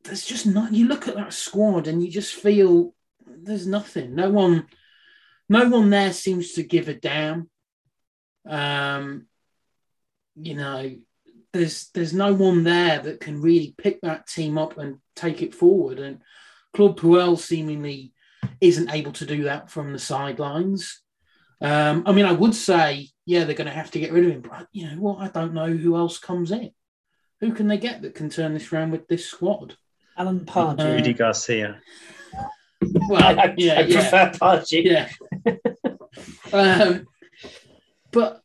there's 0.04 0.24
just 0.24 0.46
not. 0.46 0.72
You 0.72 0.88
look 0.88 1.08
at 1.08 1.16
that 1.16 1.32
squad 1.32 1.86
and 1.86 2.02
you 2.02 2.10
just 2.10 2.34
feel 2.34 2.94
there's 3.26 3.66
nothing. 3.66 4.14
No 4.14 4.30
one, 4.30 4.66
no 5.48 5.68
one 5.68 5.90
there 5.90 6.12
seems 6.12 6.52
to 6.52 6.62
give 6.62 6.88
a 6.88 6.94
damn. 6.94 7.50
Um, 8.48 9.26
you 10.36 10.54
know, 10.54 10.96
there's 11.52 11.90
there's 11.94 12.12
no 12.12 12.32
one 12.32 12.64
there 12.64 13.00
that 13.00 13.20
can 13.20 13.40
really 13.40 13.74
pick 13.76 14.00
that 14.02 14.26
team 14.26 14.58
up 14.58 14.78
and 14.78 14.98
take 15.16 15.42
it 15.42 15.54
forward. 15.54 15.98
And 15.98 16.20
Claude 16.72 16.96
Puel 16.96 17.38
seemingly 17.38 18.12
isn't 18.60 18.92
able 18.92 19.12
to 19.12 19.26
do 19.26 19.44
that 19.44 19.70
from 19.70 19.92
the 19.92 19.98
sidelines. 19.98 21.00
Um, 21.60 22.04
I 22.06 22.12
mean, 22.12 22.24
I 22.24 22.32
would 22.32 22.54
say, 22.54 23.08
yeah, 23.26 23.44
they're 23.44 23.54
going 23.54 23.66
to 23.66 23.72
have 23.72 23.90
to 23.92 24.00
get 24.00 24.12
rid 24.12 24.24
of 24.24 24.30
him, 24.30 24.40
but 24.40 24.68
you 24.72 24.86
know 24.86 24.96
what? 24.96 25.18
I 25.18 25.28
don't 25.28 25.52
know 25.52 25.68
who 25.68 25.96
else 25.96 26.18
comes 26.18 26.52
in. 26.52 26.70
Who 27.40 27.52
can 27.52 27.68
they 27.68 27.78
get 27.78 28.02
that 28.02 28.14
can 28.14 28.30
turn 28.30 28.54
this 28.54 28.72
around 28.72 28.92
with 28.92 29.08
this 29.08 29.26
squad? 29.26 29.76
Alan 30.16 30.40
Pardew. 30.40 30.80
Uh, 30.80 30.94
Rudy 30.94 31.14
Garcia. 31.14 31.80
Well, 33.08 33.40
I, 33.40 33.54
yeah, 33.58 33.74
I 33.74 33.80
yeah. 33.82 34.00
prefer 34.00 34.38
Pardew. 34.38 34.84
Yeah. 34.84 35.54
um, 36.52 37.06
but 38.10 38.42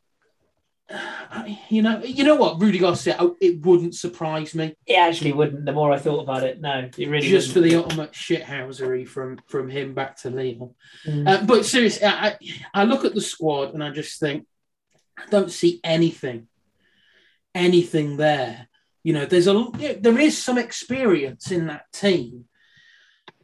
you 1.69 1.81
know, 1.81 2.01
you 2.03 2.23
know 2.23 2.35
what, 2.35 2.61
Rudy 2.61 2.77
Garcia, 2.77 3.17
it 3.41 3.65
wouldn't 3.65 3.95
surprise 3.95 4.53
me. 4.53 4.75
It 4.85 4.95
actually 4.95 5.33
wouldn't. 5.33 5.65
The 5.65 5.71
more 5.71 5.91
I 5.91 5.97
thought 5.97 6.21
about 6.21 6.43
it, 6.43 6.61
no, 6.61 6.89
it 6.97 7.09
really 7.09 7.27
just 7.27 7.55
wouldn't. 7.55 7.71
for 7.71 7.77
the 7.77 7.83
ultimate 7.83 8.11
shithousery 8.11 9.07
from 9.07 9.39
from 9.47 9.69
him 9.69 9.93
back 9.95 10.17
to 10.17 10.29
Lyon. 10.29 10.75
Mm. 11.05 11.27
Uh, 11.27 11.45
but 11.45 11.65
seriously, 11.65 12.05
I, 12.05 12.37
I 12.73 12.83
look 12.83 13.03
at 13.03 13.15
the 13.15 13.21
squad 13.21 13.73
and 13.73 13.83
I 13.83 13.89
just 13.89 14.19
think 14.19 14.45
I 15.17 15.25
don't 15.29 15.51
see 15.51 15.79
anything, 15.83 16.47
anything 17.55 18.17
there. 18.17 18.67
You 19.03 19.13
know, 19.13 19.25
there's 19.25 19.47
a 19.47 19.71
there 19.99 20.19
is 20.19 20.41
some 20.41 20.59
experience 20.59 21.51
in 21.51 21.67
that 21.67 21.91
team, 21.93 22.45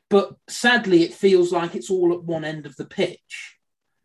but 0.10 0.36
sadly, 0.48 1.02
it 1.04 1.14
feels 1.16 1.52
like 1.52 1.74
it's 1.74 1.90
all 1.90 2.14
at 2.14 2.24
one 2.24 2.46
end 2.46 2.68
of 2.68 2.76
the 2.76 2.86
pitch. 2.86 3.58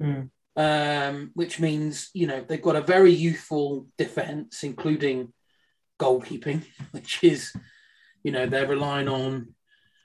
Mm 0.03 0.31
um, 0.57 1.31
which 1.35 1.61
means 1.61 2.11
you 2.15 2.27
know 2.27 2.45
they've 2.47 2.63
got 2.63 2.77
a 2.77 2.81
very 2.81 3.13
youthful 3.13 3.87
defence, 3.99 4.63
including 4.63 5.33
goalkeeping, 5.99 6.63
which 6.93 7.23
is, 7.23 7.53
you 8.23 8.33
know, 8.33 8.47
they're 8.47 8.67
relying 8.67 9.09
on 9.09 9.55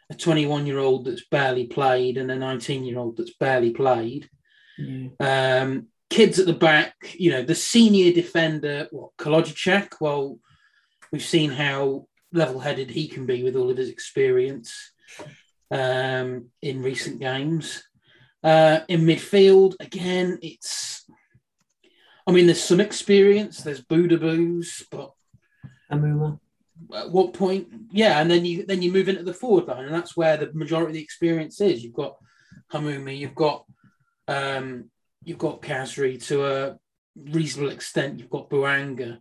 a 0.10 0.16
21 0.16 0.66
year 0.66 0.80
old 0.80 1.06
that's 1.06 1.26
barely 1.26 1.68
played 1.68 2.18
and 2.18 2.30
a 2.32 2.36
19 2.36 2.84
year 2.84 2.99
old 2.99 3.18
that's 3.18 3.34
barely 3.34 3.72
played. 3.72 4.30
Yeah. 4.78 5.62
Um, 5.62 5.88
kids 6.10 6.39
at 6.39 6.45
the 6.45 6.54
back, 6.54 6.95
you 7.14 7.32
know, 7.32 7.43
the 7.43 7.56
senior 7.56 8.12
defender, 8.12 8.88
what, 8.91 9.12
Kolodziejczak? 9.18 9.93
Well, 10.02 10.39
we've 11.12 11.24
seen 11.24 11.52
how 11.52 12.08
level 12.34 12.60
headed 12.60 12.89
he 12.89 13.08
can 13.08 13.26
be 13.26 13.43
with 13.43 13.56
all 13.56 13.70
of 13.70 13.78
his 13.78 13.89
experience 13.89 14.74
um, 15.70 16.49
in 16.62 16.82
recent 16.82 17.20
games. 17.20 17.84
Uh, 18.43 18.79
in 18.87 19.01
midfield, 19.01 19.75
again, 19.79 20.39
it's. 20.41 21.05
I 22.25 22.31
mean, 22.31 22.45
there's 22.45 22.63
some 22.63 22.79
experience. 22.79 23.61
There's 23.61 23.83
Boudebouz, 23.83 24.83
but 24.89 25.11
Amuma. 25.91 26.39
At 26.95 27.11
what 27.11 27.33
point? 27.33 27.67
Yeah, 27.91 28.19
and 28.19 28.29
then 28.29 28.45
you 28.45 28.65
then 28.65 28.81
you 28.81 28.91
move 28.91 29.09
into 29.09 29.23
the 29.23 29.33
forward 29.33 29.67
line, 29.67 29.85
and 29.85 29.93
that's 29.93 30.17
where 30.17 30.37
the 30.37 30.51
majority 30.53 30.89
of 30.89 30.93
the 30.93 31.03
experience 31.03 31.61
is. 31.61 31.83
You've 31.83 31.93
got 31.93 32.17
Hamouma, 32.73 33.15
you've 33.15 33.35
got 33.35 33.65
um, 34.27 34.89
you've 35.23 35.37
got 35.37 35.61
Khazri 35.61 36.23
to 36.27 36.45
a 36.45 36.79
reasonable 37.15 37.71
extent. 37.71 38.19
You've 38.19 38.29
got 38.29 38.49
Bouanga. 38.49 39.19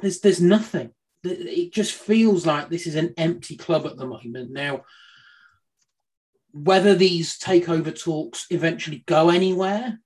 There's 0.00 0.20
there's 0.20 0.40
nothing. 0.40 0.90
It 1.22 1.72
just 1.72 1.92
feels 1.92 2.46
like 2.46 2.68
this 2.68 2.86
is 2.86 2.96
an 2.96 3.14
empty 3.16 3.56
club 3.56 3.86
at 3.86 3.96
the 3.96 4.06
moment. 4.06 4.50
Now, 4.50 4.84
whether 6.54 6.94
these 6.94 7.36
takeover 7.36 7.92
talks 7.98 8.46
eventually 8.50 9.02
go 9.06 9.28
anywhere, 9.28 9.98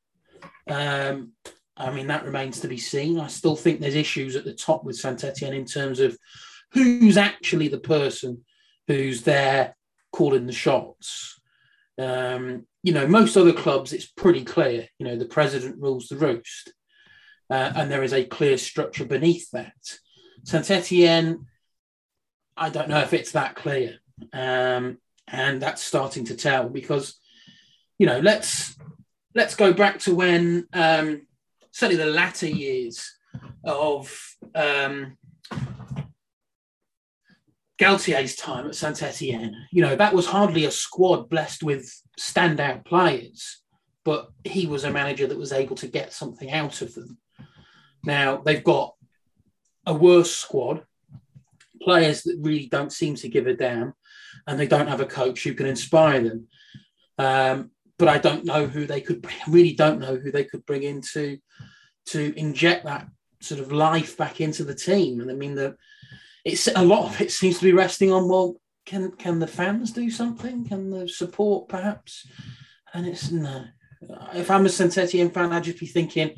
um, 0.66 1.32
I 1.76 1.90
mean 1.90 2.06
that 2.06 2.24
remains 2.24 2.60
to 2.60 2.68
be 2.68 2.78
seen. 2.78 3.20
I 3.20 3.26
still 3.26 3.54
think 3.54 3.80
there's 3.80 3.94
issues 3.94 4.34
at 4.34 4.44
the 4.44 4.54
top 4.54 4.82
with 4.82 4.96
Saint 4.96 5.22
Etienne 5.22 5.52
in 5.52 5.66
terms 5.66 6.00
of 6.00 6.16
who's 6.72 7.18
actually 7.18 7.68
the 7.68 7.78
person 7.78 8.44
who's 8.86 9.22
there 9.22 9.76
calling 10.10 10.46
the 10.46 10.52
shots. 10.52 11.38
Um, 11.98 12.66
you 12.82 12.92
know, 12.94 13.06
most 13.06 13.36
other 13.36 13.52
clubs, 13.52 13.92
it's 13.92 14.06
pretty 14.06 14.42
clear. 14.42 14.88
You 14.98 15.06
know, 15.06 15.16
the 15.16 15.26
president 15.26 15.82
rules 15.82 16.08
the 16.08 16.16
roost, 16.16 16.72
uh, 17.50 17.72
and 17.76 17.90
there 17.90 18.02
is 18.02 18.14
a 18.14 18.24
clear 18.24 18.56
structure 18.56 19.04
beneath 19.04 19.50
that. 19.50 19.98
Saint 20.44 20.70
Etienne, 20.70 21.46
I 22.56 22.70
don't 22.70 22.88
know 22.88 23.00
if 23.00 23.12
it's 23.12 23.32
that 23.32 23.54
clear, 23.54 23.98
um, 24.32 24.98
and 25.30 25.60
that's 25.60 25.82
starting 25.82 26.24
to 26.26 26.36
tell 26.36 26.68
because, 26.68 27.18
you 27.98 28.06
know, 28.06 28.20
let's 28.20 28.76
let's 29.34 29.54
go 29.54 29.72
back 29.72 29.98
to 30.00 30.14
when 30.14 30.66
um, 30.72 31.26
certainly 31.70 32.02
the 32.02 32.10
latter 32.10 32.48
years 32.48 33.16
of 33.64 34.36
um, 34.54 35.16
Galtier's 37.78 38.34
time 38.34 38.66
at 38.66 38.74
Saint 38.74 39.02
Etienne, 39.02 39.54
you 39.70 39.82
know, 39.82 39.94
that 39.94 40.14
was 40.14 40.26
hardly 40.26 40.64
a 40.64 40.70
squad 40.70 41.28
blessed 41.28 41.62
with 41.62 41.92
standout 42.18 42.84
players, 42.84 43.62
but 44.04 44.28
he 44.44 44.66
was 44.66 44.84
a 44.84 44.90
manager 44.90 45.26
that 45.26 45.38
was 45.38 45.52
able 45.52 45.76
to 45.76 45.86
get 45.86 46.12
something 46.12 46.50
out 46.50 46.82
of 46.82 46.94
them. 46.94 47.18
Now 48.04 48.38
they've 48.38 48.64
got 48.64 48.94
a 49.86 49.94
worse 49.94 50.34
squad, 50.34 50.82
players 51.80 52.22
that 52.24 52.38
really 52.40 52.66
don't 52.66 52.92
seem 52.92 53.14
to 53.16 53.28
give 53.28 53.46
a 53.46 53.54
damn, 53.54 53.94
and 54.46 54.58
they 54.58 54.66
don't 54.66 54.88
have 54.88 55.00
a 55.00 55.06
coach 55.06 55.44
who 55.44 55.54
can 55.54 55.66
inspire 55.66 56.22
them. 56.22 56.48
Um, 57.18 57.70
but 57.98 58.08
I 58.08 58.18
don't 58.18 58.44
know 58.44 58.66
who 58.66 58.86
they 58.86 59.00
could 59.00 59.26
really 59.48 59.74
don't 59.74 60.00
know 60.00 60.16
who 60.16 60.30
they 60.30 60.44
could 60.44 60.64
bring 60.64 60.84
in 60.84 61.00
to 61.12 61.38
to 62.06 62.38
inject 62.38 62.84
that 62.84 63.08
sort 63.40 63.60
of 63.60 63.72
life 63.72 64.16
back 64.16 64.40
into 64.40 64.64
the 64.64 64.74
team. 64.74 65.20
And 65.20 65.30
I 65.30 65.34
mean 65.34 65.54
that 65.56 65.76
it's 66.44 66.68
a 66.68 66.82
lot 66.82 67.06
of 67.06 67.20
it 67.20 67.32
seems 67.32 67.58
to 67.58 67.64
be 67.64 67.72
resting 67.72 68.12
on 68.12 68.28
well, 68.28 68.56
can 68.86 69.12
can 69.12 69.38
the 69.38 69.46
fans 69.46 69.92
do 69.92 70.10
something? 70.10 70.66
Can 70.66 70.90
the 70.90 71.08
support 71.08 71.68
perhaps? 71.68 72.26
And 72.94 73.06
it's 73.06 73.30
no. 73.30 73.64
If 74.32 74.50
I'm 74.50 74.64
a 74.64 74.68
Saint 74.68 74.94
fan, 74.94 75.52
I'd 75.52 75.64
just 75.64 75.80
be 75.80 75.86
thinking, 75.86 76.36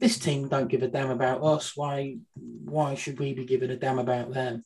this 0.00 0.18
team 0.18 0.48
don't 0.48 0.68
give 0.68 0.82
a 0.82 0.88
damn 0.88 1.10
about 1.10 1.42
us. 1.42 1.76
Why 1.76 2.18
why 2.34 2.94
should 2.94 3.18
we 3.18 3.32
be 3.32 3.44
giving 3.44 3.70
a 3.70 3.76
damn 3.76 3.98
about 3.98 4.32
them? 4.32 4.64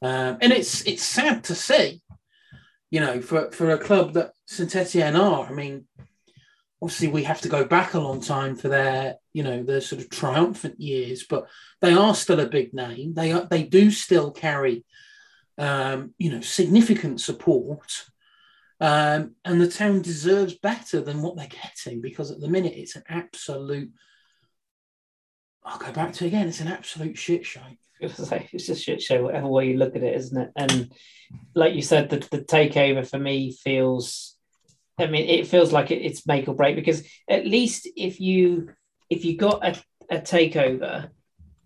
Um, 0.00 0.38
and 0.40 0.52
it's 0.52 0.86
it's 0.86 1.02
sad 1.02 1.44
to 1.44 1.54
see, 1.54 2.02
you 2.90 3.00
know, 3.00 3.20
for, 3.20 3.50
for 3.52 3.70
a 3.70 3.78
club 3.78 4.14
that 4.14 4.32
Saint 4.46 4.74
Etienne 4.74 5.16
are. 5.16 5.46
I 5.46 5.52
mean, 5.52 5.86
obviously 6.82 7.06
we 7.08 7.22
have 7.22 7.40
to 7.40 7.48
go 7.48 7.64
back 7.64 7.94
a 7.94 8.00
long 8.00 8.20
time 8.20 8.56
for 8.56 8.68
their 8.68 9.14
you 9.32 9.42
know 9.42 9.62
their 9.62 9.80
sort 9.80 10.02
of 10.02 10.10
triumphant 10.10 10.80
years 10.80 11.24
but 11.24 11.46
they 11.80 11.92
are 11.92 12.14
still 12.14 12.40
a 12.40 12.46
big 12.46 12.74
name 12.74 13.14
they 13.14 13.32
are 13.32 13.46
they 13.46 13.62
do 13.62 13.90
still 13.90 14.32
carry 14.32 14.84
um, 15.58 16.12
you 16.18 16.30
know 16.30 16.40
significant 16.40 17.20
support 17.20 18.04
um, 18.80 19.36
and 19.44 19.60
the 19.60 19.68
town 19.68 20.02
deserves 20.02 20.54
better 20.54 21.00
than 21.00 21.22
what 21.22 21.36
they're 21.36 21.46
getting 21.46 22.00
because 22.00 22.32
at 22.32 22.40
the 22.40 22.48
minute 22.48 22.74
it's 22.74 22.96
an 22.96 23.04
absolute 23.08 23.90
i'll 25.64 25.78
go 25.78 25.92
back 25.92 26.12
to 26.12 26.24
it 26.24 26.28
again 26.28 26.48
it's 26.48 26.60
an 26.60 26.68
absolute 26.68 27.16
shit 27.16 27.46
show 27.46 27.60
it's 28.02 28.66
just 28.66 28.84
shit 28.84 29.02
show 29.02 29.22
whatever 29.24 29.46
way 29.46 29.68
you 29.68 29.76
look 29.76 29.96
at 29.96 30.02
it 30.02 30.14
isn't 30.14 30.40
it 30.40 30.50
and 30.56 30.92
like 31.54 31.74
you 31.74 31.82
said 31.82 32.10
the, 32.10 32.18
the 32.30 32.44
takeover 32.44 33.06
for 33.06 33.18
me 33.18 33.52
feels 33.52 34.36
I 34.98 35.06
mean, 35.06 35.28
it 35.28 35.46
feels 35.46 35.72
like 35.72 35.90
it's 35.90 36.26
make 36.26 36.48
or 36.48 36.54
break 36.54 36.76
because 36.76 37.06
at 37.28 37.46
least 37.46 37.88
if 37.96 38.20
you 38.20 38.70
if 39.10 39.24
you 39.24 39.36
got 39.36 39.64
a, 39.66 39.76
a 40.10 40.20
takeover, 40.20 41.10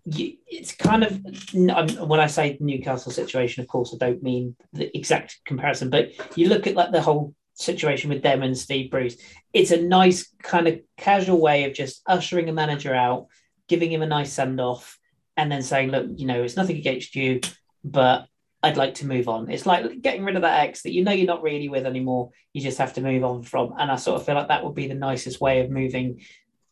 you, 0.05 0.33
it's 0.47 0.73
kind 0.73 1.03
of 1.03 1.25
um, 1.69 2.07
when 2.07 2.19
I 2.19 2.27
say 2.27 2.57
Newcastle 2.59 3.11
situation, 3.11 3.61
of 3.61 3.67
course, 3.67 3.93
I 3.93 3.97
don't 3.97 4.23
mean 4.23 4.55
the 4.73 4.95
exact 4.97 5.39
comparison, 5.45 5.89
but 5.89 6.11
you 6.37 6.49
look 6.49 6.67
at 6.67 6.75
like 6.75 6.91
the 6.91 7.01
whole 7.01 7.35
situation 7.53 8.09
with 8.09 8.21
them 8.21 8.43
and 8.43 8.57
Steve 8.57 8.91
Bruce. 8.91 9.17
It's 9.53 9.71
a 9.71 9.81
nice 9.81 10.29
kind 10.41 10.67
of 10.67 10.79
casual 10.97 11.41
way 11.41 11.65
of 11.65 11.73
just 11.73 12.01
ushering 12.05 12.49
a 12.49 12.53
manager 12.53 12.93
out, 12.93 13.27
giving 13.67 13.91
him 13.91 14.01
a 14.01 14.07
nice 14.07 14.31
send 14.31 14.61
off, 14.61 14.97
and 15.37 15.51
then 15.51 15.61
saying, 15.61 15.91
"Look, 15.91 16.07
you 16.15 16.25
know, 16.25 16.43
it's 16.43 16.57
nothing 16.57 16.77
against 16.77 17.15
you, 17.15 17.39
but 17.83 18.27
I'd 18.63 18.77
like 18.77 18.95
to 18.95 19.07
move 19.07 19.29
on. 19.29 19.49
It's 19.51 19.65
like 19.65 20.01
getting 20.01 20.25
rid 20.25 20.35
of 20.35 20.41
that 20.41 20.61
ex 20.61 20.81
that 20.81 20.91
you 20.91 21.03
know 21.03 21.11
you're 21.11 21.27
not 21.27 21.43
really 21.43 21.69
with 21.69 21.85
anymore. 21.85 22.31
You 22.53 22.61
just 22.61 22.79
have 22.79 22.93
to 22.93 23.01
move 23.01 23.23
on 23.23 23.43
from. 23.43 23.73
And 23.77 23.91
I 23.91 23.95
sort 23.97 24.19
of 24.19 24.25
feel 24.25 24.35
like 24.35 24.47
that 24.47 24.63
would 24.63 24.75
be 24.75 24.87
the 24.87 24.95
nicest 24.95 25.39
way 25.39 25.61
of 25.61 25.69
moving. 25.69 26.21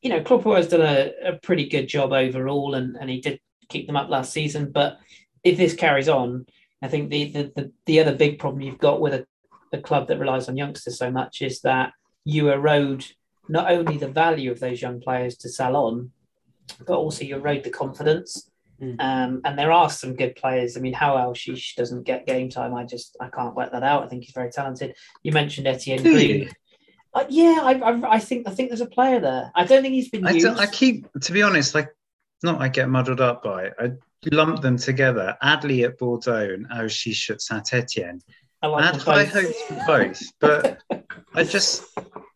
You 0.01 0.09
know, 0.09 0.21
Klopp 0.21 0.43
has 0.45 0.67
done 0.67 0.81
a, 0.81 1.11
a 1.23 1.33
pretty 1.37 1.69
good 1.69 1.87
job 1.87 2.11
overall, 2.11 2.73
and, 2.73 2.95
and 2.95 3.09
he 3.09 3.21
did 3.21 3.39
keep 3.69 3.87
them 3.87 3.95
up 3.95 4.09
last 4.09 4.33
season. 4.33 4.71
But 4.71 4.99
if 5.43 5.57
this 5.57 5.75
carries 5.75 6.09
on, 6.09 6.47
I 6.81 6.87
think 6.87 7.11
the 7.11 7.31
the, 7.31 7.51
the, 7.55 7.71
the 7.85 7.99
other 7.99 8.15
big 8.15 8.39
problem 8.39 8.61
you've 8.61 8.79
got 8.79 8.99
with 8.99 9.13
a, 9.13 9.27
a 9.71 9.77
club 9.79 10.07
that 10.07 10.19
relies 10.19 10.49
on 10.49 10.57
youngsters 10.57 10.97
so 10.97 11.11
much 11.11 11.41
is 11.41 11.61
that 11.61 11.93
you 12.23 12.51
erode 12.51 13.05
not 13.47 13.71
only 13.71 13.97
the 13.97 14.07
value 14.07 14.51
of 14.51 14.59
those 14.59 14.81
young 14.81 14.99
players 14.99 15.37
to 15.37 15.49
sell 15.49 15.75
on, 15.75 16.11
but 16.87 16.97
also 16.97 17.23
you 17.23 17.35
erode 17.35 17.63
the 17.63 17.69
confidence. 17.69 18.49
Mm. 18.81 18.99
Um, 18.99 19.41
and 19.45 19.57
there 19.57 19.71
are 19.71 19.89
some 19.89 20.15
good 20.15 20.35
players. 20.35 20.75
I 20.75 20.81
mean, 20.81 20.93
how 20.93 21.17
else 21.17 21.39
Aouchiche 21.39 21.75
doesn't 21.75 22.03
get 22.03 22.25
game 22.25 22.49
time, 22.49 22.73
I 22.73 22.83
just 22.83 23.15
I 23.19 23.29
can't 23.29 23.55
work 23.55 23.71
that 23.71 23.83
out. 23.83 24.03
I 24.03 24.07
think 24.07 24.23
he's 24.23 24.33
very 24.33 24.51
talented. 24.51 24.95
You 25.23 25.31
mentioned 25.31 25.67
Etienne 25.67 26.03
Green. 26.03 26.51
Uh, 27.13 27.25
yeah, 27.29 27.61
I, 27.63 27.73
I, 27.75 28.15
I, 28.15 28.19
think 28.19 28.45
I 28.45 28.51
think 28.51 28.69
there's 28.69 28.81
a 28.81 28.85
player 28.85 29.21
there. 29.21 29.49
I 29.55 29.63
don't 29.63 29.81
think 29.81 29.93
he's 29.93 30.09
been. 30.09 30.27
I, 30.27 30.37
I 30.57 30.65
keep, 30.65 31.07
to 31.21 31.31
be 31.31 31.41
honest, 31.41 31.73
like 31.73 31.95
not 32.43 32.61
I 32.61 32.67
get 32.67 32.89
muddled 32.89 33.21
up 33.21 33.41
by. 33.41 33.71
I 33.79 33.91
lump 34.31 34.61
them 34.61 34.77
together. 34.77 35.37
Adli 35.41 35.85
at 35.85 35.97
Bordeaux 35.97 36.53
and 36.53 36.69
Aouchiche 36.69 37.29
at 37.29 37.41
Saint 37.41 37.73
Etienne. 37.73 38.21
I, 38.61 38.67
like 38.67 38.83
I 38.83 38.87
had 38.87 39.01
high 39.01 39.23
hopes 39.23 39.61
for 39.61 39.83
both, 39.87 40.23
but 40.39 40.81
I 41.33 41.43
just 41.43 41.85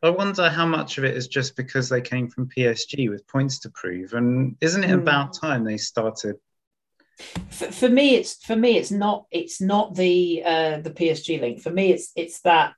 I 0.02 0.10
wonder 0.10 0.50
how 0.50 0.66
much 0.66 0.98
of 0.98 1.04
it 1.04 1.18
is 1.18 1.28
just 1.28 1.56
because 1.56 1.90
they 1.90 2.02
came 2.02 2.30
from 2.30 2.48
PSG 2.48 3.10
with 3.10 3.28
points 3.28 3.60
to 3.60 3.70
prove, 3.70 4.14
and 4.14 4.56
isn't 4.62 4.84
it 4.84 4.92
about 4.92 5.34
time 5.34 5.64
they 5.64 5.78
started? 5.78 6.38
For, 7.50 7.70
for, 7.72 7.90
me, 7.90 8.16
it's 8.16 8.36
for 8.46 8.56
me, 8.56 8.78
it's 8.78 8.92
not 8.92 9.26
it's 9.30 9.60
not 9.60 9.96
the 9.96 10.42
uh, 10.46 10.80
the 10.80 10.92
PSG 10.92 11.42
link. 11.42 11.62
For 11.62 11.70
me, 11.70 11.92
it's 11.92 12.12
it's 12.16 12.40
that 12.42 12.74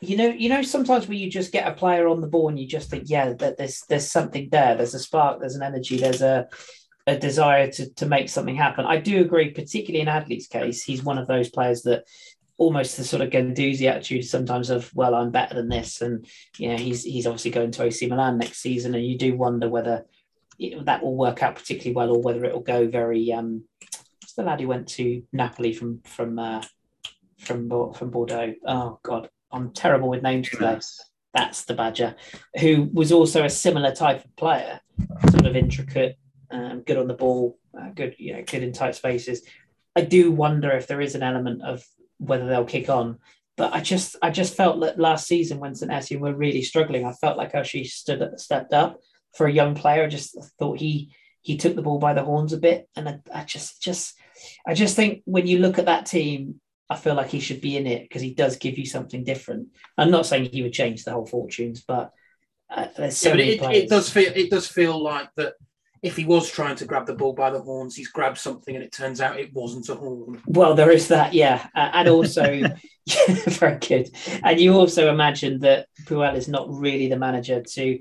you 0.00 0.16
know 0.16 0.28
you 0.28 0.48
know 0.48 0.62
sometimes 0.62 1.08
where 1.08 1.16
you 1.16 1.28
just 1.28 1.50
get 1.50 1.66
a 1.66 1.74
player 1.74 2.06
on 2.06 2.20
the 2.20 2.28
ball 2.28 2.48
and 2.48 2.58
you 2.58 2.68
just 2.68 2.88
think 2.88 3.04
yeah 3.06 3.32
that 3.32 3.58
there's 3.58 3.82
there's 3.88 4.10
something 4.10 4.48
there, 4.50 4.76
there's 4.76 4.94
a 4.94 5.00
spark, 5.00 5.40
there's 5.40 5.56
an 5.56 5.62
energy, 5.62 5.96
there's 5.96 6.22
a 6.22 6.48
a 7.06 7.18
desire 7.18 7.70
to, 7.70 7.92
to 7.94 8.06
make 8.06 8.28
something 8.28 8.56
happen. 8.56 8.86
I 8.86 8.98
do 8.98 9.20
agree, 9.20 9.50
particularly 9.50 10.00
in 10.00 10.08
Adli's 10.08 10.46
case, 10.46 10.82
he's 10.82 11.02
one 11.02 11.18
of 11.18 11.26
those 11.26 11.50
players 11.50 11.82
that 11.82 12.04
almost 12.56 12.96
the 12.96 13.04
sort 13.04 13.22
of 13.22 13.30
Guendouzi 13.30 13.88
attitude 13.88 14.24
sometimes 14.24 14.70
of 14.70 14.90
well 14.94 15.14
I'm 15.14 15.30
better 15.30 15.54
than 15.54 15.68
this. 15.68 16.00
And 16.00 16.26
you 16.58 16.68
know 16.68 16.76
he's 16.76 17.04
he's 17.04 17.26
obviously 17.26 17.50
going 17.50 17.70
to 17.72 17.84
AC 17.84 18.06
Milan 18.06 18.38
next 18.38 18.58
season 18.58 18.94
and 18.94 19.04
you 19.04 19.18
do 19.18 19.36
wonder 19.36 19.68
whether 19.68 20.04
that 20.82 21.02
will 21.02 21.16
work 21.16 21.42
out 21.42 21.56
particularly 21.56 21.94
well 21.94 22.10
or 22.10 22.22
whether 22.22 22.44
it 22.44 22.52
will 22.52 22.60
go 22.60 22.86
very 22.86 23.32
um 23.32 23.64
what's 24.20 24.34
the 24.34 24.44
lad 24.44 24.60
who 24.60 24.68
went 24.68 24.86
to 24.86 25.22
Napoli 25.32 25.72
from 25.72 26.00
from 26.04 26.38
uh, 26.38 26.62
from 27.38 27.68
from 27.94 28.10
Bordeaux? 28.10 28.54
Oh 28.66 28.98
god 29.02 29.28
I'm 29.52 29.72
terrible 29.72 30.08
with 30.08 30.22
names 30.22 30.50
today. 30.50 30.78
That's 31.32 31.64
the 31.64 31.74
Badger 31.74 32.14
who 32.60 32.88
was 32.92 33.10
also 33.10 33.44
a 33.44 33.50
similar 33.50 33.92
type 33.92 34.24
of 34.24 34.36
player 34.36 34.80
sort 35.30 35.46
of 35.46 35.56
intricate 35.56 36.16
um, 36.52 36.82
good 36.82 36.98
on 36.98 37.08
the 37.08 37.14
ball 37.14 37.58
uh, 37.78 37.88
good, 37.94 38.14
you 38.18 38.34
know, 38.34 38.42
good 38.42 38.62
in 38.62 38.72
tight 38.72 38.94
spaces. 38.94 39.42
I 39.96 40.02
do 40.02 40.30
wonder 40.30 40.70
if 40.70 40.86
there 40.86 41.00
is 41.00 41.14
an 41.14 41.22
element 41.22 41.62
of 41.62 41.84
whether 42.26 42.46
they'll 42.46 42.64
kick 42.64 42.88
on. 42.88 43.18
But 43.56 43.72
I 43.72 43.80
just, 43.80 44.16
I 44.20 44.30
just 44.30 44.54
felt 44.54 44.80
that 44.80 44.98
last 44.98 45.28
season 45.28 45.60
when 45.60 45.74
St 45.74 45.92
Etienne 45.92 46.20
were 46.20 46.34
really 46.34 46.62
struggling, 46.62 47.04
I 47.04 47.12
felt 47.12 47.36
like 47.36 47.52
how 47.52 47.62
she 47.62 47.84
stood, 47.84 48.20
up 48.20 48.38
stepped 48.38 48.72
up 48.72 48.98
for 49.36 49.46
a 49.46 49.52
young 49.52 49.74
player. 49.74 50.04
I 50.04 50.08
just 50.08 50.36
thought 50.58 50.80
he, 50.80 51.14
he 51.40 51.56
took 51.56 51.76
the 51.76 51.82
ball 51.82 51.98
by 51.98 52.14
the 52.14 52.24
horns 52.24 52.52
a 52.52 52.58
bit, 52.58 52.88
and 52.96 53.08
I, 53.08 53.20
I 53.32 53.44
just, 53.44 53.80
just, 53.80 54.14
I 54.66 54.74
just 54.74 54.96
think 54.96 55.22
when 55.24 55.46
you 55.46 55.58
look 55.58 55.78
at 55.78 55.86
that 55.86 56.06
team, 56.06 56.60
I 56.90 56.96
feel 56.96 57.14
like 57.14 57.28
he 57.28 57.40
should 57.40 57.60
be 57.60 57.76
in 57.76 57.86
it 57.86 58.02
because 58.02 58.22
he 58.22 58.34
does 58.34 58.56
give 58.56 58.78
you 58.78 58.86
something 58.86 59.24
different. 59.24 59.68
I'm 59.96 60.10
not 60.10 60.26
saying 60.26 60.46
he 60.46 60.62
would 60.62 60.72
change 60.72 61.04
the 61.04 61.12
whole 61.12 61.26
fortunes, 61.26 61.82
but 61.86 62.12
uh, 62.70 62.88
there's 62.96 63.16
so 63.16 63.30
yeah, 63.30 63.56
but 63.58 63.66
many 63.68 63.76
it, 63.76 63.84
it 63.84 63.88
does 63.88 64.10
feel 64.10 64.32
it 64.34 64.50
does 64.50 64.66
feel 64.66 65.02
like 65.02 65.28
that 65.36 65.54
if 66.04 66.18
he 66.18 66.26
was 66.26 66.50
trying 66.50 66.76
to 66.76 66.84
grab 66.84 67.06
the 67.06 67.14
ball 67.14 67.32
by 67.32 67.48
the 67.48 67.62
horns, 67.62 67.96
he's 67.96 68.10
grabbed 68.10 68.36
something 68.36 68.74
and 68.74 68.84
it 68.84 68.92
turns 68.92 69.22
out 69.22 69.40
it 69.40 69.54
wasn't 69.54 69.88
a 69.88 69.94
horn. 69.94 70.38
Well, 70.46 70.74
there 70.74 70.90
is 70.90 71.08
that, 71.08 71.32
yeah, 71.32 71.66
uh, 71.74 71.90
and 71.94 72.08
also 72.08 72.60
very 73.46 73.78
good. 73.78 74.10
And 74.42 74.60
you 74.60 74.74
also 74.74 75.10
imagine 75.10 75.60
that 75.60 75.86
Puel 76.04 76.36
is 76.36 76.46
not 76.46 76.70
really 76.70 77.08
the 77.08 77.16
manager 77.16 77.62
to. 77.62 77.98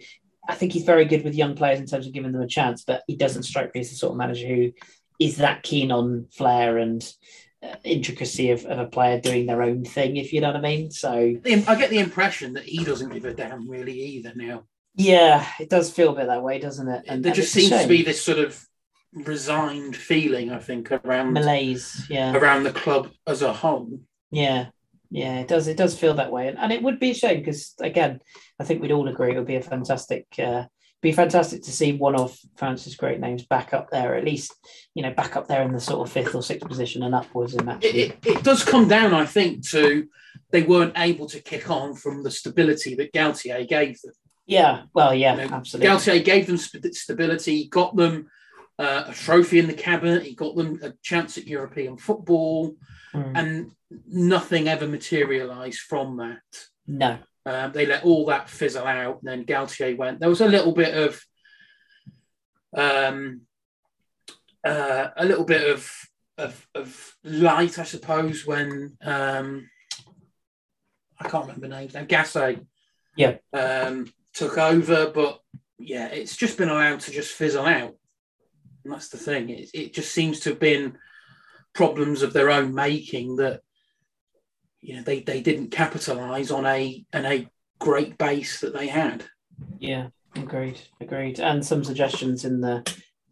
I 0.49 0.55
think 0.55 0.73
he's 0.73 0.83
very 0.83 1.05
good 1.05 1.23
with 1.23 1.33
young 1.33 1.55
players 1.55 1.79
in 1.79 1.85
terms 1.85 2.05
of 2.05 2.11
giving 2.11 2.33
them 2.33 2.41
a 2.41 2.47
chance, 2.47 2.83
but 2.83 3.03
he 3.07 3.15
doesn't 3.15 3.43
strike 3.43 3.73
me 3.73 3.79
as 3.79 3.89
the 3.89 3.95
sort 3.95 4.11
of 4.11 4.17
manager 4.17 4.47
who 4.47 4.73
is 5.17 5.37
that 5.37 5.63
keen 5.63 5.89
on 5.89 6.27
flair 6.29 6.79
and 6.79 7.09
uh, 7.63 7.75
intricacy 7.85 8.51
of, 8.51 8.65
of 8.65 8.79
a 8.79 8.85
player 8.85 9.21
doing 9.21 9.45
their 9.45 9.61
own 9.61 9.85
thing, 9.85 10.17
if 10.17 10.33
you 10.33 10.41
know 10.41 10.47
what 10.47 10.57
I 10.57 10.61
mean. 10.61 10.91
So 10.91 11.13
I 11.13 11.75
get 11.75 11.89
the 11.89 11.99
impression 11.99 12.51
that 12.55 12.65
he 12.65 12.83
doesn't 12.83 13.13
give 13.13 13.23
a 13.23 13.33
damn 13.33 13.69
really 13.69 13.97
either 13.97 14.33
now. 14.35 14.65
Yeah, 14.95 15.45
it 15.59 15.69
does 15.69 15.91
feel 15.91 16.11
a 16.11 16.15
bit 16.15 16.27
that 16.27 16.43
way, 16.43 16.59
doesn't 16.59 16.87
it? 16.87 17.05
And 17.07 17.23
there 17.23 17.33
just 17.33 17.51
seems 17.51 17.69
to 17.69 17.87
be 17.87 18.03
this 18.03 18.21
sort 18.21 18.39
of 18.39 18.63
resigned 19.13 19.95
feeling, 19.95 20.51
I 20.51 20.59
think, 20.59 20.91
around 20.91 21.33
malaise. 21.33 22.05
Yeah, 22.09 22.35
around 22.35 22.63
the 22.63 22.73
club 22.73 23.09
as 23.25 23.41
a 23.41 23.53
whole. 23.53 23.99
Yeah, 24.31 24.67
yeah, 25.09 25.39
it 25.39 25.47
does. 25.47 25.67
It 25.67 25.77
does 25.77 25.97
feel 25.97 26.15
that 26.15 26.31
way, 26.31 26.47
and, 26.47 26.57
and 26.57 26.71
it 26.71 26.83
would 26.83 26.99
be 26.99 27.11
a 27.11 27.15
shame 27.15 27.39
because 27.39 27.73
again, 27.79 28.21
I 28.59 28.63
think 28.63 28.81
we'd 28.81 28.91
all 28.91 29.07
agree 29.07 29.31
it 29.31 29.37
would 29.37 29.47
be 29.47 29.55
a 29.55 29.61
fantastic, 29.61 30.27
uh, 30.37 30.65
be 31.01 31.11
fantastic 31.11 31.63
to 31.63 31.71
see 31.71 31.93
one 31.93 32.15
of 32.15 32.37
France's 32.55 32.95
great 32.95 33.19
names 33.19 33.45
back 33.45 33.73
up 33.73 33.89
there, 33.89 34.15
at 34.15 34.25
least 34.25 34.53
you 34.93 35.01
know 35.01 35.13
back 35.13 35.35
up 35.35 35.47
there 35.47 35.63
in 35.63 35.73
the 35.73 35.79
sort 35.79 36.07
of 36.07 36.13
fifth 36.13 36.35
or 36.35 36.43
sixth 36.43 36.67
position 36.67 37.01
and 37.01 37.15
upwards 37.15 37.55
in 37.55 37.65
that. 37.65 37.83
It, 37.83 37.95
it, 37.95 38.17
it 38.25 38.43
does 38.43 38.63
come 38.63 38.87
down, 38.87 39.13
I 39.13 39.25
think, 39.25 39.67
to 39.69 40.07
they 40.51 40.63
weren't 40.63 40.97
able 40.97 41.27
to 41.29 41.41
kick 41.41 41.69
on 41.69 41.95
from 41.95 42.23
the 42.23 42.31
stability 42.31 42.95
that 42.95 43.11
Galtier 43.11 43.67
gave 43.67 43.99
them. 44.01 44.13
Yeah, 44.45 44.83
well, 44.93 45.13
yeah, 45.13 45.35
You 45.41 45.47
know, 45.49 45.55
absolutely. 45.55 45.89
Galtier 45.89 46.23
gave 46.25 46.47
them 46.47 46.57
stability, 46.57 47.67
got 47.69 47.95
them 47.95 48.29
uh, 48.77 49.05
a 49.07 49.13
trophy 49.13 49.59
in 49.59 49.67
the 49.67 49.73
cabinet, 49.73 50.23
he 50.23 50.35
got 50.35 50.55
them 50.55 50.79
a 50.83 50.93
chance 51.01 51.37
at 51.37 51.47
European 51.47 51.97
football, 51.97 52.75
Mm. 53.13 53.31
and 53.35 53.71
nothing 54.07 54.67
ever 54.67 54.87
materialised 54.87 55.79
from 55.81 56.17
that. 56.17 56.41
no, 56.87 57.19
Um, 57.45 57.71
they 57.71 57.85
let 57.85 58.03
all 58.03 58.25
that 58.25 58.49
fizzle 58.49 58.87
out, 58.87 59.19
and 59.21 59.27
then 59.29 59.45
Galtier 59.45 59.95
went. 59.95 60.19
There 60.19 60.29
was 60.29 60.41
a 60.41 60.47
little 60.47 60.71
bit 60.73 60.95
of, 60.97 61.23
um, 62.75 63.41
uh, 64.63 65.09
a 65.15 65.25
little 65.25 65.45
bit 65.45 65.69
of, 65.69 65.91
of 66.39 66.67
of 66.73 67.15
light, 67.23 67.77
I 67.77 67.83
suppose, 67.83 68.47
when 68.47 68.97
um, 69.03 69.69
I 71.19 71.29
can't 71.29 71.45
remember 71.45 71.67
names 71.67 71.93
now. 71.93 72.05
Gasset, 72.05 72.65
Yeah. 73.15 73.35
um, 73.53 74.11
took 74.33 74.57
over, 74.57 75.11
but 75.13 75.39
yeah, 75.77 76.07
it's 76.07 76.35
just 76.35 76.57
been 76.57 76.69
allowed 76.69 77.01
to 77.01 77.11
just 77.11 77.33
fizzle 77.33 77.65
out, 77.65 77.95
and 78.83 78.93
that's 78.93 79.09
the 79.09 79.17
thing. 79.17 79.49
It, 79.49 79.69
it 79.73 79.93
just 79.93 80.11
seems 80.11 80.39
to 80.41 80.49
have 80.49 80.59
been 80.59 80.97
problems 81.73 82.21
of 82.21 82.33
their 82.33 82.51
own 82.51 82.73
making 82.73 83.37
that 83.37 83.61
you 84.81 84.95
know 84.95 85.01
they, 85.03 85.21
they 85.21 85.41
didn't 85.41 85.71
capitalize 85.71 86.51
on 86.51 86.65
a 86.65 87.03
on 87.13 87.25
a 87.25 87.47
great 87.79 88.17
base 88.17 88.61
that 88.61 88.73
they 88.73 88.87
had. 88.87 89.23
yeah, 89.79 90.07
agreed, 90.35 90.79
agreed. 91.01 91.39
And 91.39 91.65
some 91.65 91.83
suggestions 91.83 92.45
in 92.45 92.61
the 92.61 92.83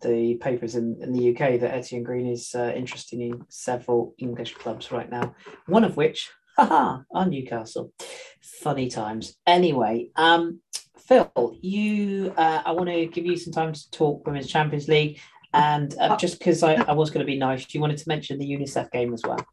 the 0.01 0.35
papers 0.41 0.75
in, 0.75 0.97
in 1.01 1.13
the 1.13 1.29
UK 1.29 1.59
that 1.59 1.73
Etienne 1.73 2.03
Green 2.03 2.27
is 2.27 2.55
uh, 2.55 2.73
interested 2.75 3.19
in 3.19 3.45
several 3.49 4.15
English 4.17 4.55
clubs 4.55 4.91
right 4.91 5.09
now. 5.09 5.35
One 5.67 5.83
of 5.83 5.95
which, 5.95 6.29
haha, 6.57 6.99
are 7.13 7.25
Newcastle. 7.25 7.93
Funny 8.41 8.89
times. 8.89 9.37
Anyway, 9.45 10.09
um, 10.15 10.59
Phil, 11.07 11.57
you, 11.61 12.33
uh, 12.37 12.61
I 12.65 12.71
want 12.71 12.89
to 12.89 13.05
give 13.07 13.25
you 13.25 13.37
some 13.37 13.53
time 13.53 13.73
to 13.73 13.91
talk 13.91 14.25
Women's 14.25 14.47
Champions 14.47 14.87
League. 14.87 15.19
And 15.53 15.93
uh, 15.99 16.15
just 16.15 16.39
because 16.39 16.63
I, 16.63 16.75
I 16.75 16.93
was 16.93 17.09
going 17.09 17.25
to 17.25 17.31
be 17.31 17.37
nice, 17.37 17.73
you 17.73 17.81
wanted 17.81 17.97
to 17.97 18.07
mention 18.07 18.39
the 18.39 18.49
UNICEF 18.49 18.89
game 18.91 19.13
as 19.13 19.21
well. 19.23 19.45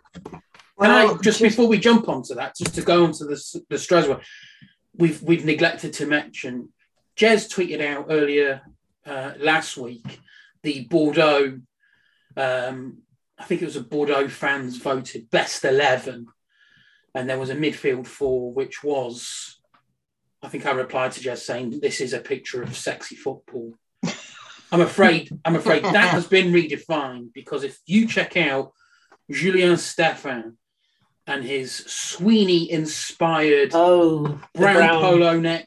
Can 0.80 0.90
I 0.92 1.16
just 1.22 1.42
before 1.42 1.66
we 1.66 1.78
jump 1.78 2.08
onto 2.08 2.34
that, 2.36 2.56
just 2.56 2.74
to 2.76 2.82
go 2.82 3.04
onto 3.04 3.24
the 3.24 3.62
the 3.68 3.78
Strasbourg, 3.78 4.22
we've 4.94 5.20
we've 5.22 5.44
neglected 5.44 5.92
to 5.94 6.06
mention. 6.06 6.68
Jez 7.16 7.52
tweeted 7.52 7.84
out 7.84 8.06
earlier 8.10 8.62
uh, 9.04 9.32
last 9.40 9.76
week 9.76 10.20
the 10.62 10.84
Bordeaux. 10.84 11.60
Um, 12.36 12.98
I 13.36 13.44
think 13.44 13.60
it 13.60 13.64
was 13.64 13.74
a 13.74 13.80
Bordeaux 13.80 14.28
fans 14.28 14.76
voted 14.76 15.30
best 15.30 15.64
eleven, 15.64 16.28
and 17.12 17.28
there 17.28 17.40
was 17.40 17.50
a 17.50 17.56
midfield 17.56 18.06
four, 18.06 18.52
which 18.52 18.84
was. 18.84 19.57
I 20.42 20.48
think 20.48 20.66
I 20.66 20.72
replied 20.72 21.12
to 21.12 21.20
Jez 21.20 21.38
saying 21.38 21.80
this 21.80 22.00
is 22.00 22.12
a 22.12 22.20
picture 22.20 22.62
of 22.62 22.76
sexy 22.76 23.16
football. 23.16 23.74
I'm 24.70 24.80
afraid. 24.82 25.30
I'm 25.44 25.56
afraid 25.56 25.82
that 25.82 26.08
has 26.10 26.26
been 26.26 26.52
redefined 26.52 27.32
because 27.32 27.64
if 27.64 27.78
you 27.86 28.06
check 28.06 28.36
out 28.36 28.72
Julien 29.30 29.74
Stéphan 29.74 30.54
and 31.26 31.44
his 31.44 31.72
Sweeney 31.74 32.70
inspired 32.70 33.70
Oh, 33.74 34.26
the 34.54 34.60
brown, 34.60 34.74
brown- 34.76 35.00
polo 35.02 35.40
neck, 35.40 35.66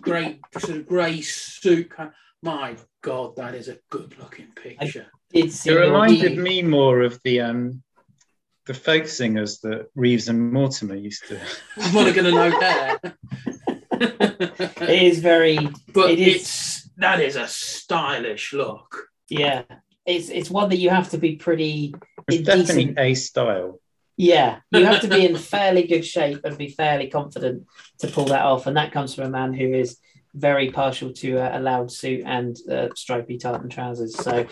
grey 0.00 0.40
sort 0.58 0.78
of 0.78 0.86
grey 0.86 1.20
suit. 1.20 1.92
My 2.42 2.76
God, 3.02 3.36
that 3.36 3.54
is 3.54 3.68
a 3.68 3.78
good 3.90 4.16
looking 4.18 4.48
picture. 4.54 5.06
Did 5.32 5.52
see 5.52 5.70
It 5.70 5.74
reminded 5.74 6.34
tweet. 6.34 6.38
me 6.38 6.62
more 6.62 7.02
of 7.02 7.20
the 7.24 7.40
um, 7.42 7.82
the 8.66 8.74
folk 8.74 9.06
singers 9.08 9.60
that 9.60 9.88
Reeves 9.94 10.28
and 10.28 10.52
Mortimer 10.52 10.94
used 10.94 11.26
to. 11.28 11.38
I'm 11.78 11.94
not 11.94 12.14
going 12.14 12.24
to 12.26 12.30
know 12.32 12.50
there. 12.60 13.00
It 14.00 15.02
is 15.02 15.18
very 15.20 15.58
but 15.94 16.10
It 16.10 16.18
is- 16.18 16.34
it's 16.36 16.90
that 16.96 17.20
is 17.20 17.36
a 17.36 17.46
stylish 17.46 18.52
look. 18.52 19.08
Yeah, 19.28 19.62
it's 20.06 20.28
it's 20.30 20.50
one 20.50 20.68
that 20.70 20.78
you 20.78 20.90
have 20.90 21.10
to 21.10 21.18
be 21.18 21.36
pretty 21.36 21.94
It's 22.28 22.44
definitely 22.46 22.94
a 22.96 23.14
style. 23.14 23.80
Yeah, 24.16 24.58
you 24.72 24.84
have 24.84 25.00
to 25.02 25.08
be 25.08 25.24
in 25.24 25.36
fairly 25.54 25.86
good 25.86 26.04
shape 26.04 26.40
and 26.44 26.58
be 26.58 26.68
fairly 26.68 27.06
confident 27.08 27.66
to 28.00 28.08
pull 28.08 28.24
that 28.26 28.44
off, 28.44 28.66
and 28.66 28.76
that 28.76 28.90
comes 28.92 29.14
from 29.14 29.26
a 29.26 29.30
man 29.30 29.54
who 29.54 29.72
is 29.72 29.98
very 30.34 30.70
partial 30.72 31.12
to 31.12 31.38
uh, 31.38 31.58
a 31.58 31.60
loud 31.60 31.90
suit 31.92 32.22
and 32.26 32.56
uh, 32.70 32.88
stripy 32.96 33.38
tartan 33.38 33.68
trousers. 33.70 34.16
So, 34.16 34.46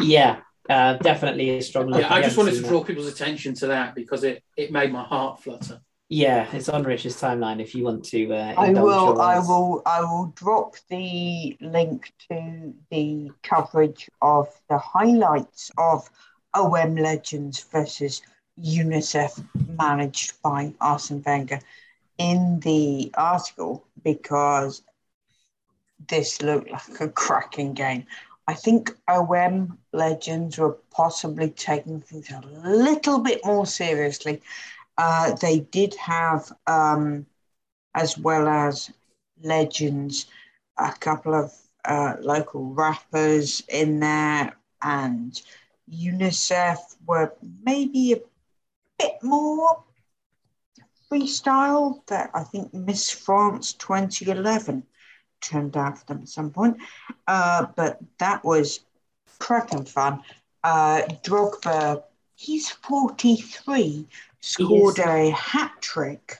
yeah, 0.00 0.40
uh, 0.68 0.94
definitely 0.94 1.50
a 1.50 1.62
strong 1.62 1.86
look. 1.86 2.00
Yeah, 2.00 2.12
I 2.12 2.22
just 2.22 2.36
wanted 2.36 2.52
to 2.52 2.56
seen 2.58 2.68
draw 2.68 2.82
people's 2.82 3.06
attention 3.06 3.54
to 3.54 3.68
that 3.68 3.94
because 3.94 4.24
it 4.24 4.42
it 4.56 4.72
made 4.72 4.92
my 4.92 5.04
heart 5.04 5.42
flutter. 5.42 5.80
Yeah, 6.08 6.46
it's 6.52 6.68
on 6.68 6.82
Rich's 6.82 7.16
timeline 7.16 7.60
if 7.60 7.74
you 7.74 7.84
want 7.84 8.04
to. 8.06 8.32
Uh, 8.32 8.54
I 8.58 8.70
will. 8.70 9.20
I 9.20 9.38
will. 9.38 9.82
I 9.86 10.00
will 10.00 10.32
drop 10.36 10.76
the 10.90 11.56
link 11.60 12.12
to 12.28 12.74
the 12.90 13.30
coverage 13.42 14.10
of 14.20 14.48
the 14.68 14.78
highlights 14.78 15.70
of 15.78 16.08
OM 16.52 16.96
Legends 16.96 17.64
versus 17.72 18.20
UNICEF, 18.60 19.42
managed 19.78 20.40
by 20.42 20.74
Arsene 20.80 21.22
Wenger, 21.24 21.60
in 22.18 22.60
the 22.60 23.10
article 23.14 23.86
because 24.02 24.82
this 26.08 26.42
looked 26.42 26.70
like 26.70 27.00
a 27.00 27.08
cracking 27.08 27.72
game. 27.72 28.06
I 28.46 28.54
think 28.54 28.94
OM 29.08 29.78
Legends 29.92 30.58
were 30.58 30.76
possibly 30.90 31.48
taking 31.50 32.00
things 32.00 32.30
a 32.30 32.42
little 32.68 33.20
bit 33.20 33.40
more 33.44 33.66
seriously. 33.66 34.42
Uh, 34.96 35.34
they 35.34 35.60
did 35.60 35.94
have. 35.96 36.52
Um, 36.66 37.26
as 37.94 38.18
well 38.18 38.48
as 38.48 38.90
legends, 39.42 40.26
a 40.78 40.92
couple 40.92 41.34
of 41.34 41.52
uh, 41.84 42.14
local 42.20 42.74
rappers 42.74 43.62
in 43.68 44.00
there, 44.00 44.56
and 44.82 45.40
UNICEF 45.90 46.78
were 47.06 47.32
maybe 47.64 48.12
a 48.12 48.20
bit 48.98 49.22
more 49.22 49.82
freestyle. 51.10 52.04
That 52.06 52.30
I 52.34 52.42
think 52.42 52.74
Miss 52.74 53.10
France 53.10 53.74
2011 53.74 54.82
turned 55.40 55.76
after 55.76 56.14
them 56.14 56.22
at 56.22 56.28
some 56.28 56.50
point, 56.50 56.78
uh, 57.26 57.66
but 57.76 57.98
that 58.18 58.44
was 58.44 58.80
cracking 59.38 59.84
fun. 59.84 60.22
Uh, 60.64 61.02
Drogba, 61.22 62.02
he's 62.34 62.70
43, 62.70 64.06
scored 64.44 64.98
a 64.98 65.30
hat 65.30 65.72
trick 65.80 66.38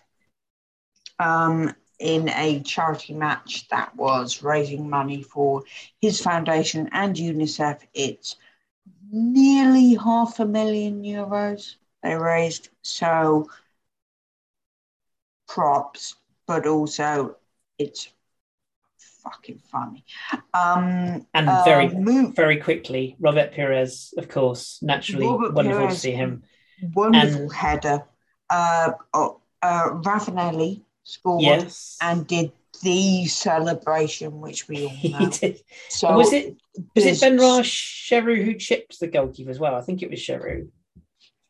um, 1.18 1.74
in 1.98 2.28
a 2.28 2.60
charity 2.60 3.14
match 3.14 3.66
that 3.68 3.96
was 3.96 4.42
raising 4.42 4.90
money 4.90 5.22
for 5.22 5.62
his 6.00 6.20
foundation 6.20 6.88
and 6.92 7.16
UNICEF. 7.16 7.80
It's 7.94 8.36
nearly 9.10 9.94
half 9.94 10.38
a 10.40 10.44
million 10.44 11.02
euros 11.02 11.76
they 12.02 12.14
raised. 12.14 12.68
So 12.82 13.48
props, 15.48 16.16
but 16.46 16.66
also 16.66 17.36
it's 17.78 18.08
fucking 19.22 19.60
funny. 19.70 20.04
Um, 20.52 21.26
And 21.32 21.46
very, 21.64 21.88
move, 21.88 22.36
very 22.36 22.58
quickly, 22.58 23.16
Robert 23.18 23.54
Pires, 23.54 24.12
of 24.18 24.28
course, 24.28 24.80
naturally 24.82 25.26
Robert 25.26 25.54
wonderful 25.54 25.88
to 25.88 25.94
see 25.94 26.12
him. 26.12 26.42
Wonderful 26.94 27.42
and- 27.42 27.52
header. 27.52 28.04
Uh, 28.50 28.92
oh, 29.14 29.40
uh, 29.62 29.90
Ravanelli 30.02 30.82
scored 31.04 31.42
Yes. 31.42 31.96
and 32.00 32.26
did 32.26 32.52
the 32.82 33.24
celebration, 33.26 34.40
which 34.40 34.68
we 34.68 34.84
all 34.84 34.90
he 34.90 35.12
know. 35.12 35.30
did. 35.30 35.60
So 35.88 36.12
was 36.16 36.32
it 36.32 36.56
was 36.94 37.06
it 37.06 37.20
there's- 37.20 37.22
Benra 37.22 37.62
Cheyrou 37.62 38.44
who 38.44 38.54
chipped 38.54 39.00
the 39.00 39.06
goalkeeper 39.06 39.50
as 39.50 39.58
well? 39.58 39.74
I 39.74 39.80
think 39.80 40.02
it 40.02 40.10
was 40.10 40.20
Cheyrou. 40.20 40.68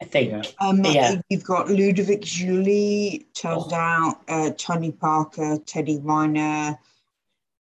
I 0.03 0.05
think. 0.07 0.31
Yeah. 0.31 0.43
Um, 0.66 0.85
Yeah. 0.85 1.20
You've 1.29 1.45
got 1.45 1.68
Ludovic 1.68 2.22
Giuly, 2.22 3.27
turned 3.35 3.72
Oh. 3.72 3.75
out 3.75 4.20
uh, 4.29 4.51
Tony 4.57 4.93
Parker, 4.93 5.59
Teddy 5.59 5.99
Riner, 5.99 6.79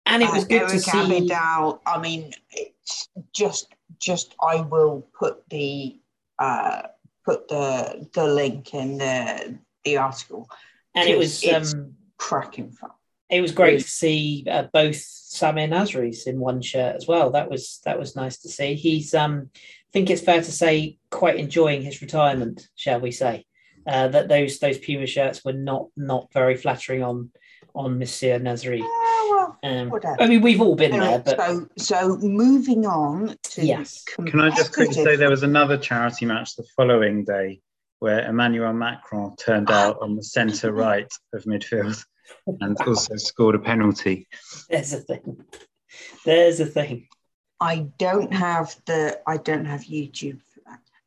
And 0.05 0.23
it 0.23 0.29
was 0.31 0.43
uh, 0.43 0.47
good 0.47 0.61
Eric 0.63 0.71
to 0.73 0.79
see. 0.79 0.91
Abidal. 0.97 1.79
I 1.85 1.99
mean, 1.99 2.33
it's 2.51 3.09
just, 3.33 3.67
just 3.99 4.35
I 4.41 4.61
will 4.61 5.07
put 5.17 5.43
the 5.49 5.99
uh, 6.39 6.83
put 7.27 7.47
the 7.49 8.07
the 8.13 8.25
link 8.25 8.73
in 8.73 8.97
the 8.97 9.59
the 9.83 9.97
article. 9.97 10.49
And 10.95 11.09
it 11.09 11.17
was 11.17 11.45
um, 11.47 11.93
Cracking 12.17 12.71
fun. 12.71 12.89
it 13.29 13.41
was 13.41 13.51
great 13.51 13.81
to 13.81 13.87
see 13.87 14.43
uh, 14.49 14.63
both 14.73 14.95
Samir 14.95 15.69
Nasri's 15.69 16.25
in 16.25 16.39
one 16.39 16.61
shirt 16.61 16.95
as 16.95 17.05
well. 17.07 17.29
That 17.31 17.49
was 17.51 17.81
that 17.85 17.99
was 17.99 18.15
nice 18.15 18.37
to 18.39 18.49
see. 18.49 18.73
He's 18.73 19.13
um, 19.13 19.49
I 19.55 19.91
think 19.93 20.09
it's 20.09 20.23
fair 20.23 20.41
to 20.41 20.51
say 20.51 20.97
quite 21.11 21.37
enjoying 21.37 21.81
his 21.83 22.01
retirement, 22.01 22.67
shall 22.75 23.01
we 23.01 23.11
say? 23.11 23.45
Uh, 23.85 24.07
that 24.07 24.29
those 24.29 24.59
those 24.59 24.79
Puma 24.79 25.05
shirts 25.05 25.43
were 25.45 25.53
not 25.53 25.87
not 25.95 26.33
very 26.33 26.55
flattering 26.55 27.03
on 27.03 27.29
on 27.75 27.99
Monsieur 27.99 28.39
Nasri. 28.39 28.81
Oh, 29.29 29.57
well, 29.63 29.71
Um, 29.71 29.89
whatever. 29.89 30.21
I 30.21 30.27
mean, 30.27 30.41
we've 30.41 30.61
all 30.61 30.75
been 30.75 30.91
there, 30.91 31.19
but 31.19 31.37
so 31.37 31.67
so 31.77 32.17
moving 32.17 32.85
on 32.85 33.35
to 33.43 33.65
Yes. 33.65 34.03
Can 34.05 34.39
I 34.39 34.49
just 34.49 34.73
quickly 34.73 34.93
say 34.93 35.15
there 35.15 35.29
was 35.29 35.43
another 35.43 35.77
charity 35.77 36.25
match 36.25 36.55
the 36.55 36.65
following 36.75 37.23
day 37.23 37.61
where 37.99 38.27
Emmanuel 38.27 38.73
Macron 38.73 39.35
turned 39.37 39.71
out 39.71 39.97
on 40.01 40.15
the 40.15 40.23
centre 40.23 40.71
right 40.71 41.11
of 41.33 41.43
midfield 41.43 42.03
and 42.61 42.77
also 42.85 43.15
scored 43.15 43.55
a 43.55 43.59
penalty. 43.59 44.27
there's 44.69 44.93
a 44.93 44.99
thing. 44.99 45.43
There's 46.25 46.59
a 46.59 46.65
thing. 46.65 47.07
I 47.59 47.87
don't 47.97 48.33
have 48.33 48.75
the 48.85 49.19
I 49.25 49.37
don't 49.37 49.65
have 49.65 49.81
YouTube 49.81 50.39
for 50.41 50.45
that. 50.45 50.46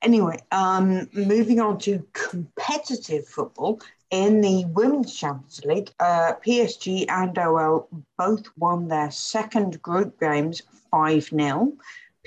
Anyway, 0.02 0.38
um, 0.50 1.08
moving 1.12 1.60
on 1.60 1.78
to 1.78 2.06
competitive 2.14 3.26
football 3.28 3.80
in 4.10 4.40
the 4.40 4.64
Women's 4.66 5.14
Champions 5.14 5.62
League, 5.64 5.90
uh, 6.00 6.32
PSG 6.44 7.04
and 7.08 7.36
OL 7.36 7.88
both 8.16 8.46
won 8.56 8.88
their 8.88 9.10
second 9.10 9.80
group 9.82 10.18
games 10.18 10.62
five 10.90 11.24
0 11.24 11.72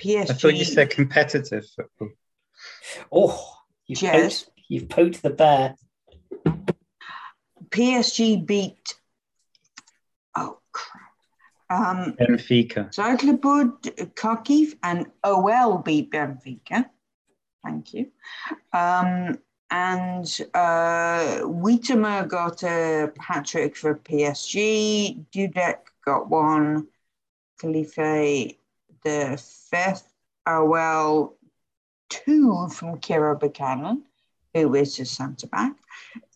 PSG. 0.00 0.30
I 0.30 0.34
thought 0.34 0.54
you 0.54 0.64
said 0.64 0.90
competitive 0.90 1.66
football. 1.66 2.10
Oh, 3.10 3.56
you've 3.86 4.02
Yes. 4.02 4.44
poked, 4.44 4.50
you've 4.68 4.88
poked 4.88 5.22
the 5.22 5.30
bear. 5.30 5.74
PSG 7.70 8.36
beat. 8.46 8.94
Oh 10.36 10.58
crap! 10.72 11.10
Um, 11.70 12.12
Benfica. 12.12 12.92
Zagreb, 12.94 13.40
Kharkiv, 14.14 14.78
and 14.82 15.10
OL 15.24 15.78
beat 15.78 16.10
Benfica. 16.12 16.88
Thank 17.64 17.94
you. 17.94 18.10
Um, 18.72 19.38
and 19.70 20.40
uh, 20.54 21.40
got 22.28 22.62
a 22.62 23.12
hat 23.18 23.46
trick 23.46 23.76
for 23.76 23.94
PSG. 23.94 25.24
Dudek 25.32 25.78
got 26.04 26.28
one. 26.28 26.88
Khalife 27.60 28.56
the 29.04 29.42
fifth. 29.70 30.14
OL 30.46 31.36
two 32.10 32.68
from 32.68 32.98
Kira 32.98 33.38
Buchanan, 33.38 34.04
who 34.52 34.74
is 34.74 34.98
a 35.00 35.04
centre 35.04 35.46
back. 35.46 35.72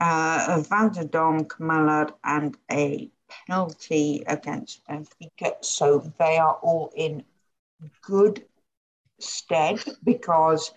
Uh, 0.00 0.62
Van 0.68 0.90
de 0.90 1.04
Donk, 1.04 1.52
Kamalad, 1.52 2.12
and 2.24 2.56
a 2.70 3.10
penalty 3.28 4.24
against 4.26 4.80
Benfica. 4.86 5.62
So 5.62 5.98
they 6.18 6.38
are 6.38 6.54
all 6.62 6.90
in 6.96 7.24
good 8.02 8.44
stead 9.20 9.84
because 10.04 10.72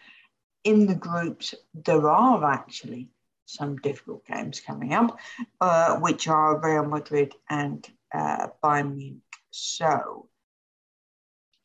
in 0.63 0.85
the 0.85 0.95
groups 0.95 1.55
there 1.73 2.09
are 2.09 2.43
actually 2.45 3.09
some 3.45 3.75
difficult 3.77 4.25
games 4.25 4.61
coming 4.61 4.93
up, 4.93 5.19
uh, 5.59 5.97
which 5.97 6.27
are 6.27 6.61
Real 6.61 6.85
Madrid 6.85 7.33
and 7.49 7.85
uh, 8.13 8.47
Bayern 8.63 8.95
Munich. 8.95 9.21
So 9.51 10.29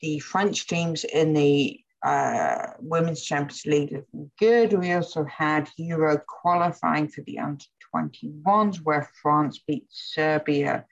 the 0.00 0.18
French 0.18 0.66
teams 0.66 1.04
in 1.04 1.32
the 1.32 1.80
uh, 2.02 2.72
Women's 2.80 3.22
Champions 3.22 3.64
League 3.66 3.92
looking 3.92 4.30
good. 4.38 4.72
We 4.72 4.92
also 4.92 5.24
had 5.24 5.68
Euro 5.76 6.20
qualifying 6.26 7.08
for 7.08 7.22
the 7.22 7.38
under 7.38 7.64
21s, 7.94 8.76
where 8.82 9.10
France 9.22 9.60
beat 9.66 9.86
Serbia 9.90 10.84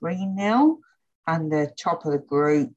3 0.00 0.28
0. 0.38 0.78
And 1.26 1.50
the 1.50 1.72
top 1.78 2.04
of 2.04 2.12
the 2.12 2.18
group, 2.18 2.74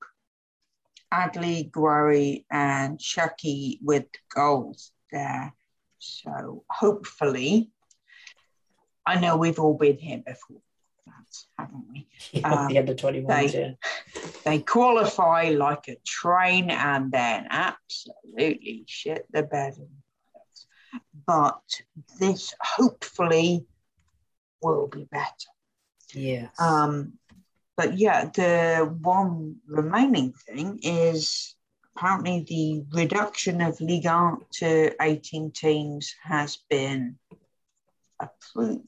Adli, 1.13 1.69
Gouiri, 1.71 2.45
and 2.51 2.99
Cherki 2.99 3.79
with 3.81 4.05
goals 4.33 4.91
there. 5.11 5.53
So 5.99 6.63
hopefully, 6.69 7.71
I 9.05 9.19
know 9.19 9.37
we've 9.37 9.59
all 9.59 9.73
been 9.75 9.97
here 9.97 10.21
before, 10.25 10.61
haven't 11.57 11.85
we? 11.91 12.07
at 12.43 12.67
the 12.67 12.77
end 12.77 12.89
of 12.89 12.97
21. 12.97 13.27
they- 13.27 13.59
yeah. 13.59 13.71
they 14.43 14.59
qualify 14.59 15.49
like 15.49 15.87
a 15.87 15.97
train 16.05 16.69
and 16.69 17.11
then 17.11 17.47
absolutely 17.49 18.83
shit 18.87 19.25
the 19.31 19.43
bed. 19.43 19.75
But 21.25 21.61
this 22.19 22.53
hopefully 22.61 23.65
will 24.61 24.87
be 24.87 25.05
better. 25.05 25.51
Yes. 26.13 26.59
Um, 26.59 27.13
but 27.77 27.97
yeah, 27.97 28.25
the 28.25 28.97
one 29.01 29.57
remaining 29.67 30.33
thing 30.33 30.79
is 30.81 31.55
apparently 31.95 32.43
the 32.47 32.83
reduction 32.97 33.61
of 33.61 33.79
Ligue 33.79 34.05
1 34.05 34.39
to 34.53 34.91
18 35.01 35.51
teams 35.51 36.15
has 36.23 36.57
been 36.69 37.17
approved. 38.19 38.87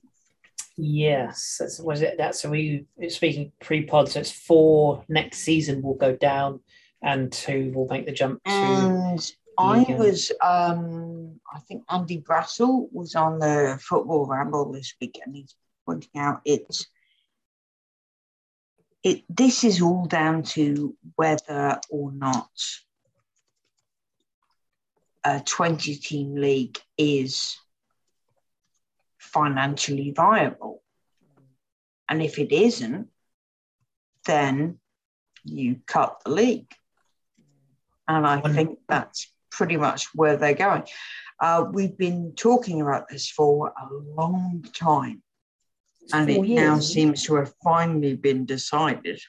Yes, 0.75 1.57
that's 1.59 1.79
was 1.79 2.01
it. 2.01 2.15
That's 2.17 2.41
so 2.41 2.49
we 2.49 2.85
speaking 3.09 3.51
pre-pod. 3.61 4.09
So 4.09 4.21
it's 4.21 4.31
four 4.31 5.03
next 5.09 5.39
season 5.39 5.81
will 5.81 5.95
go 5.95 6.15
down, 6.15 6.61
and 7.03 7.31
two 7.31 7.71
will 7.75 7.87
make 7.89 8.05
the 8.05 8.13
jump 8.13 8.41
to. 8.45 8.51
And 8.51 9.35
I 9.57 9.79
Liga. 9.79 9.95
was, 9.95 10.31
um, 10.41 11.41
I 11.53 11.59
think 11.59 11.83
Andy 11.89 12.21
Brassell 12.21 12.87
was 12.93 13.13
on 13.15 13.39
the 13.39 13.77
football 13.81 14.25
ramble 14.25 14.71
this 14.71 14.95
week, 15.01 15.19
and 15.25 15.35
he's 15.35 15.53
pointing 15.85 16.21
out 16.21 16.39
it's 16.45 16.87
it. 19.03 19.23
This 19.29 19.63
is 19.63 19.81
all 19.81 20.05
down 20.05 20.43
to 20.43 20.95
whether 21.15 21.79
or 21.89 22.11
not 22.11 22.49
a 25.23 25.41
twenty-team 25.41 26.35
league 26.35 26.77
is 26.97 27.57
financially 29.17 30.11
viable, 30.11 30.81
and 32.07 32.21
if 32.21 32.39
it 32.39 32.51
isn't, 32.51 33.07
then 34.25 34.79
you 35.43 35.81
cut 35.85 36.21
the 36.25 36.31
league. 36.31 36.71
And 38.07 38.25
I 38.25 38.41
think 38.41 38.79
that's 38.87 39.31
pretty 39.51 39.77
much 39.77 40.07
where 40.15 40.35
they're 40.35 40.55
going. 40.55 40.83
Uh, 41.39 41.65
we've 41.71 41.97
been 41.97 42.33
talking 42.35 42.81
about 42.81 43.07
this 43.07 43.29
for 43.29 43.67
a 43.67 43.93
long 44.15 44.65
time, 44.73 45.21
and 46.13 46.29
it 46.29 46.41
now 46.41 46.79
seems 46.79 47.23
to 47.23 47.35
have 47.35 47.53
finally 47.63 48.15
been 48.15 48.45
decided. 48.45 49.19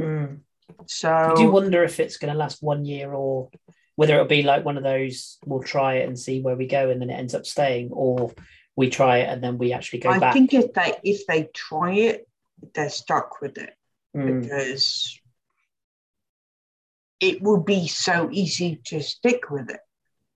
Mm. 0.00 0.40
So 0.86 1.10
I 1.10 1.34
do 1.34 1.50
wonder 1.50 1.82
if 1.84 2.00
it's 2.00 2.16
going 2.16 2.32
to 2.32 2.38
last 2.38 2.62
one 2.62 2.84
year 2.84 3.12
or 3.12 3.50
whether 3.96 4.14
it'll 4.14 4.26
be 4.26 4.42
like 4.42 4.64
one 4.64 4.76
of 4.76 4.82
those. 4.82 5.38
We'll 5.44 5.62
try 5.62 5.96
it 5.96 6.08
and 6.08 6.18
see 6.18 6.40
where 6.40 6.56
we 6.56 6.66
go, 6.66 6.90
and 6.90 7.00
then 7.00 7.10
it 7.10 7.14
ends 7.14 7.34
up 7.34 7.46
staying, 7.46 7.90
or 7.92 8.32
we 8.74 8.88
try 8.88 9.18
it 9.18 9.28
and 9.28 9.44
then 9.44 9.58
we 9.58 9.72
actually 9.72 10.00
go 10.00 10.10
I 10.10 10.18
back. 10.18 10.30
I 10.30 10.32
think 10.32 10.54
if 10.54 10.72
they 10.72 10.94
if 11.04 11.26
they 11.26 11.48
try 11.52 11.92
it, 11.94 12.28
they're 12.74 12.90
stuck 12.90 13.40
with 13.40 13.58
it 13.58 13.74
Mm. 14.14 14.42
because 14.42 15.18
it 17.20 17.40
would 17.40 17.64
be 17.64 17.86
so 17.86 18.28
easy 18.30 18.80
to 18.84 19.00
stick 19.00 19.50
with 19.50 19.70
it. 19.70 19.80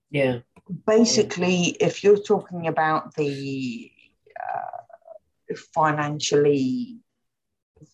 Yeah. 0.09 0.39
basically, 0.85 1.75
if 1.79 2.03
you're 2.03 2.17
talking 2.17 2.67
about 2.67 3.13
the 3.15 3.91
uh, 4.39 4.81
financially 5.55 6.97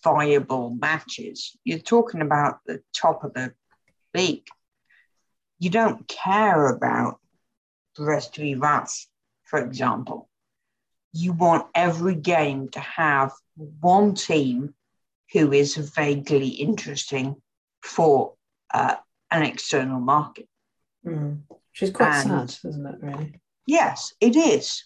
viable 0.03 0.69
matches, 0.71 1.57
you're 1.63 1.79
talking 1.79 2.21
about 2.21 2.59
the 2.65 2.81
top 2.95 3.23
of 3.23 3.33
the 3.33 3.53
league. 4.13 4.47
you 5.59 5.69
don't 5.69 6.05
care 6.07 6.67
about 6.67 7.19
Brest 7.95 8.37
Rats, 8.57 9.07
for 9.43 9.59
example. 9.59 10.29
You 11.13 11.31
want 11.33 11.67
every 11.75 12.15
game 12.15 12.69
to 12.69 12.79
have 12.79 13.31
one 13.55 14.15
team 14.15 14.73
who 15.31 15.51
is 15.53 15.75
vaguely 15.75 16.47
interesting 16.49 17.35
for 17.81 18.33
uh, 18.73 18.95
an 19.31 19.43
external 19.43 19.99
market. 19.99 20.47
Mm. 21.05 21.41
Which 21.47 21.83
is 21.83 21.91
quite 21.91 22.25
And- 22.25 22.49
sad, 22.51 22.69
isn't 22.69 22.85
it, 22.85 22.95
really? 23.01 23.39
Yes, 23.65 24.13
it 24.19 24.35
is. 24.35 24.83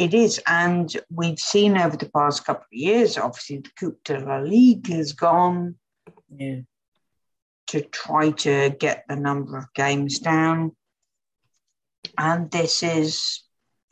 It 0.00 0.14
is. 0.14 0.40
And 0.46 0.90
we've 1.10 1.38
seen 1.38 1.76
over 1.76 1.94
the 1.94 2.08
past 2.08 2.46
couple 2.46 2.62
of 2.62 2.72
years, 2.72 3.18
obviously, 3.18 3.58
the 3.58 3.70
Coupe 3.78 4.02
de 4.04 4.18
la 4.18 4.38
Ligue 4.38 4.86
has 4.88 5.12
gone 5.12 5.76
Yeah. 6.34 6.60
to 7.66 7.82
try 7.82 8.30
to 8.30 8.70
get 8.70 9.04
the 9.08 9.16
number 9.16 9.58
of 9.58 9.72
games 9.74 10.18
down. 10.18 10.74
And 12.16 12.50
this 12.50 12.82
is 12.82 13.42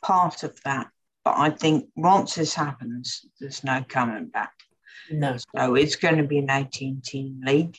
part 0.01 0.41
of 0.41 0.59
that. 0.63 0.87
But 1.23 1.37
I 1.37 1.51
think 1.51 1.89
once 1.95 2.33
this 2.33 2.55
happens, 2.55 3.23
there's 3.39 3.63
no 3.63 3.83
coming 3.87 4.29
back. 4.29 4.53
No. 5.11 5.37
So 5.55 5.75
it's 5.75 5.95
going 5.95 6.17
to 6.17 6.23
be 6.23 6.39
an 6.39 6.49
18 6.49 7.01
team 7.05 7.41
league. 7.45 7.77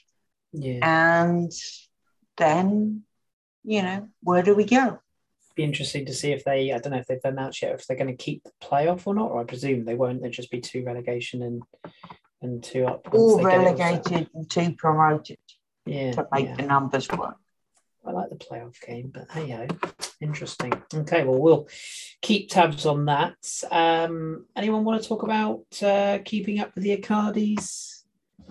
Yeah. 0.53 0.79
And 0.83 1.53
then, 2.37 3.03
you 3.65 3.83
know, 3.83 4.09
where 4.23 4.45
do 4.45 4.55
we 4.55 4.67
go? 4.67 5.01
Be 5.57 5.65
interesting 5.65 6.07
to 6.07 6.15
see 6.15 6.33
if 6.33 6.45
they 6.45 6.73
I 6.73 6.79
don't 6.79 6.93
know 6.93 6.99
if 6.99 7.07
they've 7.07 7.19
announced 7.25 7.63
yet 7.63 7.75
if 7.75 7.87
they're 7.87 7.97
going 7.97 8.17
to 8.17 8.25
keep 8.25 8.45
the 8.45 8.53
playoff 8.63 9.07
or 9.07 9.15
not, 9.15 9.31
or 9.31 9.41
I 9.41 9.45
presume 9.45 9.85
they 9.85 9.95
won't. 9.95 10.21
There'll 10.21 10.33
just 10.33 10.51
be 10.51 10.61
two 10.61 10.85
relegation 10.85 11.43
and 11.43 11.63
and 12.43 12.63
two 12.63 12.87
up. 12.87 13.09
All 13.13 13.43
relegated 13.43 14.31
and 14.35 14.49
two 14.49 14.73
promoted 14.73 15.39
Yeah. 15.87 16.13
to 16.13 16.29
make 16.33 16.47
yeah. 16.47 16.57
the 16.57 16.63
numbers 16.63 17.09
work. 17.11 17.37
I 18.07 18.13
like 18.13 18.31
the 18.31 18.37
playoff 18.37 18.81
game, 18.81 19.11
but 19.13 19.31
hey 19.31 19.51
ho, 19.51 19.67
interesting. 20.21 20.73
Okay, 20.95 21.23
well 21.25 21.39
we'll 21.39 21.69
keep 22.23 22.49
tabs 22.49 22.87
on 22.87 23.05
that. 23.07 23.37
Um, 23.71 24.47
anyone 24.57 24.85
want 24.85 25.03
to 25.03 25.09
talk 25.09 25.23
about 25.23 25.65
uh, 25.83 26.19
keeping 26.25 26.61
up 26.61 26.75
with 26.75 26.85
the 26.85 26.97
Icardis? 26.97 28.03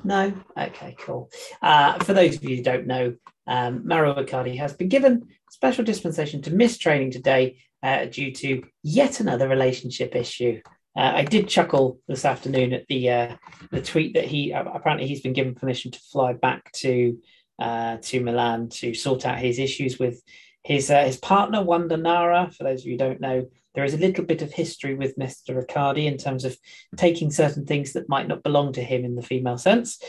No. 0.03 0.33
Okay, 0.57 0.95
cool. 0.99 1.29
Uh, 1.61 1.97
for 1.99 2.13
those 2.13 2.35
of 2.35 2.43
you 2.43 2.57
who 2.57 2.63
don't 2.63 2.87
know, 2.87 3.15
um, 3.47 3.87
Mauro 3.87 4.13
Icardi 4.13 4.57
has 4.57 4.73
been 4.73 4.87
given 4.87 5.27
special 5.49 5.83
dispensation 5.83 6.41
to 6.43 6.53
miss 6.53 6.77
training 6.77 7.11
today 7.11 7.57
uh, 7.83 8.05
due 8.05 8.31
to 8.31 8.63
yet 8.83 9.19
another 9.19 9.47
relationship 9.47 10.15
issue. 10.15 10.61
Uh, 10.97 11.13
I 11.15 11.23
did 11.23 11.47
chuckle 11.47 11.99
this 12.07 12.25
afternoon 12.25 12.73
at 12.73 12.87
the 12.87 13.09
uh, 13.09 13.35
the 13.71 13.81
tweet 13.81 14.15
that 14.15 14.25
he 14.25 14.51
apparently 14.51 15.07
he's 15.07 15.21
been 15.21 15.33
given 15.33 15.55
permission 15.55 15.91
to 15.91 15.99
fly 16.11 16.33
back 16.33 16.71
to 16.73 17.17
uh, 17.59 17.97
to 17.97 18.21
Milan 18.21 18.69
to 18.69 18.93
sort 18.93 19.25
out 19.25 19.39
his 19.39 19.59
issues 19.59 19.99
with 19.99 20.21
his 20.63 20.89
uh, 20.89 21.03
his 21.03 21.17
partner 21.17 21.63
Wanda 21.63 21.97
Nara. 21.97 22.51
For 22.51 22.63
those 22.63 22.81
of 22.81 22.87
you 22.87 22.93
who 22.93 22.97
don't 22.97 23.21
know, 23.21 23.47
there 23.75 23.83
is 23.83 23.93
a 23.93 23.97
little 23.97 24.25
bit 24.25 24.41
of 24.41 24.51
history 24.51 24.95
with 24.95 25.17
Mr. 25.17 25.55
Riccardi 25.55 26.07
in 26.07 26.17
terms 26.17 26.43
of 26.43 26.57
taking 26.97 27.31
certain 27.31 27.65
things 27.65 27.93
that 27.93 28.09
might 28.09 28.27
not 28.27 28.43
belong 28.43 28.73
to 28.73 28.83
him 28.83 29.05
in 29.05 29.15
the 29.15 29.21
female 29.21 29.57
sense. 29.57 30.01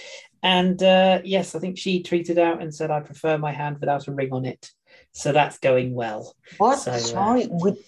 And 0.43 0.83
uh, 0.83 1.21
yes, 1.25 1.55
I 1.55 1.59
think 1.59 1.77
she 1.77 2.03
tweeted 2.03 2.39
out 2.39 2.63
and 2.63 2.75
said, 2.75 2.91
"I 2.91 3.01
prefer 3.01 3.37
my 3.37 3.53
hand 3.53 3.79
without 3.79 4.09
a 4.09 4.13
ring 4.13 4.33
on 4.33 4.47
it." 4.47 4.71
So 5.13 5.33
that's 5.33 5.59
going 5.59 5.95
well. 5.95 6.35
What? 6.59 6.77
So, 6.81 6.93
uh, 6.93 6.99
Sorry, 6.99 7.47
with, 7.51 7.79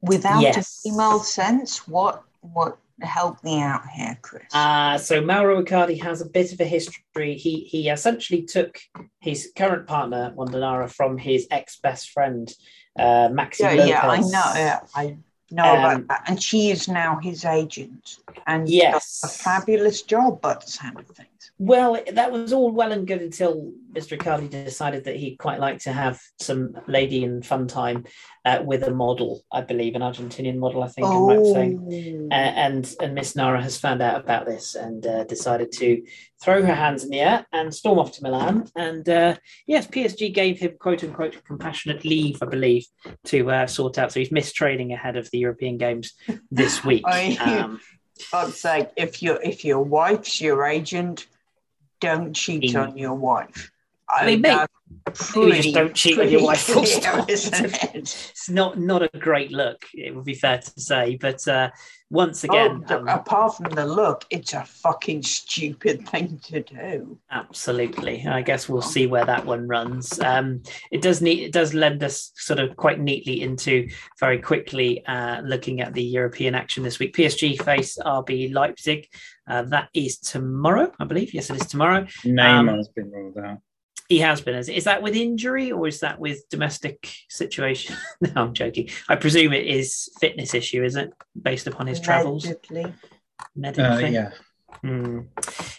without 0.00 0.40
Yes. 0.42 0.80
a 0.84 0.88
female 0.88 1.20
sense, 1.20 1.86
what? 1.88 2.22
What? 2.40 2.78
Help 3.02 3.42
me 3.42 3.60
out 3.60 3.82
here, 3.88 4.16
Chris. 4.22 4.44
Uh, 4.54 4.96
so 4.98 5.20
Mauro 5.20 5.60
Icardi 5.64 6.00
has 6.00 6.20
a 6.20 6.26
bit 6.26 6.52
of 6.52 6.60
a 6.60 6.64
history. 6.64 7.34
He 7.36 7.64
he 7.64 7.88
essentially 7.88 8.42
took 8.42 8.78
his 9.18 9.50
current 9.56 9.88
partner 9.88 10.32
Wanda 10.36 10.60
Nara 10.60 10.88
from 10.88 11.18
his 11.18 11.48
ex 11.50 11.80
best 11.80 12.10
friend 12.10 12.54
uh, 12.96 13.28
Maxi 13.30 13.60
yeah, 13.62 13.72
Lopez. 13.72 13.88
yeah, 13.88 14.00
I 14.08 14.20
know. 14.20 14.52
Yeah, 14.54 14.80
I 14.94 15.16
know 15.50 15.64
Um, 15.64 15.78
about 15.78 16.06
that. 16.08 16.22
And 16.28 16.40
she 16.40 16.70
is 16.70 16.86
now 16.86 17.18
his 17.20 17.44
agent, 17.44 18.18
and 18.46 18.68
Yes. 18.68 19.22
a 19.24 19.28
fabulous 19.28 20.02
job 20.02 20.40
But 20.40 20.60
the 20.60 20.70
sound 20.70 21.00
of 21.00 21.08
things. 21.08 21.28
Well, 21.58 22.02
that 22.12 22.32
was 22.32 22.52
all 22.52 22.70
well 22.72 22.92
and 22.92 23.06
good 23.06 23.22
until 23.22 23.72
Mr. 23.92 24.18
Icardi 24.18 24.48
decided 24.50 25.04
that 25.04 25.16
he'd 25.16 25.36
quite 25.36 25.60
like 25.60 25.78
to 25.80 25.92
have 25.92 26.20
some 26.40 26.74
lady 26.86 27.24
and 27.24 27.44
fun 27.46 27.68
time 27.68 28.04
uh, 28.44 28.60
with 28.64 28.82
a 28.82 28.90
model, 28.92 29.42
I 29.52 29.60
believe, 29.60 29.94
an 29.94 30.02
Argentinian 30.02 30.56
model, 30.58 30.82
I 30.82 30.88
think. 30.88 31.06
I'm 31.06 31.26
right 31.26 31.46
saying. 31.46 31.80
Oh, 31.80 32.28
Uh, 32.30 32.34
and 32.34 32.94
and 33.00 33.14
Miss 33.14 33.36
Nara 33.36 33.62
has 33.62 33.78
found 33.78 34.02
out 34.02 34.20
about 34.20 34.46
this 34.46 34.74
and 34.74 35.06
uh, 35.06 35.24
decided 35.24 35.70
to 35.72 36.02
throw 36.42 36.62
her 36.62 36.74
hands 36.74 37.04
in 37.04 37.10
the 37.10 37.20
air 37.20 37.46
and 37.52 37.74
storm 37.74 37.98
off 37.98 38.12
to 38.12 38.22
Milan. 38.22 38.68
And 38.76 39.08
uh, 39.08 39.36
yes, 39.66 39.86
PSG 39.86 40.32
gave 40.34 40.58
him 40.58 40.72
quote 40.78 41.04
unquote 41.04 41.42
compassionate 41.44 42.04
leave, 42.04 42.42
I 42.42 42.46
believe, 42.46 42.86
to 43.26 43.50
uh, 43.50 43.66
sort 43.66 43.98
out. 43.98 44.12
So 44.12 44.20
he's 44.20 44.32
missed 44.32 44.54
training 44.54 44.92
ahead 44.92 45.16
of 45.16 45.30
the 45.30 45.38
European 45.38 45.78
Games 45.78 46.14
this 46.50 46.84
week. 46.88 47.04
I- 47.06 47.36
Um, 47.40 47.80
sake, 48.52 48.88
if 48.96 49.22
your 49.22 49.40
if 49.42 49.64
your 49.64 49.82
wife's 49.82 50.40
your 50.40 50.64
agent, 50.64 51.26
don't 52.04 52.34
cheat 52.34 52.74
Mm. 52.74 52.82
on 52.88 52.98
your 52.98 53.14
wife. 53.14 53.70
I 54.08 54.26
mean, 54.26 54.40
mate, 54.42 54.66
that's 55.06 55.36
you 55.36 55.52
just 55.52 55.74
don't 55.74 55.94
cheat 55.94 56.18
on 56.18 56.28
your 56.30 56.42
wife, 56.42 56.66
clear, 56.66 57.24
isn't 57.28 57.64
it? 57.64 57.94
it's 57.94 58.48
not 58.48 58.78
not 58.78 59.02
a 59.02 59.18
great 59.18 59.50
look, 59.50 59.84
it 59.94 60.14
would 60.14 60.24
be 60.24 60.34
fair 60.34 60.58
to 60.58 60.80
say. 60.80 61.16
But 61.20 61.46
uh, 61.46 61.70
once 62.10 62.44
again, 62.44 62.84
Oh, 62.88 62.98
um, 62.98 63.08
apart 63.08 63.56
from 63.56 63.70
the 63.74 63.86
look, 63.86 64.24
it's 64.30 64.52
a 64.52 64.64
fucking 64.64 65.22
stupid 65.22 66.08
thing 66.08 66.38
to 66.44 66.62
do. 66.62 67.18
Absolutely. 67.30 68.26
I 68.26 68.42
guess 68.42 68.68
we'll 68.68 68.82
see 68.82 69.06
where 69.06 69.26
that 69.26 69.44
one 69.44 69.66
runs. 69.66 70.18
Um, 70.20 70.62
it 70.90 71.02
does 71.02 71.20
need 71.20 71.40
it 71.40 71.52
does 71.52 71.74
lend 71.74 72.02
us 72.02 72.32
sort 72.36 72.60
of 72.60 72.76
quite 72.76 73.00
neatly 73.00 73.42
into 73.42 73.88
very 74.20 74.38
quickly 74.38 75.04
uh, 75.06 75.40
looking 75.42 75.80
at 75.80 75.92
the 75.92 76.02
European 76.02 76.54
action 76.54 76.82
this 76.82 76.98
week. 76.98 77.14
PSG 77.14 77.62
face 77.62 77.98
RB 77.98 78.52
Leipzig. 78.52 79.08
Uh, 79.46 79.62
that 79.62 79.90
is 79.92 80.18
tomorrow, 80.18 80.90
I 80.98 81.04
believe. 81.04 81.34
Yes, 81.34 81.50
it 81.50 81.56
is 81.56 81.66
tomorrow. 81.66 82.06
Neymar's 82.24 82.88
been 82.88 83.10
ruled 83.10 83.36
out. 83.36 83.58
He 84.08 84.18
has 84.18 84.40
been. 84.40 84.54
Is, 84.54 84.68
is 84.68 84.84
that 84.84 85.02
with 85.02 85.14
injury 85.14 85.72
or 85.72 85.86
is 85.88 86.00
that 86.00 86.18
with 86.18 86.48
domestic 86.50 87.10
situation? 87.28 87.96
no, 88.20 88.32
I'm 88.36 88.54
joking. 88.54 88.90
I 89.08 89.16
presume 89.16 89.52
it 89.52 89.66
is 89.66 90.10
fitness 90.20 90.54
issue, 90.54 90.84
is 90.84 90.96
it, 90.96 91.12
based 91.40 91.66
upon 91.66 91.86
his 91.86 92.00
travels? 92.00 92.44
Allegedly. 92.44 92.84
Uh, 92.84 93.98
yeah. 93.98 94.30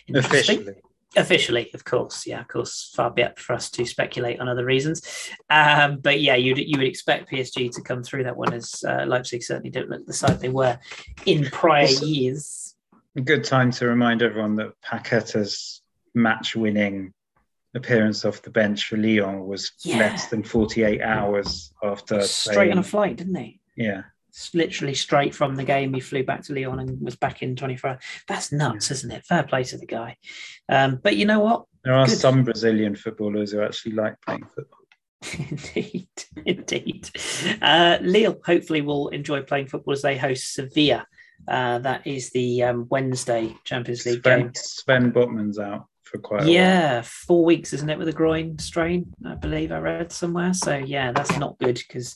Interesting. 0.08 0.16
officially. 0.16 0.76
officially 1.16 1.70
of 1.74 1.84
course 1.84 2.26
yeah 2.26 2.40
of 2.42 2.48
course 2.48 2.92
far 2.96 3.12
be 3.12 3.22
it 3.22 3.38
for 3.38 3.54
us 3.54 3.70
to 3.70 3.86
speculate 3.86 4.40
on 4.40 4.48
other 4.48 4.66
reasons 4.66 5.30
um, 5.50 6.00
but 6.00 6.22
yeah 6.22 6.36
you'd, 6.36 6.58
you 6.58 6.78
would 6.78 6.88
expect 6.88 7.30
psg 7.30 7.74
to 7.74 7.82
come 7.82 8.04
through 8.04 8.24
that 8.24 8.36
one 8.36 8.54
as 8.54 8.84
uh, 8.88 9.06
leipzig 9.06 9.44
certainly 9.44 9.70
don't 9.70 9.90
look 9.90 10.06
the 10.06 10.14
side 10.14 10.40
they 10.40 10.50
were 10.50 10.78
in 11.26 11.46
prior 11.46 11.84
Also- 11.84 12.06
years 12.06 12.76
good 13.24 13.44
time 13.44 13.72
to 13.72 13.88
remind 13.88 14.22
everyone 14.22 14.56
that 14.56 14.72
Paqueta's 14.82 15.82
match-winning 16.14 17.14
appearance 17.76 18.26
off 18.26 18.42
the 18.42 18.50
bench 18.50 18.86
for 18.86 18.98
Lyon 18.98 19.46
was 19.46 19.72
Yeah. 19.84 19.98
less 20.00 20.28
than 20.30 20.44
48 20.44 21.02
hours 21.02 21.74
after 21.84 22.22
straight 22.22 22.72
on 22.72 22.78
a 22.80 22.84
flight 22.84 23.18
didn't 23.18 23.36
he 23.36 23.60
Yeah, 23.76 24.04
S- 24.34 24.52
literally 24.54 24.94
straight 24.94 25.36
from 25.36 25.56
the 25.56 25.64
game 25.64 25.94
he 25.94 26.00
flew 26.00 26.24
back 26.24 26.44
to 26.44 26.54
lyon 26.54 26.80
and 26.80 27.02
was 27.02 27.16
back 27.16 27.42
in 27.44 27.56
24 27.56 27.90
hours 27.92 28.04
that's 28.28 28.52
nuts 28.52 28.92
isn't 28.92 29.12
it 29.12 29.26
fair 29.26 29.44
play 29.44 29.64
to 29.66 29.78
the 29.78 29.86
guy 29.86 30.16
um, 30.70 31.00
but 31.04 31.16
you 31.18 31.26
know 31.26 31.40
what 31.40 31.66
there 31.84 31.94
are 31.94 32.06
Good. 32.08 32.18
some 32.18 32.44
Brazilian 32.44 32.96
footballers 32.96 33.52
who 33.52 33.62
actually 33.62 33.92
like 33.92 34.20
playing 34.22 34.46
football. 34.56 34.80
indeed, 35.50 36.08
indeed. 36.46 37.10
Uh, 37.62 38.00
Lille 38.02 38.40
hopefully 38.44 38.82
will 38.82 39.10
enjoy 39.10 39.42
playing 39.44 39.68
football 39.68 39.94
as 39.94 40.02
they 40.02 40.18
host 40.18 40.54
Sevilla. 40.56 41.06
Uh, 41.48 41.78
that 41.80 42.08
is 42.08 42.32
the 42.32 42.64
um, 42.64 42.88
Wednesday 42.90 43.56
Champions 43.66 44.04
League 44.06 44.24
game. 44.24 44.52
Sven, 44.56 45.12
Sven 45.12 45.12
Botman's 45.12 45.60
out 45.60 45.86
for 46.06 46.20
quite 46.20 46.41
a 46.41 46.43
while. 46.45 46.53
Yeah, 46.53 47.01
four 47.03 47.43
weeks, 47.43 47.74
isn't 47.74 47.89
it, 47.89 47.97
with 47.97 48.08
a 48.08 48.14
groin 48.14 48.58
strain? 48.60 49.14
I 49.26 49.36
believe 49.36 49.72
I 49.72 49.80
read 49.80 50.12
somewhere. 50.12 50.53
So 50.53 50.78
yeah, 50.78 51.12
that's 51.12 51.38
not 51.38 51.58
good 51.60 51.76
because 51.76 52.16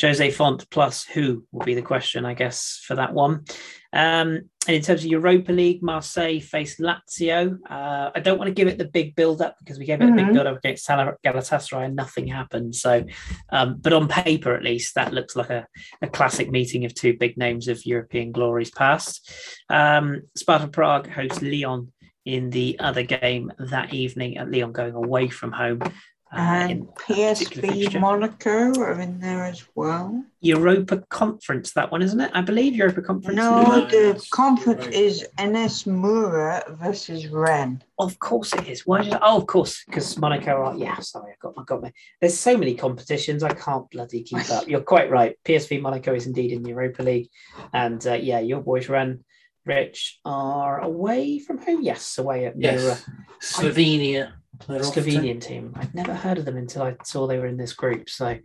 Jose 0.00 0.30
Fonte 0.30 0.68
plus 0.70 1.04
who 1.04 1.44
will 1.52 1.64
be 1.64 1.74
the 1.74 1.82
question, 1.82 2.24
I 2.24 2.34
guess, 2.34 2.82
for 2.86 2.94
that 2.96 3.12
one. 3.12 3.44
Um, 3.92 4.48
and 4.66 4.74
in 4.76 4.82
terms 4.82 5.04
of 5.04 5.10
Europa 5.10 5.52
League, 5.52 5.82
Marseille 5.82 6.40
face 6.40 6.80
Lazio. 6.80 7.58
Uh, 7.70 8.10
I 8.14 8.20
don't 8.20 8.38
want 8.38 8.48
to 8.48 8.54
give 8.54 8.66
it 8.66 8.78
the 8.78 8.86
big 8.86 9.14
build 9.14 9.42
up 9.42 9.56
because 9.58 9.78
we 9.78 9.84
gave 9.84 10.00
it 10.00 10.08
a 10.08 10.12
big 10.12 10.26
Mhm. 10.26 10.32
build 10.32 10.46
up 10.46 10.56
against 10.56 10.88
Galatasaray 10.88 11.84
and 11.84 11.94
nothing 11.94 12.26
happened. 12.26 12.74
So, 12.74 13.04
um, 13.50 13.76
but 13.80 13.92
on 13.92 14.08
paper 14.08 14.54
at 14.54 14.64
least, 14.64 14.94
that 14.94 15.12
looks 15.12 15.36
like 15.36 15.50
a, 15.50 15.66
a 16.02 16.08
classic 16.08 16.50
meeting 16.50 16.84
of 16.84 16.94
two 16.94 17.14
big 17.16 17.36
names 17.36 17.68
of 17.68 17.84
European 17.86 18.32
glories 18.32 18.70
past. 18.70 19.30
Um, 19.68 20.22
Sparta 20.34 20.68
Prague 20.68 21.08
hosts 21.08 21.42
Lyon 21.42 21.92
in 22.24 22.50
the 22.50 22.76
other 22.80 23.02
game 23.02 23.52
that 23.58 23.92
evening 23.92 24.38
at 24.38 24.50
Lyon 24.50 24.72
going 24.72 24.94
away 24.94 25.28
from 25.28 25.52
home. 25.52 25.80
Uh, 25.82 26.66
And 26.68 26.88
PSV. 26.96 28.00
Monaco 28.00 28.72
are 28.80 29.00
in 29.00 29.20
there 29.20 29.44
as 29.44 29.64
well. 29.76 30.24
Europa 30.40 30.96
Conference, 31.08 31.72
that 31.74 31.92
one, 31.92 32.02
isn't 32.02 32.20
it? 32.20 32.30
I 32.34 32.40
believe 32.40 32.74
Europa 32.74 33.02
Conference. 33.02 33.36
No, 33.36 33.62
No, 33.62 33.86
the 33.86 34.26
conference 34.32 34.86
is 34.86 35.24
NS 35.40 35.86
Mura 35.86 36.64
versus 36.70 37.28
Rennes. 37.28 37.82
Of 38.00 38.18
course 38.18 38.52
it 38.54 38.66
is. 38.66 38.84
Why 38.84 39.02
did 39.02 39.12
I? 39.12 39.20
Oh, 39.22 39.36
of 39.36 39.46
course, 39.46 39.84
because 39.86 40.18
Monaco 40.18 40.56
are. 40.64 40.76
Yeah, 40.76 40.98
sorry, 40.98 41.32
I 41.32 41.36
got, 41.40 41.56
my, 41.56 41.62
got 41.62 41.82
my, 41.82 41.92
There's 42.20 42.38
so 42.38 42.56
many 42.56 42.74
competitions, 42.74 43.44
I 43.44 43.54
can't 43.54 43.88
bloody 43.90 44.24
keep 44.24 44.50
up. 44.50 44.66
You're 44.68 44.80
quite 44.80 45.10
right. 45.10 45.36
PSV 45.44 45.80
Monaco 45.80 46.14
is 46.14 46.26
indeed 46.26 46.50
in 46.50 46.64
the 46.64 46.70
Europa 46.70 47.02
League, 47.04 47.28
and 47.72 48.04
uh, 48.08 48.14
yeah, 48.14 48.40
your 48.40 48.60
boys 48.60 48.88
Rennes, 48.88 49.20
Rich 49.66 50.20
are 50.24 50.80
away 50.80 51.38
from 51.38 51.58
home. 51.58 51.82
Yes, 51.82 52.18
away 52.18 52.46
at. 52.46 52.54
Yes. 52.60 53.04
Slovenia. 53.40 54.32
They're 54.68 54.84
off 54.84 54.94
to. 54.94 55.00
Slovenian 55.00 55.40
team. 55.40 55.72
I'd 55.76 55.94
never 55.94 56.14
heard 56.14 56.38
of 56.38 56.44
them 56.44 56.56
until 56.56 56.82
I 56.82 56.96
saw 57.04 57.26
they 57.26 57.38
were 57.38 57.46
in 57.46 57.56
this 57.56 57.72
group. 57.72 58.08
So, 58.08 58.38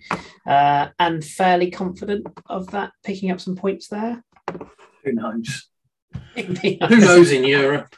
uh, 0.48 0.88
and 0.98 1.24
fairly 1.24 1.72
confident 1.72 2.28
of 2.48 2.72
that 2.72 2.92
picking 3.04 3.32
up 3.32 3.40
some 3.40 3.56
points 3.56 3.88
there. 3.90 4.24
Who 5.04 5.14
knows? 5.14 5.68
Who 6.36 6.42
Who 6.88 6.98
knows 6.98 7.32
in 7.32 7.44
Europe? 7.44 7.96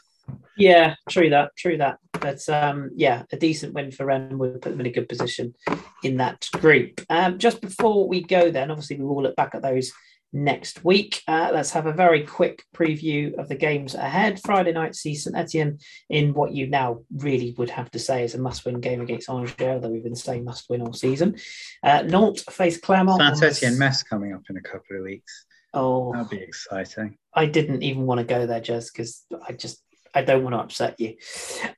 Yeah, 0.58 0.96
true 1.10 1.30
that, 1.30 1.56
true 1.58 1.78
that. 1.78 1.98
But 2.12 2.48
um, 2.50 2.92
yeah, 2.96 3.24
a 3.32 3.38
decent 3.38 3.74
win 3.74 3.92
for 3.92 4.06
Rennes 4.06 4.38
would 4.38 4.62
put 4.62 4.72
them 4.72 4.80
in 4.82 4.86
a 4.86 4.92
good 4.92 5.10
position 5.10 5.56
in 6.04 6.18
that 6.18 6.48
group. 6.54 7.02
Um, 7.10 7.40
just 7.40 7.62
before 7.62 8.08
we 8.08 8.22
go, 8.22 8.52
then 8.52 8.70
obviously 8.70 8.98
we 8.98 9.06
will 9.06 9.24
look 9.24 9.36
back 9.36 9.56
at 9.56 9.64
those 9.64 9.92
next 10.34 10.84
week. 10.86 11.22
Uh, 11.28 11.52
let's 11.54 11.72
have 11.72 11.86
a 11.86 11.94
very 11.94 12.24
quick 12.24 12.64
preview 12.76 13.38
of 13.38 13.50
the 13.50 13.56
games 13.56 13.96
ahead. 13.96 14.40
Friday 14.40 14.72
night, 14.72 14.96
see 14.96 15.16
St 15.16 15.36
Etienne 15.36 15.80
in 16.10 16.34
what 16.34 16.54
you 16.54 16.68
now 16.68 17.02
really 17.16 17.54
would 17.58 17.70
have 17.70 17.92
to 17.92 18.00
say 18.00 18.24
is 18.24 18.36
a 18.36 18.40
must-win 18.40 18.80
game 18.80 19.02
against 19.02 19.30
Angers, 19.30 19.56
although 19.60 19.90
we've 19.90 20.04
been 20.04 20.16
saying 20.16 20.44
must-win 20.44 20.82
all 20.82 20.94
season. 20.94 21.38
Uh, 21.84 22.04
Nantes 22.04 22.44
face 22.44 22.80
Clermont. 22.80 23.38
Saint 23.38 23.52
Etienne 23.52 23.78
Metz 23.78 24.04
coming 24.04 24.34
up 24.34 24.44
in 24.50 24.58
a 24.58 24.62
couple 24.62 24.98
of 24.98 25.04
weeks. 25.04 25.46
Oh, 25.74 26.12
That'll 26.12 26.28
be 26.28 26.38
exciting. 26.38 27.18
I 27.34 27.46
didn't 27.46 27.82
even 27.82 28.06
want 28.06 28.20
to 28.20 28.26
go 28.26 28.46
there, 28.46 28.60
Jez, 28.60 28.92
because 28.92 29.26
I 29.48 29.54
just 29.54 29.82
I 30.14 30.24
don't 30.24 30.44
want 30.44 30.56
to 30.56 30.60
upset 30.60 31.00
you. 31.00 31.16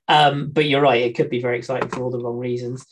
Um, 0.08 0.50
but 0.52 0.66
you're 0.66 0.82
right; 0.82 1.02
it 1.02 1.16
could 1.16 1.30
be 1.30 1.42
very 1.42 1.58
exciting 1.58 1.90
for 1.90 2.04
all 2.04 2.12
the 2.12 2.20
wrong 2.20 2.38
reasons. 2.38 2.86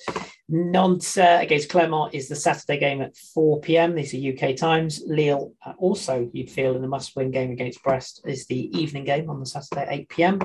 Nantes 0.52 1.18
uh, 1.18 1.39
against 1.42 1.70
Clermont 1.70 2.14
is 2.14 2.28
the 2.28 2.36
Saturday 2.36 2.78
game 2.78 3.02
at 3.02 3.16
4 3.16 3.62
p.m. 3.62 3.96
These 3.96 4.14
are 4.14 4.50
UK 4.50 4.58
times. 4.58 5.02
Lille 5.08 5.54
uh, 5.66 5.74
also, 5.78 6.30
you'd 6.34 6.52
feel 6.52 6.76
in 6.76 6.82
the 6.82 6.89
must-win 6.89 7.32
game 7.32 7.52
against 7.52 7.82
Brest 7.82 8.22
is 8.26 8.46
the 8.48 8.70
evening 8.78 9.06
game 9.06 9.30
on 9.30 9.39
the 9.39 9.46
Saturday 9.46 9.84
at 9.84 9.92
8 9.92 10.10
p.m. 10.10 10.39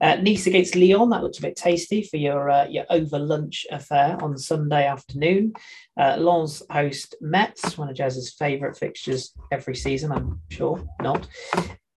Uh, 0.00 0.14
nice 0.16 0.46
against 0.46 0.76
Lyon. 0.76 1.10
That 1.10 1.24
looks 1.24 1.38
a 1.38 1.42
bit 1.42 1.56
tasty 1.56 2.02
for 2.02 2.18
your 2.18 2.48
uh, 2.48 2.68
your 2.68 2.84
over 2.88 3.18
lunch 3.18 3.66
affair 3.70 4.16
on 4.22 4.38
Sunday 4.38 4.86
afternoon. 4.86 5.54
Uh, 5.98 6.16
Lens 6.18 6.62
host 6.70 7.16
Metz, 7.20 7.76
one 7.76 7.88
of 7.88 7.96
Jez's 7.96 8.32
favourite 8.34 8.76
fixtures 8.76 9.32
every 9.50 9.74
season. 9.74 10.12
I'm 10.12 10.40
sure 10.50 10.86
not. 11.02 11.26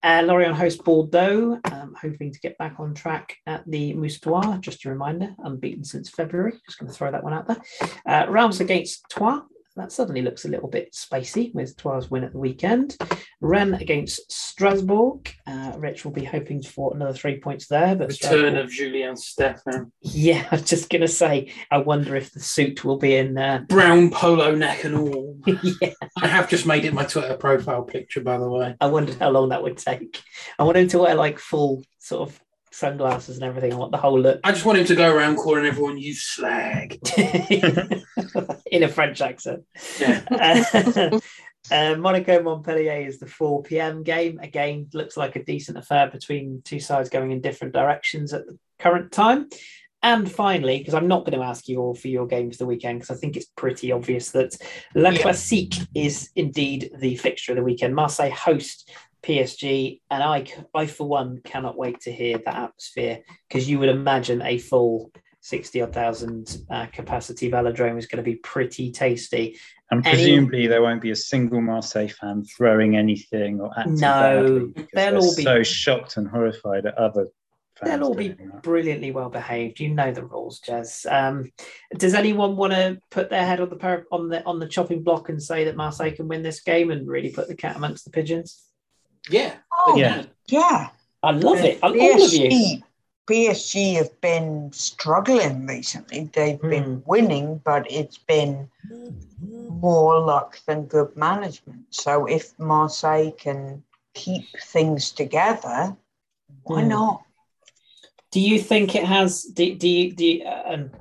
Uh, 0.04 0.24
Lorient 0.26 0.56
host 0.56 0.84
Bordeaux, 0.84 1.60
um, 1.72 1.96
hoping 2.02 2.32
to 2.32 2.40
get 2.40 2.58
back 2.58 2.76
on 2.80 2.96
track 2.96 3.38
at 3.46 3.64
the 3.70 3.94
Moustoir. 3.94 4.60
Just 4.60 4.84
a 4.86 4.90
reminder, 4.90 5.36
unbeaten 5.44 5.84
since 5.84 6.10
February. 6.10 6.54
Just 6.66 6.80
going 6.80 6.92
to 6.92 6.98
throw 6.98 7.12
that 7.12 7.24
one 7.24 7.34
out 7.34 7.48
there. 7.48 7.62
Uh, 8.08 8.26
against 8.60 9.06
Troyes. 9.12 9.42
That 9.78 9.92
suddenly 9.92 10.22
looks 10.22 10.44
a 10.44 10.50
little 10.50 10.68
bit 10.68 10.94
spicy 10.94 11.52
with 11.54 11.78
Troyes' 11.78 12.12
win 12.12 12.26
at 12.26 12.34
the 12.34 12.40
weekend. 12.40 12.98
Rennes 13.40 13.82
against 13.82 14.30
Strasbourg. 14.30 15.34
Uh, 15.48 15.74
Rich 15.78 16.04
will 16.04 16.12
be 16.12 16.26
hoping 16.26 16.62
for 16.62 16.94
another 16.94 17.14
three 17.14 17.40
points 17.40 17.68
there. 17.68 17.96
But 17.96 18.10
Return 18.10 18.40
Strasbourg- 18.40 18.58
of 18.58 18.70
Julien 18.70 19.16
Stéphan. 19.16 19.92
yeah, 20.02 20.46
I 20.52 20.56
was 20.56 20.66
just 20.66 20.90
going 20.90 21.02
to 21.02 21.08
say, 21.08 21.54
I 21.72 21.78
wonder 21.78 22.18
if 22.18 22.34
the 22.34 22.42
suit 22.42 22.84
will 22.84 22.98
be 22.98 23.16
in 23.16 23.38
uh, 23.38 23.64
Brown 23.70 24.10
polo 24.10 24.54
neck 24.56 24.84
and 24.84 24.96
all. 24.96 25.38
yeah, 25.46 25.94
I 26.22 26.28
have 26.28 26.50
just 26.50 26.66
made 26.66 26.84
it 26.84 26.94
my 26.94 27.06
Twitter 27.06 27.38
profile 27.38 27.84
picture, 27.84 28.22
by 28.22 28.38
the 28.38 28.50
way. 28.50 28.76
I 28.82 28.88
wondered 28.88 29.20
how 29.20 29.30
long 29.30 29.50
that 29.50 29.64
would 29.64 29.78
take. 29.78 30.22
I 30.60 30.64
want 30.64 30.78
him 30.78 30.90
to 30.90 31.00
wear 31.00 31.16
like 31.16 31.40
full 31.40 31.84
sort 32.00 32.30
of 32.30 32.40
sunglasses 32.72 33.38
and 33.38 33.46
everything. 33.46 33.74
I 33.74 33.76
want 33.76 33.92
the 33.92 33.98
whole 33.98 34.20
look 34.20 34.40
I 34.44 34.52
just 34.52 34.66
want 34.66 34.80
him 34.80 34.86
to 34.86 34.96
go 34.96 35.14
around 35.14 35.38
calling 35.38 35.66
everyone 35.66 35.98
you 35.98 36.14
slag. 36.14 37.00
in 38.72 38.84
a 38.84 38.88
French 38.88 39.22
accent. 39.22 39.64
Yeah. 40.00 40.24
Uh, 40.32 41.20
uh, 41.72 41.96
Monaco 41.96 42.42
Montpellier 42.42 43.06
is 43.06 43.20
the 43.20 43.28
4 43.28 43.64
p.m. 43.64 44.04
game. 44.04 44.40
Again, 44.40 44.88
looks 44.94 45.18
like 45.18 45.36
a 45.36 45.44
decent 45.44 45.78
affair 45.78 46.10
between 46.10 46.62
two 46.64 46.80
sides 46.80 47.10
going 47.10 47.32
in 47.32 47.42
different 47.42 47.74
directions 47.74 48.34
at 48.34 48.48
the 48.48 48.58
current 48.80 49.12
time. 49.12 49.50
And 50.04 50.32
finally, 50.32 50.80
because 50.80 50.96
I'm 50.96 51.08
not 51.08 51.26
going 51.26 51.40
to 51.40 51.46
ask 51.46 51.68
you 51.68 51.80
all 51.80 51.94
for 51.94 52.08
your 52.08 52.26
games 52.26 52.58
the 52.58 52.66
weekend, 52.66 53.02
because 53.02 53.16
I 53.16 53.20
think 53.20 53.38
it's 53.38 53.52
pretty 53.56 53.92
obvious 53.92 54.32
that 54.32 54.56
La 54.96 55.12
Yeah. 55.12 55.22
Classique 55.22 55.76
is 55.94 56.32
indeed 56.36 56.92
the 56.98 57.16
fixture 57.18 57.52
of 57.52 57.58
the 57.58 57.64
weekend. 57.64 57.94
Marseille 57.94 58.32
host 58.32 58.90
PSG, 59.24 60.02
and 60.10 60.24
I, 60.24 60.46
I 60.74 60.86
for 60.88 61.08
one, 61.08 61.42
cannot 61.44 61.78
wait 61.78 62.02
to 62.02 62.12
hear 62.12 62.38
that 62.40 62.56
atmosphere 62.56 63.20
because 63.48 63.70
you 63.70 63.80
would 63.80 63.90
imagine 63.90 64.42
a 64.42 64.58
full 64.58 65.12
60 65.42 65.82
odd 65.82 65.94
thousand 65.94 66.58
uh, 66.70 66.86
capacity 66.88 67.50
velodrome 67.50 67.98
is 67.98 68.06
going 68.08 68.24
to 68.24 68.30
be 68.30 68.36
pretty 68.36 68.92
tasty. 68.92 69.58
And 69.90 70.06
Any- 70.06 70.16
presumably 70.16 70.68
there 70.68 70.82
won't 70.82 71.02
be 71.02 71.12
a 71.12 71.16
single 71.16 71.62
Marseille 71.62 72.08
fan 72.08 72.44
throwing 72.46 72.96
anything 72.96 73.60
or 73.60 73.72
acting 73.78 73.96
No, 73.96 74.72
they'll 74.94 75.18
all 75.18 75.36
be- 75.36 75.44
so 75.44 75.64
shocked 75.64 76.18
and 76.18 76.28
horrified 76.28 76.86
at 76.86 76.98
other 76.98 77.28
fans. 77.80 77.92
They'll 78.00 78.08
all 78.08 78.14
be 78.16 78.30
that. 78.30 78.64
brilliantly 78.64 79.12
well 79.12 79.30
behaved. 79.30 79.80
You 79.80 79.90
know 79.90 80.12
the 80.12 80.24
rules, 80.26 80.62
Jez. 80.62 81.12
Um, 81.12 81.52
does 81.98 82.14
anyone 82.14 82.56
want 82.56 82.74
to 82.74 83.00
put 83.10 83.30
their 83.30 83.46
head 83.46 83.60
on 83.60 83.70
the 83.70 83.76
par- 83.76 84.06
on 84.12 84.30
the 84.30 84.44
on 84.46 84.60
the 84.60 84.68
chopping 84.68 85.04
block 85.04 85.30
and 85.30 85.42
say 85.42 85.66
that 85.66 85.76
Marseille 85.76 86.12
can 86.16 86.28
win 86.28 86.44
this 86.44 86.62
game 86.62 86.92
and 86.92 87.08
really 87.08 87.32
put 87.32 87.48
the 87.48 87.56
cat 87.56 87.76
amongst 87.76 88.06
the 88.06 88.12
pigeons? 88.12 88.64
Yeah. 89.30 89.56
Oh, 89.86 89.98
Yeah. 89.98 90.24
yeah. 90.48 90.90
I 91.24 91.32
love 91.32 91.60
The 91.60 91.72
it. 91.76 91.80
I, 91.84 91.88
all 91.88 92.24
of 92.24 92.34
you. 92.34 92.50
PSG, 92.50 92.84
PSG 93.30 93.94
have 93.96 94.20
been 94.22 94.72
struggling 94.74 95.66
recently. 95.68 96.30
They've 96.34 96.60
Hmm. 96.60 96.70
been 96.70 97.04
winning, 97.06 97.62
but 97.64 97.90
it's 97.92 98.18
been 98.18 98.70
more 99.70 100.20
luck 100.20 100.60
than 100.66 100.86
good 100.86 101.16
management. 101.16 101.86
So 101.92 102.26
if 102.26 102.58
Marseille 102.60 103.32
can 103.32 103.84
keep 104.14 104.48
things 104.60 105.12
together, 105.12 105.96
why 106.64 106.82
Hmm. 106.82 106.90
not? 106.90 107.24
Do 108.32 108.40
you 108.40 108.60
think 108.60 108.96
it 108.96 109.04
has? 109.04 109.44
Do, 109.44 109.76
do 109.76 109.88
you? 109.90 110.14
Do 110.14 110.26
you, 110.26 110.46
uh, 110.46 110.64
and 110.66 110.92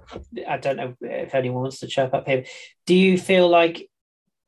I 0.49 0.57
don't 0.59 0.77
know 0.77 0.97
if 1.01 1.33
anyone 1.35 1.63
wants 1.63 1.79
to 1.81 1.87
chirp 1.87 2.13
up 2.13 2.27
here. 2.27 2.45
Do 2.87 2.95
you 2.95 3.17
feel 3.19 3.49
like 3.49 3.89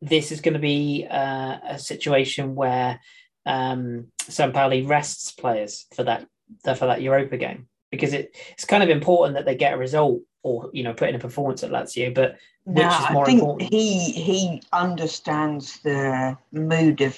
this 0.01 0.33
is 0.33 0.41
going 0.41 0.55
to 0.55 0.61
be 0.61 1.07
uh, 1.09 1.59
a 1.64 1.79
situation 1.79 2.57
where 2.57 2.99
um, 3.47 4.07
Sampaoli 4.22 4.88
rests 4.88 5.32
players 5.32 5.86
for 5.95 6.05
that 6.05 6.26
for 6.64 6.86
that 6.86 7.03
Europa 7.03 7.36
game 7.36 7.66
because 7.90 8.12
it, 8.12 8.36
it's 8.53 8.64
kind 8.64 8.82
of 8.82 8.88
important 8.90 9.36
that 9.36 9.45
they 9.45 9.55
get 9.57 9.74
a 9.74 9.76
result 9.78 10.20
or 10.43 10.70
you 10.72 10.82
know 10.82 10.95
put 10.95 11.09
in 11.09 11.14
a 11.14 11.18
performance 11.18 11.62
at 11.62 11.70
Lazio, 11.70 12.14
but 12.14 12.36
Which 12.64 12.84
No, 12.84 12.88
is 12.88 12.95
I 13.09 13.12
more 13.12 13.26
think 13.26 13.40
important? 13.40 13.72
he 13.72 14.12
he 14.12 14.62
understands 14.72 15.80
the 15.80 16.36
mood 16.53 17.01
of 17.01 17.16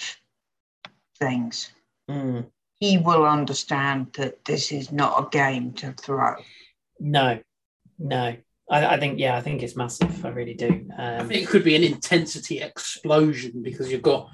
things. 1.18 1.70
mm, 2.10 2.46
He 2.80 2.98
will 2.98 3.24
understand 3.24 4.12
that 4.14 4.44
this 4.44 4.72
is 4.72 4.92
not 4.92 5.26
a 5.26 5.28
game 5.30 5.72
to 5.74 5.92
throw. 5.92 6.36
no, 7.00 7.38
no. 7.98 8.36
I, 8.70 8.86
I 8.94 8.98
think 8.98 9.18
yeah, 9.18 9.36
I 9.36 9.42
think 9.42 9.62
it's 9.62 9.76
massive. 9.76 10.24
I 10.24 10.30
really 10.30 10.54
do. 10.54 10.86
I 10.98 11.16
Um, 11.16 11.28
think 11.28 11.42
it 11.42 11.48
could 11.48 11.64
be 11.64 11.76
an 11.76 11.84
intensity 11.84 12.60
explosion 12.62 13.62
because 13.62 13.90
you've 13.92 14.00
got, 14.02 14.30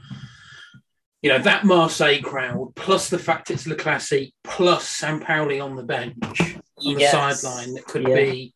you 1.22 1.30
know, 1.30 1.38
that 1.38 1.64
Marseille 1.64 2.20
crowd 2.22 2.72
plus 2.76 3.10
the 3.10 3.18
fact 3.18 3.50
it's 3.50 3.66
Le 3.66 3.74
Classique 3.76 4.32
plus 4.42 5.00
Sampaoli 5.00 5.62
on 5.62 5.76
the 5.76 5.82
bench 5.82 6.40
on 6.78 6.94
the 6.94 7.00
Yes. 7.00 7.12
sideline. 7.42 7.74
That 7.74 7.84
could 7.86 8.08
Yeah. 8.08 8.14
be 8.14 8.54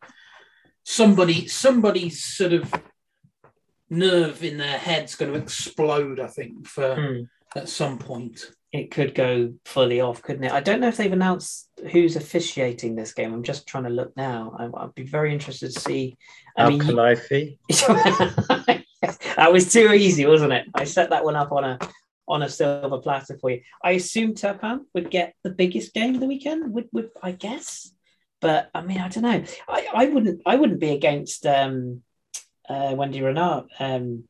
somebody 0.83 1.47
somebody's 1.49 2.23
sort 2.25 2.53
of 2.53 2.73
nerve 3.91 4.43
in 4.43 4.57
their 4.59 4.79
head's 4.79 5.15
going 5.15 5.33
to 5.33 5.39
explode. 5.39 6.21
I 6.21 6.27
think 6.27 6.67
for 6.67 6.97
mm. 6.97 7.29
at 7.55 7.69
some 7.69 7.99
point. 7.99 8.51
it 8.73 8.91
could 8.91 9.15
go 9.15 9.55
fully 9.65 10.01
off, 10.01 10.21
couldn't 10.21 10.43
it? 10.43 10.51
I 10.51 10.59
don't 10.59 10.81
know 10.81 10.89
if 10.89 10.97
they've 10.97 11.13
announced 11.13 11.69
who's 11.93 12.17
officiating 12.17 12.97
this 12.97 13.15
game. 13.15 13.33
I'm 13.33 13.45
just 13.45 13.69
trying 13.69 13.85
to 13.85 13.89
look 13.91 14.17
now. 14.17 14.53
I, 14.59 14.83
I'd 14.83 14.95
be 14.97 15.05
very 15.05 15.33
interested 15.33 15.73
to 15.73 15.79
see. 15.79 16.17
I 16.59 16.65
Al 16.65 16.71
mean, 16.71 16.81
you- 16.89 16.97
that 19.37 19.53
was 19.53 19.73
too 19.73 19.93
easy, 19.93 20.27
wasn't 20.27 20.55
it? 20.55 20.67
I 20.75 20.83
set 20.83 21.11
that 21.11 21.25
one 21.25 21.37
up 21.37 21.53
on 21.53 21.63
a 21.63 21.79
on 22.27 22.43
a 22.43 22.49
silver 22.49 22.99
platter 22.99 23.39
for 23.39 23.51
you. 23.51 23.61
I 23.83 23.93
assume 23.93 24.35
Turpin 24.35 24.87
would 24.95 25.11
get 25.11 25.35
the 25.43 25.51
biggest 25.51 25.95
game 25.95 26.15
of 26.15 26.21
the 26.21 26.27
weekend. 26.27 26.73
Would 26.73 26.89
would 26.93 27.11
I 27.23 27.33
guess? 27.33 27.93
But 28.41 28.71
I 28.75 28.83
mean, 28.83 28.99
I 28.99 29.09
don't 29.09 29.23
know. 29.23 29.45
I, 29.69 29.89
I 29.95 30.07
wouldn't 30.07 30.43
I 30.47 30.57
wouldn't 30.57 30.81
be 30.81 30.91
against 30.91 31.47
um, 31.47 32.03
uh, 32.69 32.95
Wendy 32.97 33.23
Renard 33.23 33.67
um, 33.79 34.25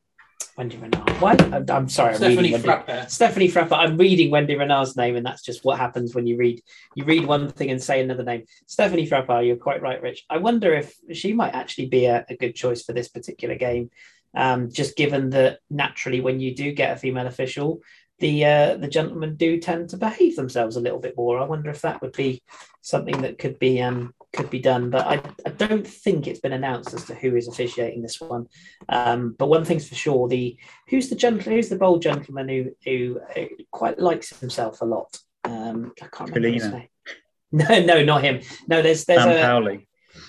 Wendy 0.57 0.77
Renard. 0.77 1.09
Why? 1.21 1.35
I'm, 1.51 1.65
I'm 1.69 1.89
sorry. 1.89 2.11
I'm 2.11 2.15
Stephanie 2.15 2.53
reading 2.53 2.63
Wendy. 2.63 2.93
Stéphanie 3.07 3.51
Frappart. 3.51 3.77
I'm 3.77 3.97
reading 3.97 4.31
Wendy 4.31 4.55
Renard's 4.55 4.95
name, 4.95 5.17
and 5.17 5.25
that's 5.25 5.41
just 5.41 5.65
what 5.65 5.77
happens 5.77 6.15
when 6.15 6.27
you 6.27 6.37
read 6.37 6.61
you 6.95 7.03
read 7.03 7.25
one 7.25 7.49
thing 7.49 7.71
and 7.71 7.83
say 7.83 8.01
another 8.01 8.23
name. 8.23 8.45
Stéphanie 8.67 9.07
Frappart, 9.07 9.45
you're 9.45 9.57
quite 9.57 9.81
right, 9.81 10.01
Rich. 10.01 10.23
I 10.29 10.37
wonder 10.37 10.73
if 10.73 10.95
she 11.11 11.33
might 11.33 11.53
actually 11.53 11.87
be 11.87 12.05
a, 12.05 12.25
a 12.29 12.37
good 12.37 12.55
choice 12.55 12.83
for 12.83 12.93
this 12.93 13.09
particular 13.09 13.55
game, 13.55 13.89
um, 14.35 14.71
just 14.71 14.95
given 14.95 15.29
that 15.31 15.59
naturally 15.69 16.21
when 16.21 16.39
you 16.39 16.55
do 16.55 16.71
get 16.71 16.93
a 16.93 16.99
female 16.99 17.27
official, 17.27 17.81
the 18.19 18.45
uh, 18.45 18.77
the 18.77 18.87
gentlemen 18.87 19.35
do 19.35 19.59
tend 19.59 19.89
to 19.89 19.97
behave 19.97 20.35
themselves 20.35 20.75
a 20.75 20.81
little 20.81 20.99
bit 20.99 21.17
more. 21.17 21.39
I 21.39 21.45
wonder 21.45 21.69
if 21.69 21.81
that 21.81 22.01
would 22.01 22.13
be 22.13 22.41
something 22.81 23.21
that 23.23 23.37
could 23.37 23.59
be 23.59 23.81
um, 23.81 24.13
could 24.31 24.49
be 24.49 24.59
done, 24.59 24.89
but 24.89 25.05
I, 25.05 25.21
I 25.45 25.49
don't 25.49 25.85
think 25.85 26.27
it's 26.27 26.39
been 26.39 26.53
announced 26.53 26.93
as 26.93 27.05
to 27.05 27.15
who 27.15 27.35
is 27.35 27.47
officiating 27.47 28.01
this 28.01 28.21
one. 28.21 28.47
Um, 28.87 29.35
but 29.37 29.47
one 29.47 29.65
thing's 29.65 29.87
for 29.89 29.95
sure: 29.95 30.27
the 30.29 30.57
who's 30.87 31.09
the 31.09 31.15
gentle 31.15 31.51
who's 31.51 31.69
the 31.69 31.77
bold 31.77 32.01
gentleman 32.01 32.47
who 32.47 32.71
who 32.85 33.19
uh, 33.35 33.45
quite 33.71 33.99
likes 33.99 34.37
himself 34.39 34.81
a 34.81 34.85
lot. 34.85 35.17
Um, 35.43 35.93
I 36.01 36.07
can't 36.07 36.29
remember 36.29 36.49
his 36.49 36.71
name. 36.71 36.87
No, 37.51 37.79
no, 37.79 38.03
not 38.03 38.21
him. 38.23 38.41
No, 38.67 38.81
there's 38.81 39.05
there's 39.05 39.21
Sam 39.21 39.63
a. 39.63 39.79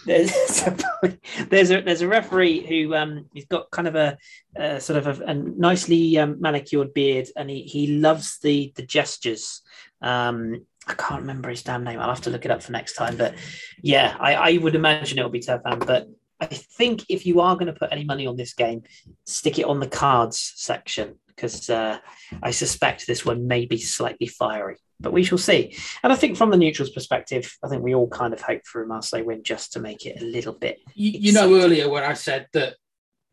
there's 0.05 0.33
there's 1.49 1.71
a 1.71 1.81
there's 1.81 2.01
a 2.01 2.09
referee 2.09 2.67
who 2.67 2.95
um 2.95 3.27
he's 3.35 3.47
got 3.47 3.71
kind 3.71 3.89
of 3.89 3.95
a, 3.95 4.17
a 4.57 4.81
sort 4.81 5.05
of 5.05 5.21
a, 5.21 5.25
a 5.25 5.35
nicely 5.35 6.19
um, 6.19 6.41
manicured 6.41 6.95
beard 6.95 7.29
and 7.37 7.51
he 7.51 7.63
he 7.63 7.99
loves 7.99 8.39
the 8.39 8.73
the 8.77 8.83
gestures. 8.83 9.63
Um 10.03 10.67
I 10.89 10.95
can't 10.95 11.23
remember 11.23 11.51
his 11.51 11.65
damn 11.65 11.83
name. 11.83 11.99
I'll 11.99 12.11
have 12.11 12.21
to 12.23 12.31
look 12.31 12.45
it 12.45 12.51
up 12.51 12.63
for 12.63 12.73
next 12.73 12.95
time 12.95 13.17
but 13.17 13.35
yeah 13.83 14.17
I, 14.19 14.35
I 14.35 14.57
would 14.59 14.75
imagine 14.75 15.19
it'll 15.19 15.31
be 15.31 15.41
Turpin 15.41 15.81
but 15.81 16.09
I 16.39 16.47
think 16.47 17.05
if 17.09 17.25
you 17.25 17.41
are 17.41 17.57
going 17.57 17.73
to 17.73 17.73
put 17.73 17.93
any 17.93 18.05
money 18.05 18.27
on 18.27 18.37
this 18.37 18.55
game 18.55 18.83
stick 19.25 19.59
it 19.59 19.65
on 19.65 19.81
the 19.81 19.89
cards 19.89 20.53
section 20.57 21.19
because 21.29 21.69
uh, 21.69 21.99
I 22.43 22.51
suspect 22.51 23.07
this 23.07 23.25
one 23.25 23.47
may 23.47 23.67
be 23.67 23.79
slightly 23.79 24.27
fiery 24.27 24.77
but 24.99 25.13
we 25.13 25.23
shall 25.23 25.39
see 25.39 25.77
and 26.03 26.13
I 26.13 26.17
think 26.17 26.37
from 26.37 26.51
the 26.51 26.57
neutrals 26.57 26.91
perspective, 26.91 27.57
I 27.63 27.69
think 27.69 27.83
we 27.83 27.95
all 27.95 28.09
kind 28.09 28.33
of 28.33 28.41
hope 28.41 28.63
for 28.65 28.83
a 28.83 28.87
Marseille 28.87 29.25
win 29.25 29.43
just 29.43 29.73
to 29.75 29.81
make 29.81 30.07
it 30.07 30.21
a 30.21 30.25
little 30.25 30.55
bit. 30.55 30.79
You, 30.95 31.11
you 31.11 31.33
know 31.33 31.55
earlier 31.55 31.89
when 31.89 32.03
I 32.03 32.15
said 32.15 32.47
that 32.53 32.77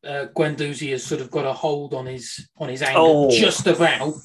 uh, 0.05 0.25
Guendouzi 0.35 0.91
has 0.91 1.03
sort 1.03 1.21
of 1.21 1.31
got 1.31 1.45
a 1.45 1.53
hold 1.53 1.93
on 1.93 2.05
his 2.05 2.47
on 2.57 2.69
his 2.69 2.81
anger 2.81 2.99
Oh. 2.99 3.31
just 3.31 3.67
about. 3.67 4.15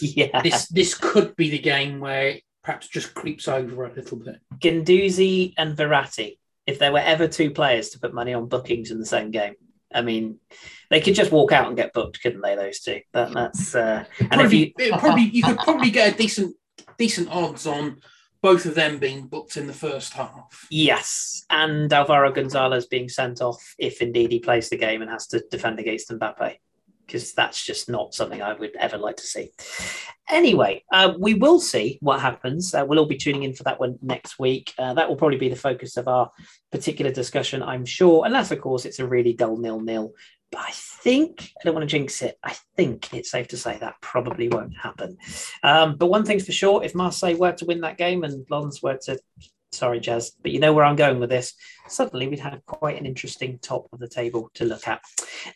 Yeah. 0.00 0.42
This 0.42 0.68
this 0.68 0.94
could 0.94 1.34
be 1.34 1.50
the 1.50 1.58
game 1.58 1.98
where 1.98 2.36
perhaps 2.62 2.86
just 2.86 3.14
creeps 3.14 3.48
over 3.48 3.84
a 3.84 3.92
little 3.92 4.16
bit. 4.16 4.36
Guendouzi 4.58 5.54
and 5.58 5.76
Verratti, 5.76 6.38
if 6.68 6.78
there 6.78 6.92
were 6.92 7.00
ever 7.00 7.26
two 7.26 7.50
players 7.50 7.88
to 7.90 7.98
put 7.98 8.14
money 8.14 8.32
on 8.32 8.46
bookings 8.46 8.92
in 8.92 9.00
the 9.00 9.06
same 9.06 9.32
game, 9.32 9.54
I 9.92 10.02
mean, 10.02 10.38
they 10.88 11.00
could 11.00 11.16
just 11.16 11.32
walk 11.32 11.50
out 11.50 11.66
and 11.66 11.76
get 11.76 11.92
booked, 11.92 12.22
couldn't 12.22 12.42
they? 12.42 12.54
Those 12.54 12.78
two. 12.78 13.00
That, 13.12 13.32
that's 13.32 13.74
uh, 13.74 14.04
and 14.30 14.40
if 14.40 14.52
you 14.52 14.72
probably 14.98 15.24
you 15.24 15.42
could 15.42 15.58
probably 15.58 15.90
get 15.90 16.14
a 16.14 16.16
decent 16.16 16.54
decent 16.98 17.28
odds 17.30 17.66
on 17.66 18.00
both 18.42 18.66
of 18.66 18.74
them 18.74 18.98
being 18.98 19.26
booked 19.26 19.56
in 19.56 19.68
the 19.68 19.72
first 19.72 20.12
half. 20.14 20.66
yes, 20.70 21.44
and 21.48 21.92
Alvaro 21.92 22.32
Gonzalez 22.32 22.86
being 22.86 23.08
sent 23.08 23.40
off 23.40 23.74
if 23.78 24.02
indeed 24.02 24.32
he 24.32 24.40
plays 24.40 24.68
the 24.68 24.76
game 24.76 25.00
and 25.00 25.10
has 25.10 25.28
to 25.28 25.44
defend 25.50 25.78
against 25.78 26.10
Mbappe. 26.10 26.56
Because 27.06 27.32
that's 27.34 27.62
just 27.62 27.90
not 27.90 28.14
something 28.14 28.40
I 28.40 28.54
would 28.54 28.74
ever 28.76 28.96
like 28.96 29.16
to 29.16 29.26
see. 29.26 29.50
Anyway, 30.30 30.84
uh, 30.92 31.12
we 31.18 31.34
will 31.34 31.60
see 31.60 31.98
what 32.00 32.20
happens. 32.20 32.74
Uh, 32.74 32.86
we'll 32.86 33.00
all 33.00 33.06
be 33.06 33.16
tuning 33.16 33.42
in 33.42 33.54
for 33.54 33.64
that 33.64 33.78
one 33.78 33.98
next 34.00 34.38
week. 34.38 34.72
Uh, 34.78 34.94
that 34.94 35.08
will 35.08 35.16
probably 35.16 35.36
be 35.36 35.48
the 35.48 35.56
focus 35.56 35.96
of 35.96 36.08
our 36.08 36.30
particular 36.70 37.10
discussion, 37.10 37.62
I'm 37.62 37.84
sure, 37.84 38.24
unless, 38.24 38.50
of 38.50 38.60
course, 38.60 38.86
it's 38.86 39.00
a 39.00 39.06
really 39.06 39.34
dull 39.34 39.58
nil 39.58 39.80
nil. 39.80 40.12
But 40.52 40.60
I 40.60 40.70
think, 40.72 41.52
I 41.60 41.64
don't 41.64 41.74
want 41.74 41.88
to 41.88 41.96
jinx 41.96 42.22
it, 42.22 42.38
I 42.44 42.54
think 42.76 43.12
it's 43.12 43.30
safe 43.30 43.48
to 43.48 43.56
say 43.56 43.78
that 43.78 44.00
probably 44.02 44.48
won't 44.48 44.76
happen. 44.76 45.16
Um, 45.62 45.96
but 45.96 46.06
one 46.06 46.24
thing's 46.24 46.46
for 46.46 46.52
sure 46.52 46.84
if 46.84 46.94
Marseille 46.94 47.34
were 47.34 47.52
to 47.52 47.64
win 47.64 47.80
that 47.80 47.98
game 47.98 48.22
and 48.22 48.46
Lens 48.50 48.82
were 48.82 48.98
to, 49.04 49.18
sorry, 49.72 50.00
Jez, 50.00 50.32
but 50.42 50.52
you 50.52 50.60
know 50.60 50.72
where 50.72 50.84
I'm 50.84 50.96
going 50.96 51.18
with 51.18 51.30
this, 51.30 51.54
suddenly 51.88 52.28
we'd 52.28 52.38
have 52.38 52.64
quite 52.66 52.98
an 52.98 53.06
interesting 53.06 53.58
top 53.60 53.88
of 53.92 53.98
the 53.98 54.08
table 54.08 54.50
to 54.54 54.64
look 54.64 54.86
at. 54.86 55.00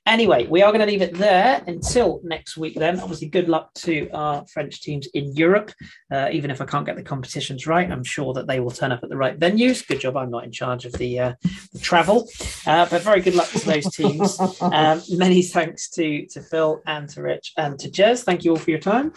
Anyway, 0.06 0.46
we 0.46 0.62
are 0.62 0.72
going 0.72 0.80
to 0.80 0.86
leave 0.86 1.02
it 1.02 1.14
there 1.14 1.62
until 1.66 2.20
next 2.24 2.56
week. 2.56 2.74
Then, 2.74 2.98
obviously, 3.00 3.28
good 3.28 3.48
luck 3.48 3.72
to 3.74 4.08
our 4.10 4.46
French 4.46 4.80
teams 4.80 5.06
in 5.14 5.34
Europe. 5.34 5.72
Uh, 6.10 6.28
even 6.32 6.50
if 6.50 6.60
I 6.60 6.64
can't 6.64 6.86
get 6.86 6.96
the 6.96 7.02
competitions 7.02 7.66
right, 7.66 7.90
I'm 7.90 8.04
sure 8.04 8.32
that 8.34 8.46
they 8.46 8.60
will 8.60 8.70
turn 8.70 8.92
up 8.92 9.02
at 9.02 9.10
the 9.10 9.16
right 9.16 9.38
venues. 9.38 9.86
Good 9.86 10.00
job, 10.00 10.16
I'm 10.16 10.30
not 10.30 10.44
in 10.44 10.52
charge 10.52 10.84
of 10.84 10.92
the, 10.92 11.18
uh, 11.20 11.34
the 11.72 11.78
travel. 11.78 12.28
Uh, 12.66 12.86
but 12.86 13.02
very 13.02 13.20
good 13.20 13.34
luck 13.34 13.48
to 13.48 13.66
those 13.66 13.90
teams. 13.94 14.38
Um, 14.60 15.02
many 15.10 15.42
thanks 15.42 15.88
to 15.90 16.26
to 16.26 16.40
Phil 16.42 16.82
and 16.86 17.08
to 17.10 17.22
Rich 17.22 17.52
and 17.56 17.78
to 17.78 17.88
Jez. 17.88 18.22
Thank 18.22 18.44
you 18.44 18.52
all 18.52 18.56
for 18.56 18.70
your 18.70 18.80
time. 18.80 19.12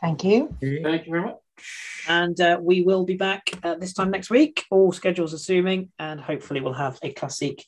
Thank 0.00 0.24
you. 0.24 0.54
Thank 0.82 1.06
you 1.06 1.12
very 1.12 1.24
much. 1.24 1.41
And 2.08 2.40
uh, 2.40 2.58
we 2.60 2.82
will 2.82 3.04
be 3.04 3.16
back 3.16 3.50
uh, 3.62 3.76
this 3.76 3.92
time 3.92 4.10
next 4.10 4.30
week, 4.30 4.64
all 4.70 4.92
schedules 4.92 5.32
assuming, 5.32 5.90
and 5.98 6.20
hopefully 6.20 6.60
we'll 6.60 6.72
have 6.72 6.98
a 7.02 7.12
classic 7.12 7.64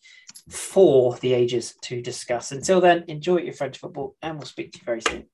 for 0.51 1.17
the 1.19 1.33
ages 1.33 1.75
to 1.83 2.03
discuss. 2.03 2.53
Until 2.53 2.81
then, 2.81 3.05
enjoy 3.09 3.39
your 3.39 3.55
French 3.55 3.79
football, 3.79 4.17
and 4.23 4.39
we'll 4.39 4.47
speak 4.47 4.73
to 4.73 4.79
you 4.79 4.85
very 4.85 5.01
soon. 5.01 5.27